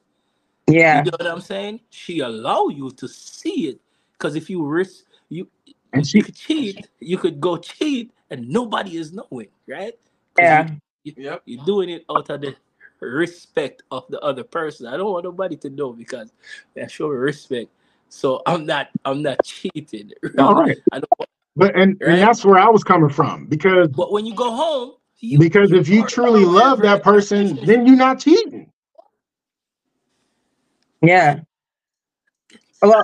[0.67, 1.03] Yeah.
[1.05, 1.81] You know what I'm saying?
[1.91, 3.81] She allow you to see it
[4.13, 5.49] because if you risk you
[5.93, 9.93] And you she could cheat, you could go cheat and nobody is knowing, right?
[10.39, 10.69] Yeah.
[11.03, 11.43] you, Yep.
[11.45, 12.55] you're doing it out of the
[13.05, 14.87] respect of the other person.
[14.87, 16.31] I don't want nobody to know because
[16.81, 17.69] I show respect.
[18.09, 20.11] So I'm not I'm not cheating.
[20.23, 20.33] Right?
[20.39, 20.77] all right.
[20.91, 22.11] I don't want, But and, Right?
[22.11, 25.71] and that's where I was coming from because but when you go home, you, because
[25.71, 28.71] if you truly love that person, then you're not cheating.
[31.01, 31.41] Yeah.
[32.81, 33.03] Well,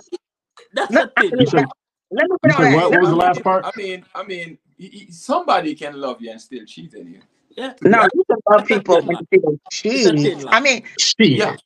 [0.74, 1.48] that's let, the thing.
[1.48, 1.66] Said,
[2.12, 2.92] let me you put on said what?
[2.92, 3.66] What was the last part?
[3.66, 7.22] I mean, I mean, y- y- somebody can love you and still cheat on you.
[7.58, 7.74] Yeah.
[7.84, 9.28] No, you can love It's a people thin and line.
[9.28, 10.46] still cheat.
[10.50, 11.30] I mean, Shit.
[11.30, 11.58] Yeah.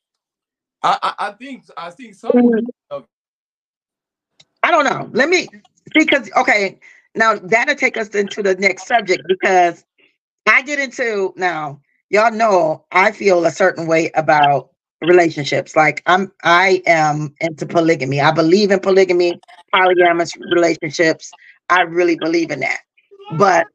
[0.82, 3.04] I, I, I think I think some mm,
[4.62, 5.08] I don't know.
[5.12, 5.48] Let me
[5.94, 6.78] because okay,
[7.14, 9.84] now that'll take us into the next subject because
[10.46, 11.80] I get into now,
[12.10, 14.70] y'all know I feel a certain way about
[15.02, 15.76] relationships.
[15.76, 18.20] Like I'm I am into polygamy.
[18.20, 19.40] I believe in polygamy,
[19.74, 21.32] polyamorous relationships.
[21.70, 22.80] I really believe in that.
[23.38, 23.66] But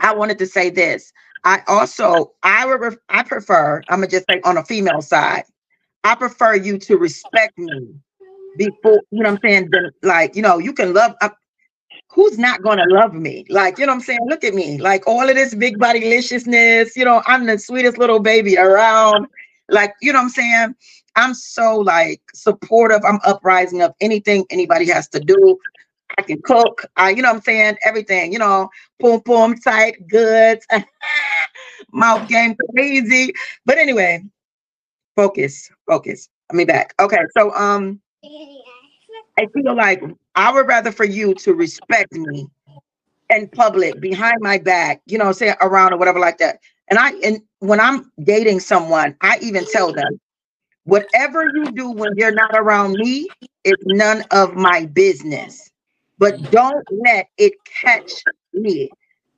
[0.00, 1.12] I wanted to say this.
[1.44, 5.44] I also I would I prefer, I'm gonna just say on a female side,
[6.04, 7.94] I prefer you to respect me
[8.56, 9.70] before you know what I'm saying.
[10.02, 11.30] Like, you know, you can love uh,
[12.10, 13.44] who's not gonna love me?
[13.50, 14.20] Like, you know what I'm saying?
[14.26, 17.98] Look at me, like all of this big body deliciousness, you know, I'm the sweetest
[17.98, 19.26] little baby around.
[19.68, 20.74] Like, you know what I'm saying?
[21.16, 23.02] I'm so like supportive.
[23.04, 25.58] I'm uprising of anything anybody has to do.
[26.18, 26.84] I can cook.
[26.96, 27.76] I, you know what I'm saying?
[27.84, 28.68] Everything, you know,
[29.00, 30.66] boom, boom, tight, goods,
[31.92, 33.32] mouth game crazy.
[33.64, 34.22] But anyway,
[35.16, 36.28] focus, focus.
[36.52, 36.94] Let me back.
[37.00, 38.00] Okay, so um,
[39.38, 40.02] I feel like
[40.34, 42.46] I would rather for you to respect me
[43.30, 46.60] in public, behind my back, you know, say around or whatever like that.
[46.88, 50.20] And I and when I'm dating someone, I even tell them,
[50.84, 53.28] whatever you do when you're not around me
[53.64, 55.70] is none of my business.
[56.18, 58.22] But don't let it catch
[58.52, 58.90] me.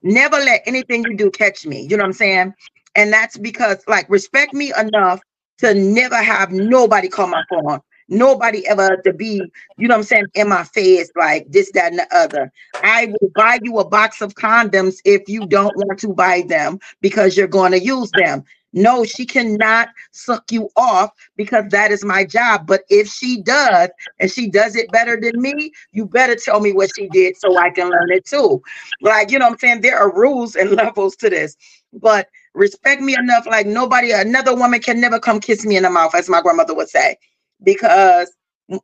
[0.02, 1.82] Never let anything you do catch me.
[1.82, 2.54] You know what I'm saying?
[2.94, 5.20] And that's because, like, respect me enough
[5.58, 7.80] to never have nobody call my phone.
[8.08, 9.42] Nobody ever to be,
[9.78, 12.52] you know what I'm saying, in my face, like this, that, and the other.
[12.82, 16.78] I will buy you a box of condoms if you don't want to buy them
[17.00, 18.44] because you're going to use them.
[18.76, 22.66] No, she cannot suck you off because that is my job.
[22.66, 23.88] But if she does,
[24.20, 27.58] and she does it better than me, you better tell me what she did so
[27.58, 28.62] I can learn it too.
[29.00, 29.80] Like, you know what I'm saying?
[29.80, 31.56] There are rules and levels to this.
[31.94, 35.90] But respect me enough, like nobody, another woman can never come kiss me in the
[35.90, 37.16] mouth, as my grandmother would say,
[37.64, 38.30] because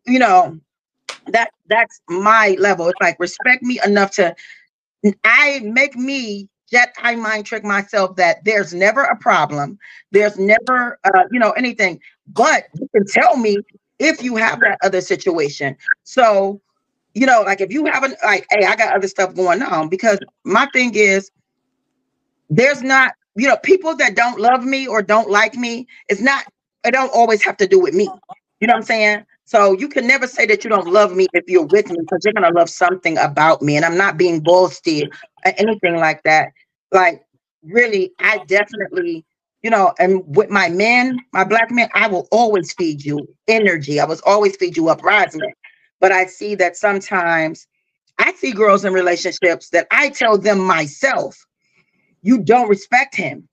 [0.06, 0.58] you know
[1.28, 2.88] that that's my level.
[2.88, 4.34] It's like respect me enough to
[5.24, 9.78] I make me yet I mind trick myself that there's never a problem,
[10.10, 13.58] there's never uh, you know anything, but you can tell me
[13.98, 15.76] if you have that other situation.
[16.02, 16.60] So,
[17.14, 20.18] you know, like if you haven't like, hey, I got other stuff going on because
[20.44, 21.30] my thing is
[22.50, 26.44] there's not, you know, people that don't love me or don't like me, it's not,
[26.84, 28.08] it don't always have to do with me.
[28.60, 29.24] You know what I'm saying?
[29.44, 32.24] So you can never say that you don't love me if you're with me because
[32.24, 33.76] you're gonna love something about me.
[33.76, 36.52] And I'm not being boasty or anything like that.
[36.92, 37.22] Like
[37.64, 39.24] really, I definitely,
[39.62, 44.00] you know, and with my men, my black men, I will always feed you energy.
[44.00, 45.52] I was always feed you uprising.
[46.00, 47.66] But I see that sometimes
[48.18, 51.36] I see girls in relationships that I tell them myself,
[52.22, 53.48] you don't respect him.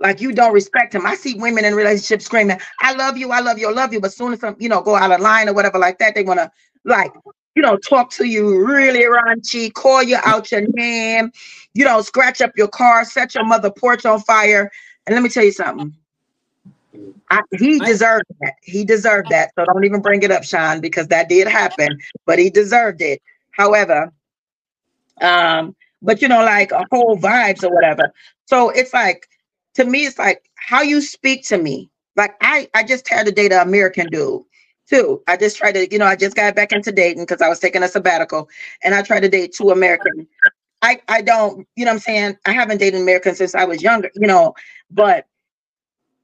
[0.00, 1.06] Like you don't respect him.
[1.06, 4.00] I see women in relationships screaming, I love you, I love you, I love you.
[4.00, 6.24] But soon as some, you know, go out of line or whatever like that, they
[6.24, 6.50] want to
[6.84, 7.12] like,
[7.54, 11.32] you know, talk to you really raunchy, call you out your name,
[11.74, 14.70] you know, scratch up your car, set your mother porch on fire.
[15.06, 15.94] And let me tell you something.
[17.30, 18.54] I, he deserved that.
[18.62, 19.52] He deserved that.
[19.54, 23.22] So don't even bring it up, Sean, because that did happen, but he deserved it.
[23.52, 24.12] However,
[25.20, 28.12] um, but you know, like a whole vibes or whatever.
[28.46, 29.28] So it's like
[29.74, 31.90] to me, it's like how you speak to me.
[32.16, 34.42] Like I, I just had to date an American dude
[34.90, 35.22] too.
[35.28, 37.60] I just tried to, you know, I just got back into dating because I was
[37.60, 38.48] taking a sabbatical,
[38.82, 40.26] and I tried to date two American.
[40.82, 43.82] I, I don't, you know, what I'm saying I haven't dated American since I was
[43.82, 44.54] younger, you know,
[44.90, 45.26] but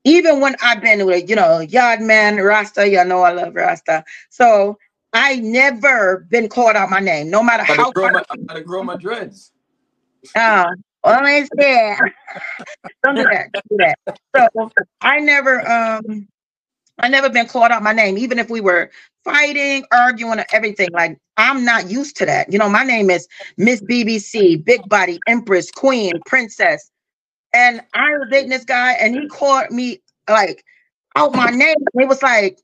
[0.04, 4.04] even when I've been with, you know, yard man, Rasta, you know, I love Rasta.
[4.30, 4.78] So
[5.12, 7.92] I never been called out my name, no matter how.
[7.92, 9.52] grow my, I gotta grow my dreads.
[10.34, 10.66] Uh,
[11.04, 11.98] always there.
[13.02, 13.52] Don't do that.
[13.52, 13.98] Don't do that.
[14.34, 14.70] So
[15.00, 16.28] I never um
[16.98, 18.90] I never been called out my name, even if we were
[19.24, 20.88] fighting, arguing, or everything.
[20.92, 22.52] Like I'm not used to that.
[22.52, 26.90] You know, my name is Miss BBC, Big Body, Empress, Queen, Princess.
[27.52, 30.64] And I was dating this guy, and he called me like
[31.16, 31.76] out my name.
[31.94, 32.60] It was like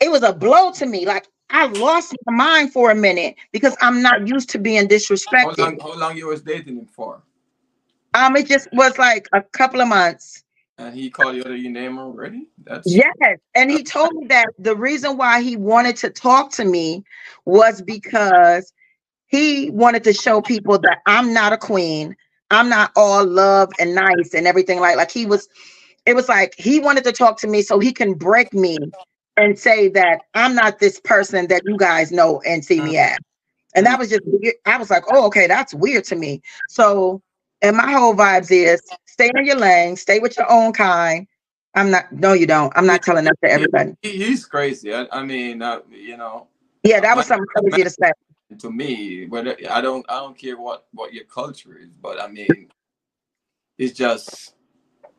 [0.00, 1.06] it was a blow to me.
[1.06, 4.88] Like I lost my mind for a minute because I'm not used to being How
[4.88, 5.58] disrespected.
[5.58, 7.22] long, how long you was dating him for?
[8.14, 10.44] Um, it just was like a couple of months.
[10.78, 12.48] And he called you your name already?
[12.64, 13.38] That's Yes.
[13.54, 17.02] And he told me that the reason why he wanted to talk to me
[17.44, 18.72] was because
[19.26, 22.16] he wanted to show people that I'm not a queen.
[22.50, 25.48] I'm not all love and nice and everything like like he was
[26.06, 28.78] it was like he wanted to talk to me so he can break me
[29.36, 33.14] and say that I'm not this person that you guys know and see me uh-huh.
[33.14, 33.18] as.
[33.74, 34.00] And that mm-hmm.
[34.00, 34.22] was just.
[34.66, 36.40] I was like, oh, okay, that's weird to me.
[36.68, 37.22] So,
[37.62, 41.26] and my whole vibes is stay in your lane, stay with your own kind.
[41.74, 42.72] I'm not, no, you don't.
[42.76, 43.92] I'm not telling that to everybody.
[44.02, 44.94] He, he's crazy.
[44.94, 46.48] I, I mean, uh, you know,
[46.82, 48.12] Yeah, that was something crazy to say.
[48.58, 52.28] to me, whether I don't, I don't care what what your culture is, but I
[52.28, 52.68] mean,
[53.76, 54.54] it's just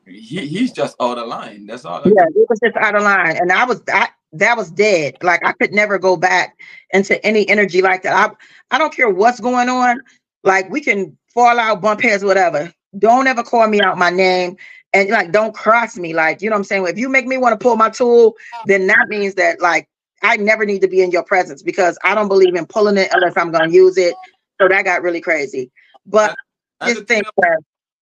[0.05, 1.65] he, he's just out of line.
[1.65, 2.01] That's all.
[2.03, 3.37] I Yeah, it was just out of line.
[3.37, 5.17] And I was I, that was dead.
[5.21, 6.57] Like I could never go back
[6.91, 8.13] into any energy like that.
[8.13, 10.01] I I don't care what's going on.
[10.43, 12.73] Like we can fall out, bump heads, whatever.
[12.97, 14.57] Don't ever call me out my name
[14.93, 16.13] and like don't cross me.
[16.13, 16.87] Like, you know what I'm saying?
[16.87, 18.35] If you make me want to pull my tool,
[18.65, 19.87] then that means that like
[20.21, 23.09] I never need to be in your presence because I don't believe in pulling it
[23.13, 24.15] unless I'm gonna use it.
[24.59, 25.71] So that got really crazy.
[26.05, 26.35] But
[26.81, 27.23] And just the thing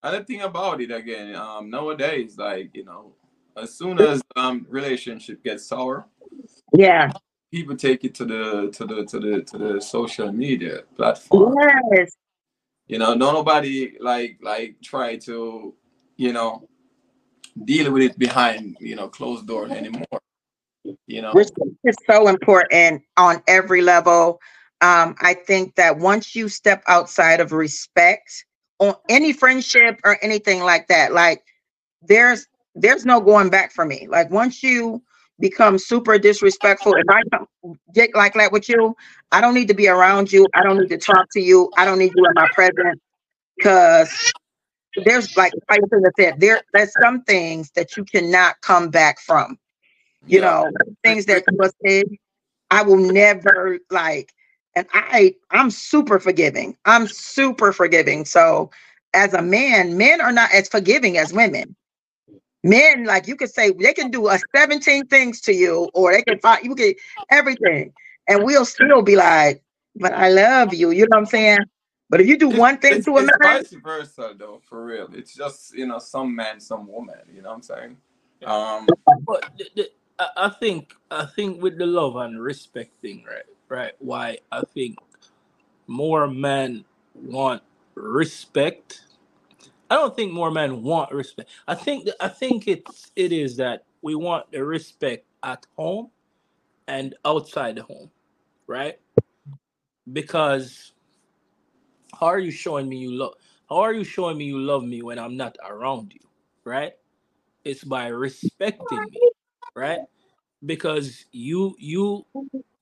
[0.02, 3.12] And the thing about it again, um, nowadays, like you know,
[3.56, 6.06] as soon as um relationship gets sour,
[6.72, 7.12] yeah.
[7.52, 11.54] people take it to the to the to the to the social media platform.
[11.92, 12.16] Yes.
[12.88, 15.74] You know, no nobody like like try to,
[16.16, 16.68] you know,
[17.64, 20.06] deal with it behind you know closed doors anymore.
[21.06, 24.40] You know, respect is so important on every level.
[24.80, 28.44] Um, I think that once you step outside of respect
[28.78, 31.42] on any friendship or anything like that, like
[32.00, 34.06] there's there's no going back for me.
[34.08, 35.02] Like once you
[35.40, 37.46] become super disrespectful, if I come
[37.94, 38.96] get like that with you,
[39.32, 40.46] I don't need to be around you.
[40.54, 41.70] I don't need to talk to you.
[41.76, 43.00] I don't need you in my presence.
[43.56, 44.32] Because
[45.04, 49.58] there's like like I said, there there's some things that you cannot come back from.
[50.26, 50.70] You know
[51.04, 52.04] things that you have said
[52.70, 54.32] i will never like
[54.76, 56.76] and i i'm super forgiving.
[56.84, 58.24] I'm super forgiving.
[58.24, 58.70] So
[59.14, 61.76] as a man men are not as forgiving as women
[62.64, 66.22] Men, like you could say, they can do a 17 things to you, or they
[66.22, 66.96] can find you get
[67.30, 67.92] everything,
[68.28, 69.62] and we'll still be like,
[69.94, 71.58] "But I love you." You know what I'm saying?
[72.10, 74.60] But if you do It's, one thing it's, to a it's man, vice versa though,
[74.68, 75.08] for real.
[75.12, 77.18] It's just you know some man, some woman.
[77.32, 77.96] You know what I'm saying?
[78.44, 78.86] Um,
[79.26, 83.44] But the, the, I, I think I think with the love and respect thing, right?
[83.68, 83.92] Right.
[83.98, 84.98] Why I think
[85.86, 87.62] more men want
[87.94, 89.02] respect.
[89.90, 91.50] I don't think more men want respect.
[91.68, 96.10] I think I think it's it is that we want the respect at home
[96.88, 98.10] and outside the home,
[98.66, 98.98] right?
[100.12, 100.92] Because
[102.18, 103.34] how are you showing me you love?
[103.68, 106.28] How are you showing me you love me when I'm not around you,
[106.64, 106.94] right?
[107.64, 109.22] It's by respecting me,
[109.74, 110.00] right?
[110.66, 112.26] Because you you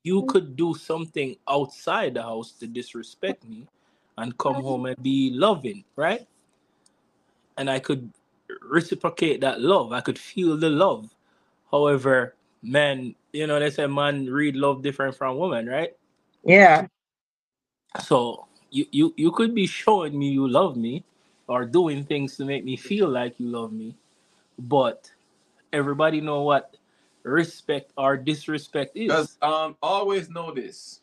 [0.04, 3.68] you could do something outside the house to disrespect me
[4.18, 6.26] and come home and be loving, right?
[7.58, 8.12] And I could
[8.62, 9.92] reciprocate that love.
[9.92, 11.10] I could feel the love.
[11.72, 15.92] However, men, you know, they say man read love different from woman, right?
[16.44, 16.86] yeah,
[18.00, 21.04] So you you you could be showing me you love me
[21.48, 23.96] or doing things to make me feel like you love me,
[24.58, 25.12] but
[25.72, 26.76] everybody know what
[27.24, 29.38] respect or disrespect Because is.
[29.42, 31.00] um, always know this: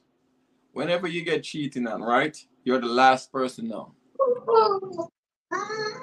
[0.73, 3.91] whenever you get cheating on, right, you're the last person known.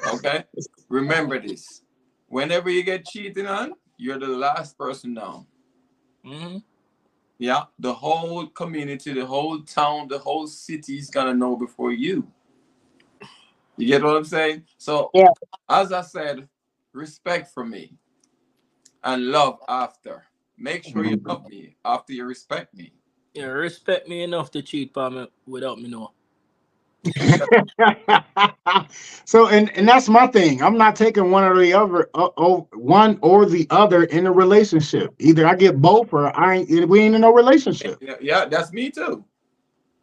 [0.07, 0.45] Okay,
[0.89, 1.83] remember this:
[2.29, 5.47] whenever you get cheated on, you're the last person known.
[6.25, 6.59] hmm
[7.39, 12.29] Yeah, the whole community, the whole town, the whole city is gonna know before you.
[13.79, 14.65] You get what I'm saying?
[14.79, 15.31] So, Yeah.
[15.69, 16.49] as I said,
[16.93, 17.95] respect for me
[19.05, 20.27] and love after.
[20.59, 22.93] Make sure you love me after you respect me.
[23.35, 26.13] You respect me enough to cheat on me without me know.
[29.25, 30.63] so and and that's my thing.
[30.63, 34.33] I'm not taking one or the other, uh, oh, one or the other in a
[34.33, 35.15] relationship.
[35.19, 36.89] Either I get both, or I ain't.
[36.89, 38.01] We ain't in no relationship.
[38.01, 39.25] Yeah, yeah that's me too.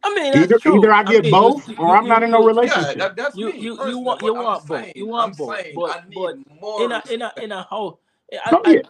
[0.02, 0.74] I mean, that's Either true.
[0.74, 2.98] either I get mean, both, you, or I'm not in no you, Yeah, relationship.
[2.98, 3.52] that, that's you, me.
[3.58, 4.80] you, you want you but I'm want both.
[4.82, 6.84] saying, You I'm want both, saying but I need but more.
[6.84, 7.96] in a in a in a house,
[8.32, 8.82] I, Oh I,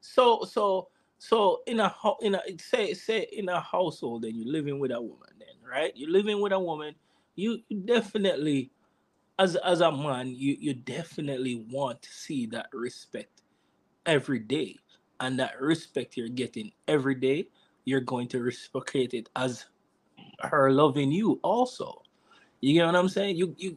[0.00, 0.88] so so
[1.18, 5.00] so in a in a say say in a household, then you're living with a
[5.00, 5.92] woman, then right?
[5.96, 6.94] You're living with a woman.
[7.36, 8.70] You, you definitely,
[9.38, 13.42] as as a man, you you definitely want to see that respect
[14.06, 14.76] every day,
[15.20, 17.48] and that respect you're getting every day,
[17.84, 19.66] you're going to reciprocate it as
[20.40, 22.02] her loving you also.
[22.60, 23.36] You get what I'm saying?
[23.36, 23.76] You you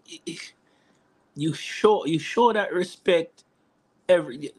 [1.35, 3.43] you show you show that respect
[4.09, 4.51] every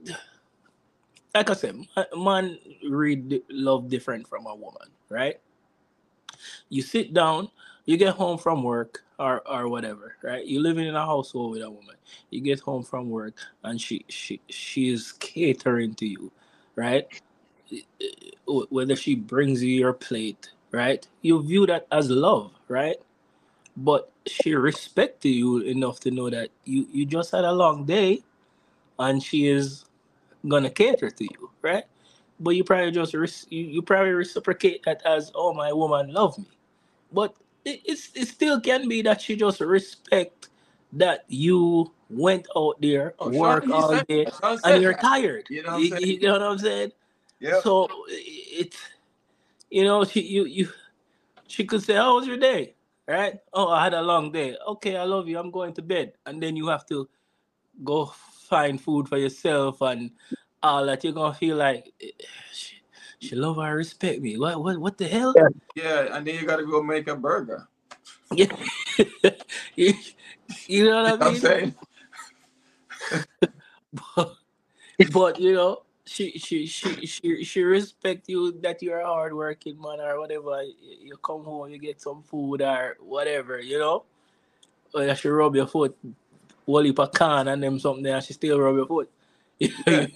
[1.35, 1.77] like I said,
[2.17, 2.59] man
[2.89, 5.41] read love different from a woman, right?
[6.69, 7.51] You sit down,
[7.87, 10.47] you get home from work or or whatever, right?
[10.47, 11.97] You're living in a household with a woman.
[12.31, 13.35] You get home from work
[13.65, 16.33] and she she she is catering to you,
[16.77, 17.07] right?
[18.71, 21.07] Whether she brings you your plate, right?
[21.23, 22.97] You view that as love, right?
[23.77, 28.23] But she respected you enough to know that you you just had a long day
[28.99, 29.85] and she is
[30.49, 31.85] gonna cater to you, right?
[32.41, 33.15] But you probably just
[33.53, 36.49] you, you probably reciprocate that as oh my woman love me,
[37.13, 37.35] but
[37.65, 40.49] it, it's it still can be that she just respect
[40.93, 45.47] that you went out there Oh, work all said, day and said you're tired.
[45.51, 46.03] You know what I'm You, saying?
[46.21, 46.93] you know what I'm saying?
[47.41, 47.63] Yep.
[47.63, 48.79] So it's
[49.71, 50.69] you know she you you
[51.47, 52.75] she could say how was your day,
[53.09, 53.39] right?
[53.53, 54.57] Oh I had a long day.
[54.69, 55.39] Okay, I love you.
[55.39, 57.09] I'm going to bed, and then you have to
[57.83, 58.07] go
[58.49, 60.11] find food for yourself and
[60.63, 62.07] all that, you're gonna feel like eh,
[62.53, 62.77] she,
[63.29, 64.39] she love and respect me.
[64.39, 65.35] What what what the hell?
[65.75, 67.67] Yeah, and then you gotta go make a burger.
[68.33, 68.55] Yeah.
[69.77, 69.95] you,
[70.67, 71.75] you know You what I what I'm saying?
[74.17, 74.37] But,
[75.13, 79.81] but you know, she she she she she respect you that you're a hard working
[79.81, 80.63] man or whatever.
[80.63, 84.05] You you come home, you get some food or whatever, you know.
[84.95, 85.97] Or she rub your foot,
[86.67, 89.11] whole heap of can and them something and she still rub your foot.
[89.89, 90.07] Yeah.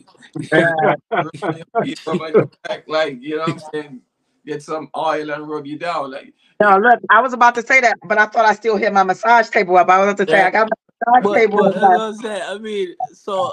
[0.52, 4.02] yeah, Rub your feet, rub on your back, like you know what I'm saying?
[4.46, 6.10] Get some oil and rub you down.
[6.12, 8.92] Like No, look, I was about to say that, but I thought I still had
[8.94, 9.88] my massage table up.
[9.90, 10.46] I was about to say Yeah.
[10.46, 11.74] I got my massage but table but up.
[11.74, 12.42] that's what I'm saying.
[12.46, 13.52] I mean, so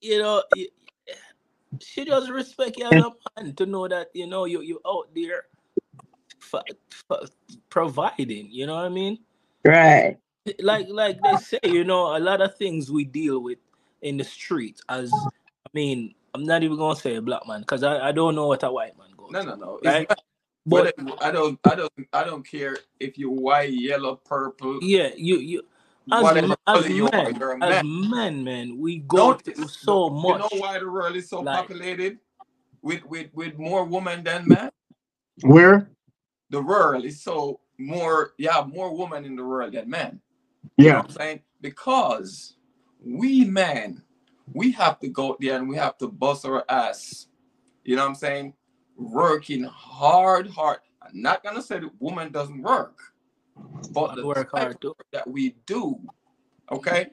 [0.00, 0.42] you know,
[1.80, 3.02] she just respect you as
[3.38, 5.44] man to know that you know you you out there
[6.42, 6.64] f-
[7.10, 7.30] f-
[7.70, 8.48] providing.
[8.50, 9.18] You know what I mean?
[9.64, 10.18] Right.
[10.60, 13.58] Like like they say, you know, a lot of things we deal with
[14.02, 14.80] in the street.
[14.88, 18.34] As I mean, I'm not even gonna say a black man because I, I don't
[18.34, 19.30] know what a white man goes.
[19.32, 19.80] no, no, no.
[19.84, 20.08] Right?
[20.08, 20.20] not,
[20.66, 24.78] But but I don't, I don't, I don't care if you're white, yellow, purple.
[24.82, 25.62] yeah, you you.
[26.12, 28.10] as, whatever as color you are, men, you're as man.
[28.10, 30.52] men, man, we go Notice, through so no- much.
[30.52, 32.18] You know why the world is so like- populated
[32.82, 34.70] with, with, with more women than men?
[35.42, 35.90] Where?
[36.50, 40.20] The world is so more, you have more women in the world than men.
[40.76, 40.96] You know Yeah.
[40.98, 41.40] what I'm saying?
[41.60, 42.55] Because
[43.06, 44.02] we men,
[44.52, 47.28] we have to go there and we have to bust our ass.
[47.84, 48.54] You know what I'm saying?
[48.96, 50.78] Working hard, hard.
[51.02, 52.98] I'm not gonna say that woman doesn't work,
[53.92, 54.94] but the work hard too.
[55.12, 56.00] that we do,
[56.70, 57.10] okay?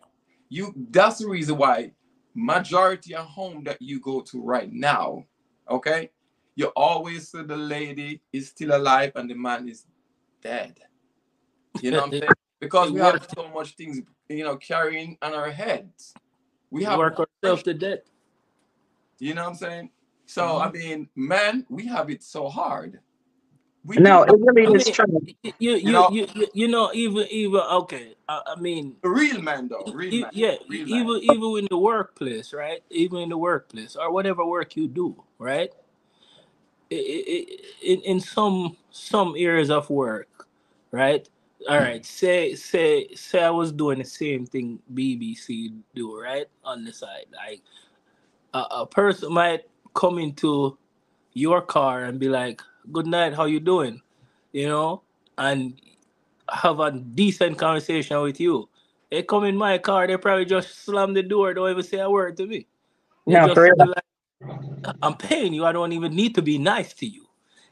[0.49, 1.91] You that's the reason why
[2.33, 5.25] majority of home that you go to right now,
[5.69, 6.09] okay?
[6.55, 9.85] You always see the lady is still alive and the man is
[10.41, 10.79] dead.
[11.81, 12.31] You know what I'm saying?
[12.59, 14.01] Because we have so much things,
[14.37, 16.13] you know, carrying on our heads.
[16.71, 17.99] We We have work ourselves to death.
[19.19, 19.89] you know what I'm saying?
[20.25, 20.67] So Mm-hmm.
[20.67, 22.99] I mean, man, we have it so hard.
[23.85, 25.21] We No, do- it really I is mean, true.
[25.43, 28.15] You, you, you, know- you, you, you know, even, even, okay.
[28.29, 30.31] I, I mean, real man though, real e- man.
[30.33, 31.01] yeah, real man.
[31.01, 32.83] even, even in the workplace, right?
[32.89, 35.71] Even in the workplace or whatever work you do, right?
[36.91, 37.47] I- I- I-
[37.83, 40.47] in, in some, some areas of work,
[40.91, 41.27] right?
[41.69, 42.05] All right.
[42.05, 46.47] Say, say, say I was doing the same thing BBC do, right?
[46.63, 47.61] On the side, like
[48.53, 49.61] a, a person might
[49.93, 50.77] come into
[51.33, 52.61] your car and be like,
[52.91, 54.01] "Good night, how you doing?"
[54.51, 55.01] You know,
[55.37, 55.79] and
[56.49, 58.69] have a decent conversation with you.
[59.09, 62.09] They come in my car, they probably just slam the door, don't even say a
[62.09, 62.67] word to me.
[63.27, 63.75] They No, for real.
[63.77, 65.65] like, I'm paying you.
[65.65, 67.25] I don't even need to be nice to you.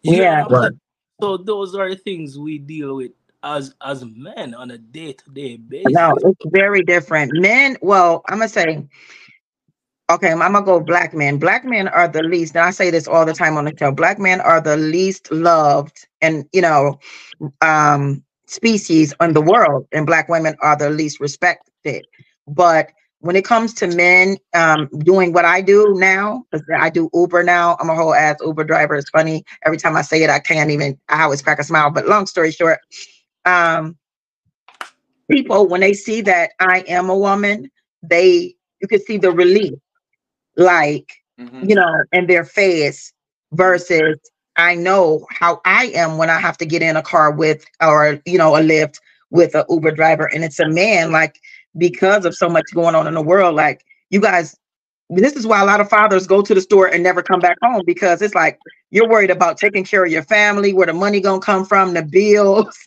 [0.04, 0.44] You Yeah.
[0.44, 0.72] what Right.
[1.20, 3.12] So those are the things we deal with
[3.44, 6.00] as as men on a day to day basis.
[6.00, 7.34] No, it's very different.
[7.34, 8.88] Men, well, I'm gonna say,
[10.12, 11.40] okay, I'm gonna go black men.
[11.40, 13.92] Black men are the least, and I say this all the time on the show.
[13.92, 17.00] Black men are the least loved, and you know,
[17.62, 22.06] um, species in the world, and black women are the least respected.
[22.48, 27.10] But when it comes to men um, doing what I do now, 'cause I do
[27.14, 27.78] Uber now.
[27.80, 28.96] I'm a whole ass Uber driver.
[28.96, 31.00] It's funny every time I say it, I can't even.
[31.10, 31.92] I always crack a smile.
[31.92, 32.80] But long story short,
[33.46, 33.98] um,
[35.30, 37.70] people when they see that I am a woman,
[38.02, 39.74] they you can see the relief,
[40.58, 41.70] like Mhm.
[41.70, 43.14] you know, in their face
[43.54, 44.18] versus
[44.56, 48.20] I know how I am when I have to get in a car with or
[48.26, 49.00] you know a lift
[49.32, 51.40] with a Uber driver and it's a man like
[51.78, 54.56] because of so much going on in the world like you guys
[55.18, 57.58] this is why a lot of fathers go to the store and never come back
[57.62, 58.60] home because it's like
[58.92, 62.04] you're worried about taking care of your family where the money gonna come from the
[62.04, 62.78] bills.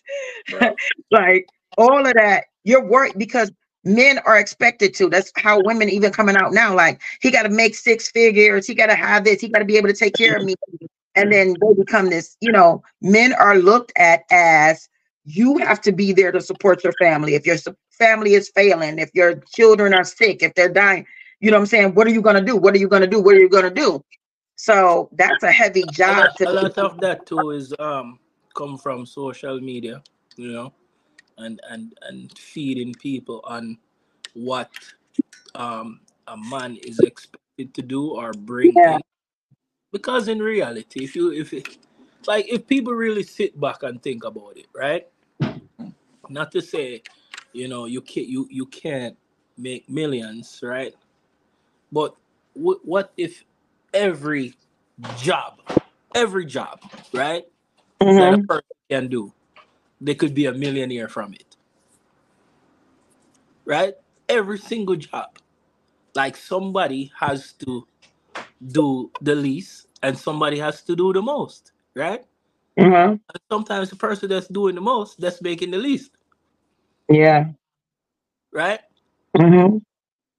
[0.61, 0.75] Right.
[1.11, 1.47] like
[1.77, 2.45] all of that.
[2.65, 3.53] You're worried because
[3.85, 5.11] men are expected to.
[5.11, 6.75] That's how women even coming out now.
[6.75, 8.67] Like he got to make six figures.
[8.67, 9.41] He got to have this.
[9.41, 10.55] He got to be able to take care of me.
[11.15, 14.89] And then they become this you know men are looked at as
[15.27, 17.35] you have to be there to support your family.
[17.35, 17.57] If your
[17.99, 21.07] family is failing if your children are sick if they're dying
[21.40, 23.02] you know what i'm saying what are you going to do what are you going
[23.02, 24.02] to do what are you going to do
[24.56, 28.19] so that's a heavy a job lot, to a lot of that too is um
[28.55, 30.02] come from social media,
[30.36, 30.73] you know,
[31.39, 33.78] and and and feeding people on
[34.35, 34.70] what
[35.55, 38.86] um a man is expected to do or bring Yeah.
[38.86, 39.02] in.
[39.93, 41.78] Because in reality, if you if it
[42.27, 45.06] like if people really sit back and think about it, right?
[46.28, 47.02] Not to say,
[47.52, 49.16] you know, you can't you you can't
[49.59, 50.94] make millions, right?
[51.95, 52.16] But
[52.57, 53.45] w- what if
[53.95, 54.57] every
[55.16, 55.61] job,
[56.15, 56.81] every job,
[57.15, 57.45] right,
[58.19, 58.35] that Mhm.
[58.35, 59.33] a person can do,
[60.01, 61.57] they could be a millionaire from it,
[63.66, 63.95] right?
[64.29, 65.39] Every single job,
[66.15, 67.87] like somebody has to
[68.73, 72.25] do the least, and somebody has to do the most, right?
[72.79, 73.21] Mhm.
[73.51, 76.12] Sometimes the person that's doing the most, that's making the least,
[77.09, 77.47] yeah
[78.53, 78.81] right?
[79.37, 79.83] Mhm.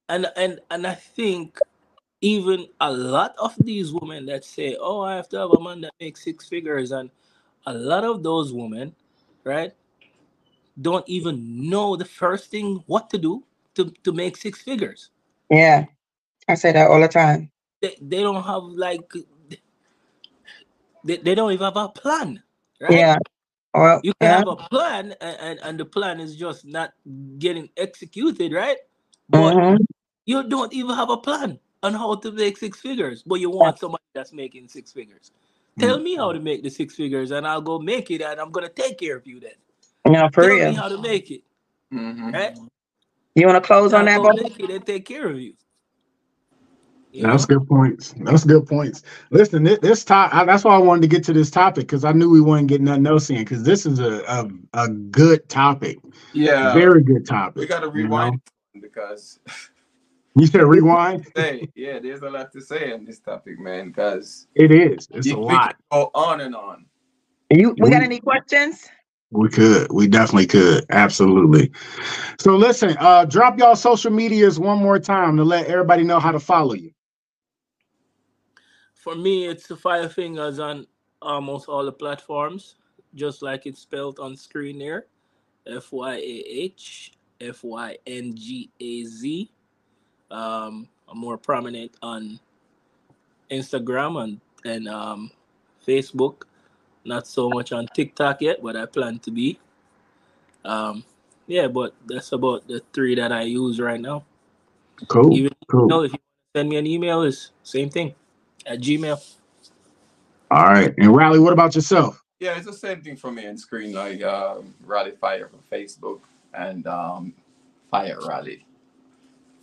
[0.08, 1.58] And and and I think
[2.20, 5.82] even a lot of these women that say, "Oh, I have to have a man
[5.82, 7.10] that makes six figures," and
[7.66, 8.94] a lot of those women,
[9.44, 9.72] right,
[10.80, 15.10] don't even know the first thing what to do to to make six figures.
[15.50, 15.84] yeah
[16.48, 17.50] i say that all the time
[17.82, 19.12] They they don't have like
[21.04, 22.42] they, they don't even have a plan,
[22.80, 23.04] right?
[23.04, 23.16] yeah
[23.74, 26.92] or You can yeah have a plan, and, and and the plan is just not
[27.38, 28.78] getting executed, right?
[29.28, 29.78] But Mhm.
[30.26, 33.78] you don't even have a plan on how to make six figures, but you want
[33.78, 35.32] somebody that's making six figures.
[35.78, 38.52] Tell me how to make the six figures, and I'll go make it, and I'm
[38.52, 39.52] gonna take care of you then.
[40.06, 41.42] no for Tell real me how to make it,
[41.92, 42.32] Mhm.
[42.32, 42.54] right?
[43.36, 45.54] you want to close on I'll that go make it and take care of you.
[47.12, 47.46] You That's know?
[47.46, 48.14] good points.
[48.20, 49.02] That's good points.
[49.30, 50.32] Listen, this, this top.
[50.46, 52.82] That's why I wanted to get to this topic because I knew we wouldn't get
[52.82, 54.48] nothing else in because this is a, a
[54.84, 55.98] a good topic,
[56.32, 57.60] Yeah, very good topic.
[57.60, 58.08] we got to you know?
[58.08, 58.40] rewind
[58.96, 59.38] because
[60.34, 61.26] You said rewind.
[61.34, 63.88] hey, yeah, there's a lot to say on this topic, man.
[63.88, 65.06] Because It is.
[65.12, 65.76] It's a lot.
[65.92, 66.86] go on and on.
[67.50, 68.86] You we got We- any questions?
[69.32, 69.90] We could.
[69.90, 70.86] We definitely could.
[70.90, 71.72] Absolutely.
[72.38, 76.30] So listen, uh, drop y'all social medias one more time to let everybody know how
[76.30, 76.92] to follow you.
[78.94, 80.86] For me, it's the Fyah Fyngaz on
[81.22, 82.76] almost all the platforms,
[83.16, 85.06] just like it's spelled on screen there.
[85.66, 89.50] F Y A H F Y N G A Z.
[90.30, 92.40] Um, I'm more prominent on
[93.50, 95.30] Instagram and and um,
[95.86, 96.42] Facebook.
[97.04, 99.58] Not so much on TikTok yet, but I plan to be.
[100.64, 101.04] Um,
[101.46, 104.24] yeah, but that's about the three that I use right now.
[105.06, 105.32] Cool.
[105.36, 105.84] Even Cool.
[105.84, 106.18] email, if you
[106.56, 108.14] send me an email, is same thing
[108.66, 109.22] at Gmail.
[110.50, 110.92] All right.
[110.98, 112.20] And Riley, what about yourself?
[112.40, 116.20] Yeah, it's the same thing for me on screen, like um, Rally Fyah for Facebook
[116.56, 117.34] and um,
[117.92, 118.64] Fyah Rally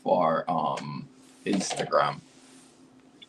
[0.03, 1.07] for um,
[1.45, 2.20] Instagram.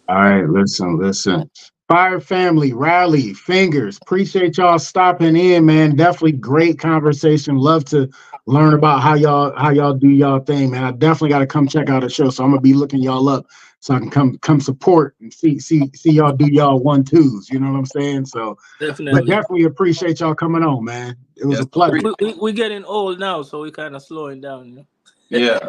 [0.08, 0.48] All right.
[0.48, 1.50] Listen, listen.
[1.90, 4.00] Fyah Family, rally, Fyngaz.
[4.00, 5.96] Appreciate y'all stopping in, man.
[5.96, 7.58] Definitely great conversation.
[7.58, 8.08] Love to
[8.46, 10.84] learn about how y'all how y'all do y'all thing, man.
[10.84, 12.30] I definitely got to come check out the show.
[12.30, 13.46] So I'm gonna be looking y'all up
[13.84, 17.50] so I can come come support and see see see y'all do y'all one twos.
[17.50, 18.24] You know what I'm saying?
[18.24, 19.26] So but Definitely.
[19.26, 21.14] definitely appreciate y'all coming on, man.
[21.36, 22.00] It was Yes, a pleasure.
[22.02, 24.86] We, we, we getting old now, so we're kind of slowing down.
[25.30, 25.68] You know?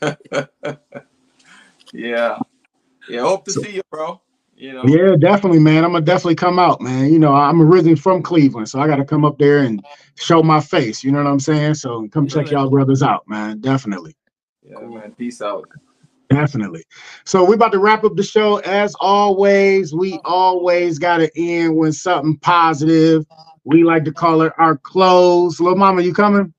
[0.00, 0.44] Yeah.
[1.92, 2.38] yeah.
[3.08, 3.20] Yeah.
[3.22, 4.20] Hope to So- see you, bro.
[4.56, 4.84] You know.
[4.86, 5.84] Yeah, definitely, man.
[5.84, 7.12] I'm gonna definitely come out, man.
[7.12, 9.84] You know, I'm originally from Cleveland, so I got to come up there and
[10.14, 11.02] show my face.
[11.02, 11.74] You know what I'm saying?
[11.74, 13.58] So come check y'all brothers out, man.
[13.60, 14.16] Definitely,
[14.62, 15.12] Yeah, man.
[15.18, 15.68] Peace out.
[16.28, 16.84] Definitely.
[17.24, 18.58] So we're about to wrap up the show.
[18.58, 23.24] As always, we always got to end with something positive.
[23.64, 25.60] We like to call it our close.
[25.60, 26.52] Little mama, you coming?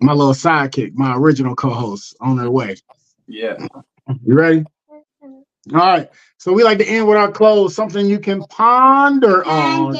[0.00, 2.76] My little sidekick, my original co-host, on their way.
[3.26, 3.56] Yeah.
[4.24, 4.64] You ready?
[5.72, 6.08] All right.
[6.38, 9.96] So we like to end with our close, something you can ponder on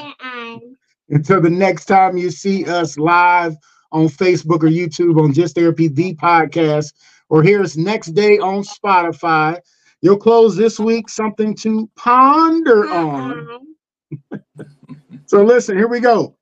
[1.08, 3.56] until the next time you see us live
[3.92, 6.92] on Facebook or YouTube on Just Therapy the podcast,
[7.28, 9.58] or hear us next day on Spotify.
[10.00, 13.62] You'll close this week something to ponder on.
[14.12, 15.16] Mm-hmm.
[15.26, 16.36] So listen, here we go.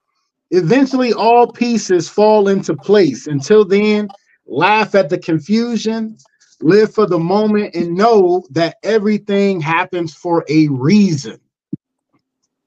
[0.51, 3.27] Eventually, all pieces fall into place.
[3.27, 4.09] Until then,
[4.47, 6.17] laugh at the confusion,
[6.61, 11.41] live for the moment, and know that everything happens for a reason.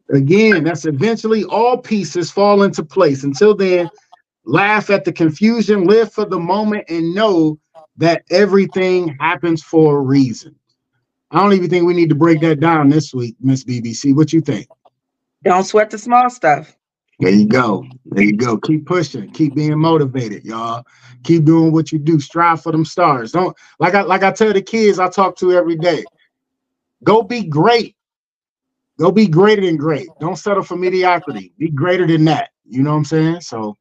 [0.10, 3.23] Again, that's eventually all pieces fall into place.
[3.23, 3.89] Until then,
[4.45, 7.60] laugh at the confusion, live for the moment, and know
[7.98, 10.56] that everything happens for a reason.
[11.32, 14.15] I don't even think we need to break that down this week, Miss BBC.
[14.15, 14.68] What you think?
[15.44, 16.76] Don't sweat the small stuff.
[17.19, 17.86] There you go.
[18.06, 18.57] There you go.
[18.57, 19.32] Keep pushing.
[19.32, 20.86] Keep being motivated, y'all.
[21.24, 22.19] Keep doing what you do.
[22.19, 23.32] Strive for them stars.
[23.32, 26.06] Don't like I like I tell the kids I talk to every day.
[27.03, 27.95] Go be great.
[28.99, 30.07] Go be greater than great.
[30.19, 31.53] Don't settle for mediocrity.
[31.57, 32.52] Be greater than that.
[32.65, 33.41] You know what I'm saying?
[33.41, 33.76] So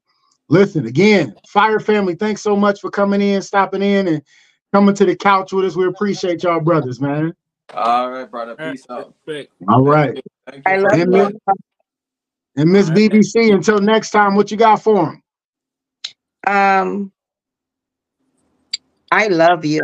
[0.49, 2.15] listen again, Fyah Family.
[2.15, 4.21] Thanks so much for coming in, stopping in, and
[4.73, 5.75] coming to the couch with us.
[5.75, 7.33] We appreciate y'all brothers, man.
[7.73, 8.55] All right, brother.
[8.55, 9.13] Peace out.
[9.27, 9.51] Respect.
[9.67, 10.23] All right.
[10.49, 10.73] Thank you.
[10.73, 11.25] I for love And you.
[11.25, 11.33] Miss,
[12.55, 13.09] and Miss All right.
[13.09, 15.23] BBC, until next time, what you got for them?
[16.47, 17.11] Um,
[19.11, 19.81] I love you,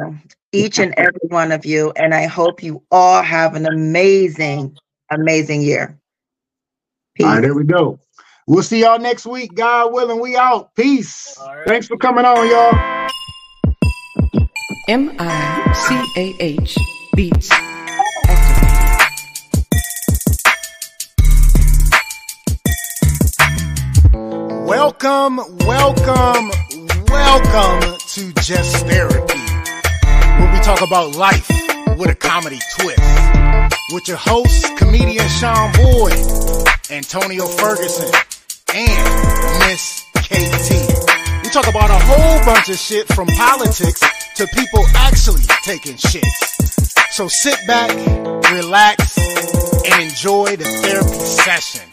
[0.51, 4.77] each and every one of you, and I hope you all have an amazing,
[5.09, 5.97] amazing year.
[7.15, 7.25] Peace.
[7.25, 7.99] All right, there we go.
[8.45, 9.55] We'll see y'all next week.
[9.55, 10.75] God willing, we out.
[10.75, 11.37] Peace.
[11.39, 11.65] All right.
[11.65, 13.09] Thanks for coming on, y'all.
[14.89, 16.77] M I C A H
[17.15, 17.49] Beats.
[17.51, 18.73] Activated.
[24.67, 26.51] Welcome, welcome,
[27.07, 31.47] welcome to Just Therapy, where we talk about life
[31.97, 32.99] with a comedy twist.
[33.93, 36.13] With your hosts, comedian Sean Boyd,
[36.89, 38.11] Antonio Ferguson,
[38.73, 40.73] and Miss KT.
[41.43, 44.01] We talk about a whole bunch of shit from politics
[44.35, 47.11] to people actually taking shits.
[47.11, 47.91] So sit back,
[48.51, 49.17] relax,
[49.85, 51.87] and enjoy the therapy session.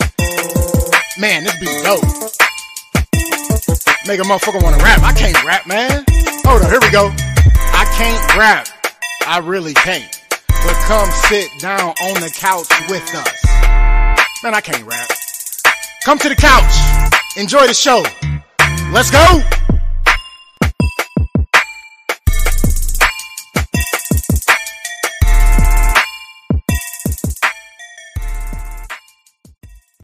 [1.19, 2.03] Man, this be dope.
[4.07, 5.03] Make a motherfucker wanna rap.
[5.03, 6.05] I can't rap, man.
[6.47, 7.11] Hold on, here we go.
[7.77, 8.69] I can't rap.
[9.27, 10.19] I really can't.
[10.49, 13.45] But come sit down on the couch with us.
[14.43, 15.11] Man, I can't rap.
[16.03, 16.73] Come to the couch.
[17.37, 18.03] Enjoy the show.
[18.91, 19.43] Let's go.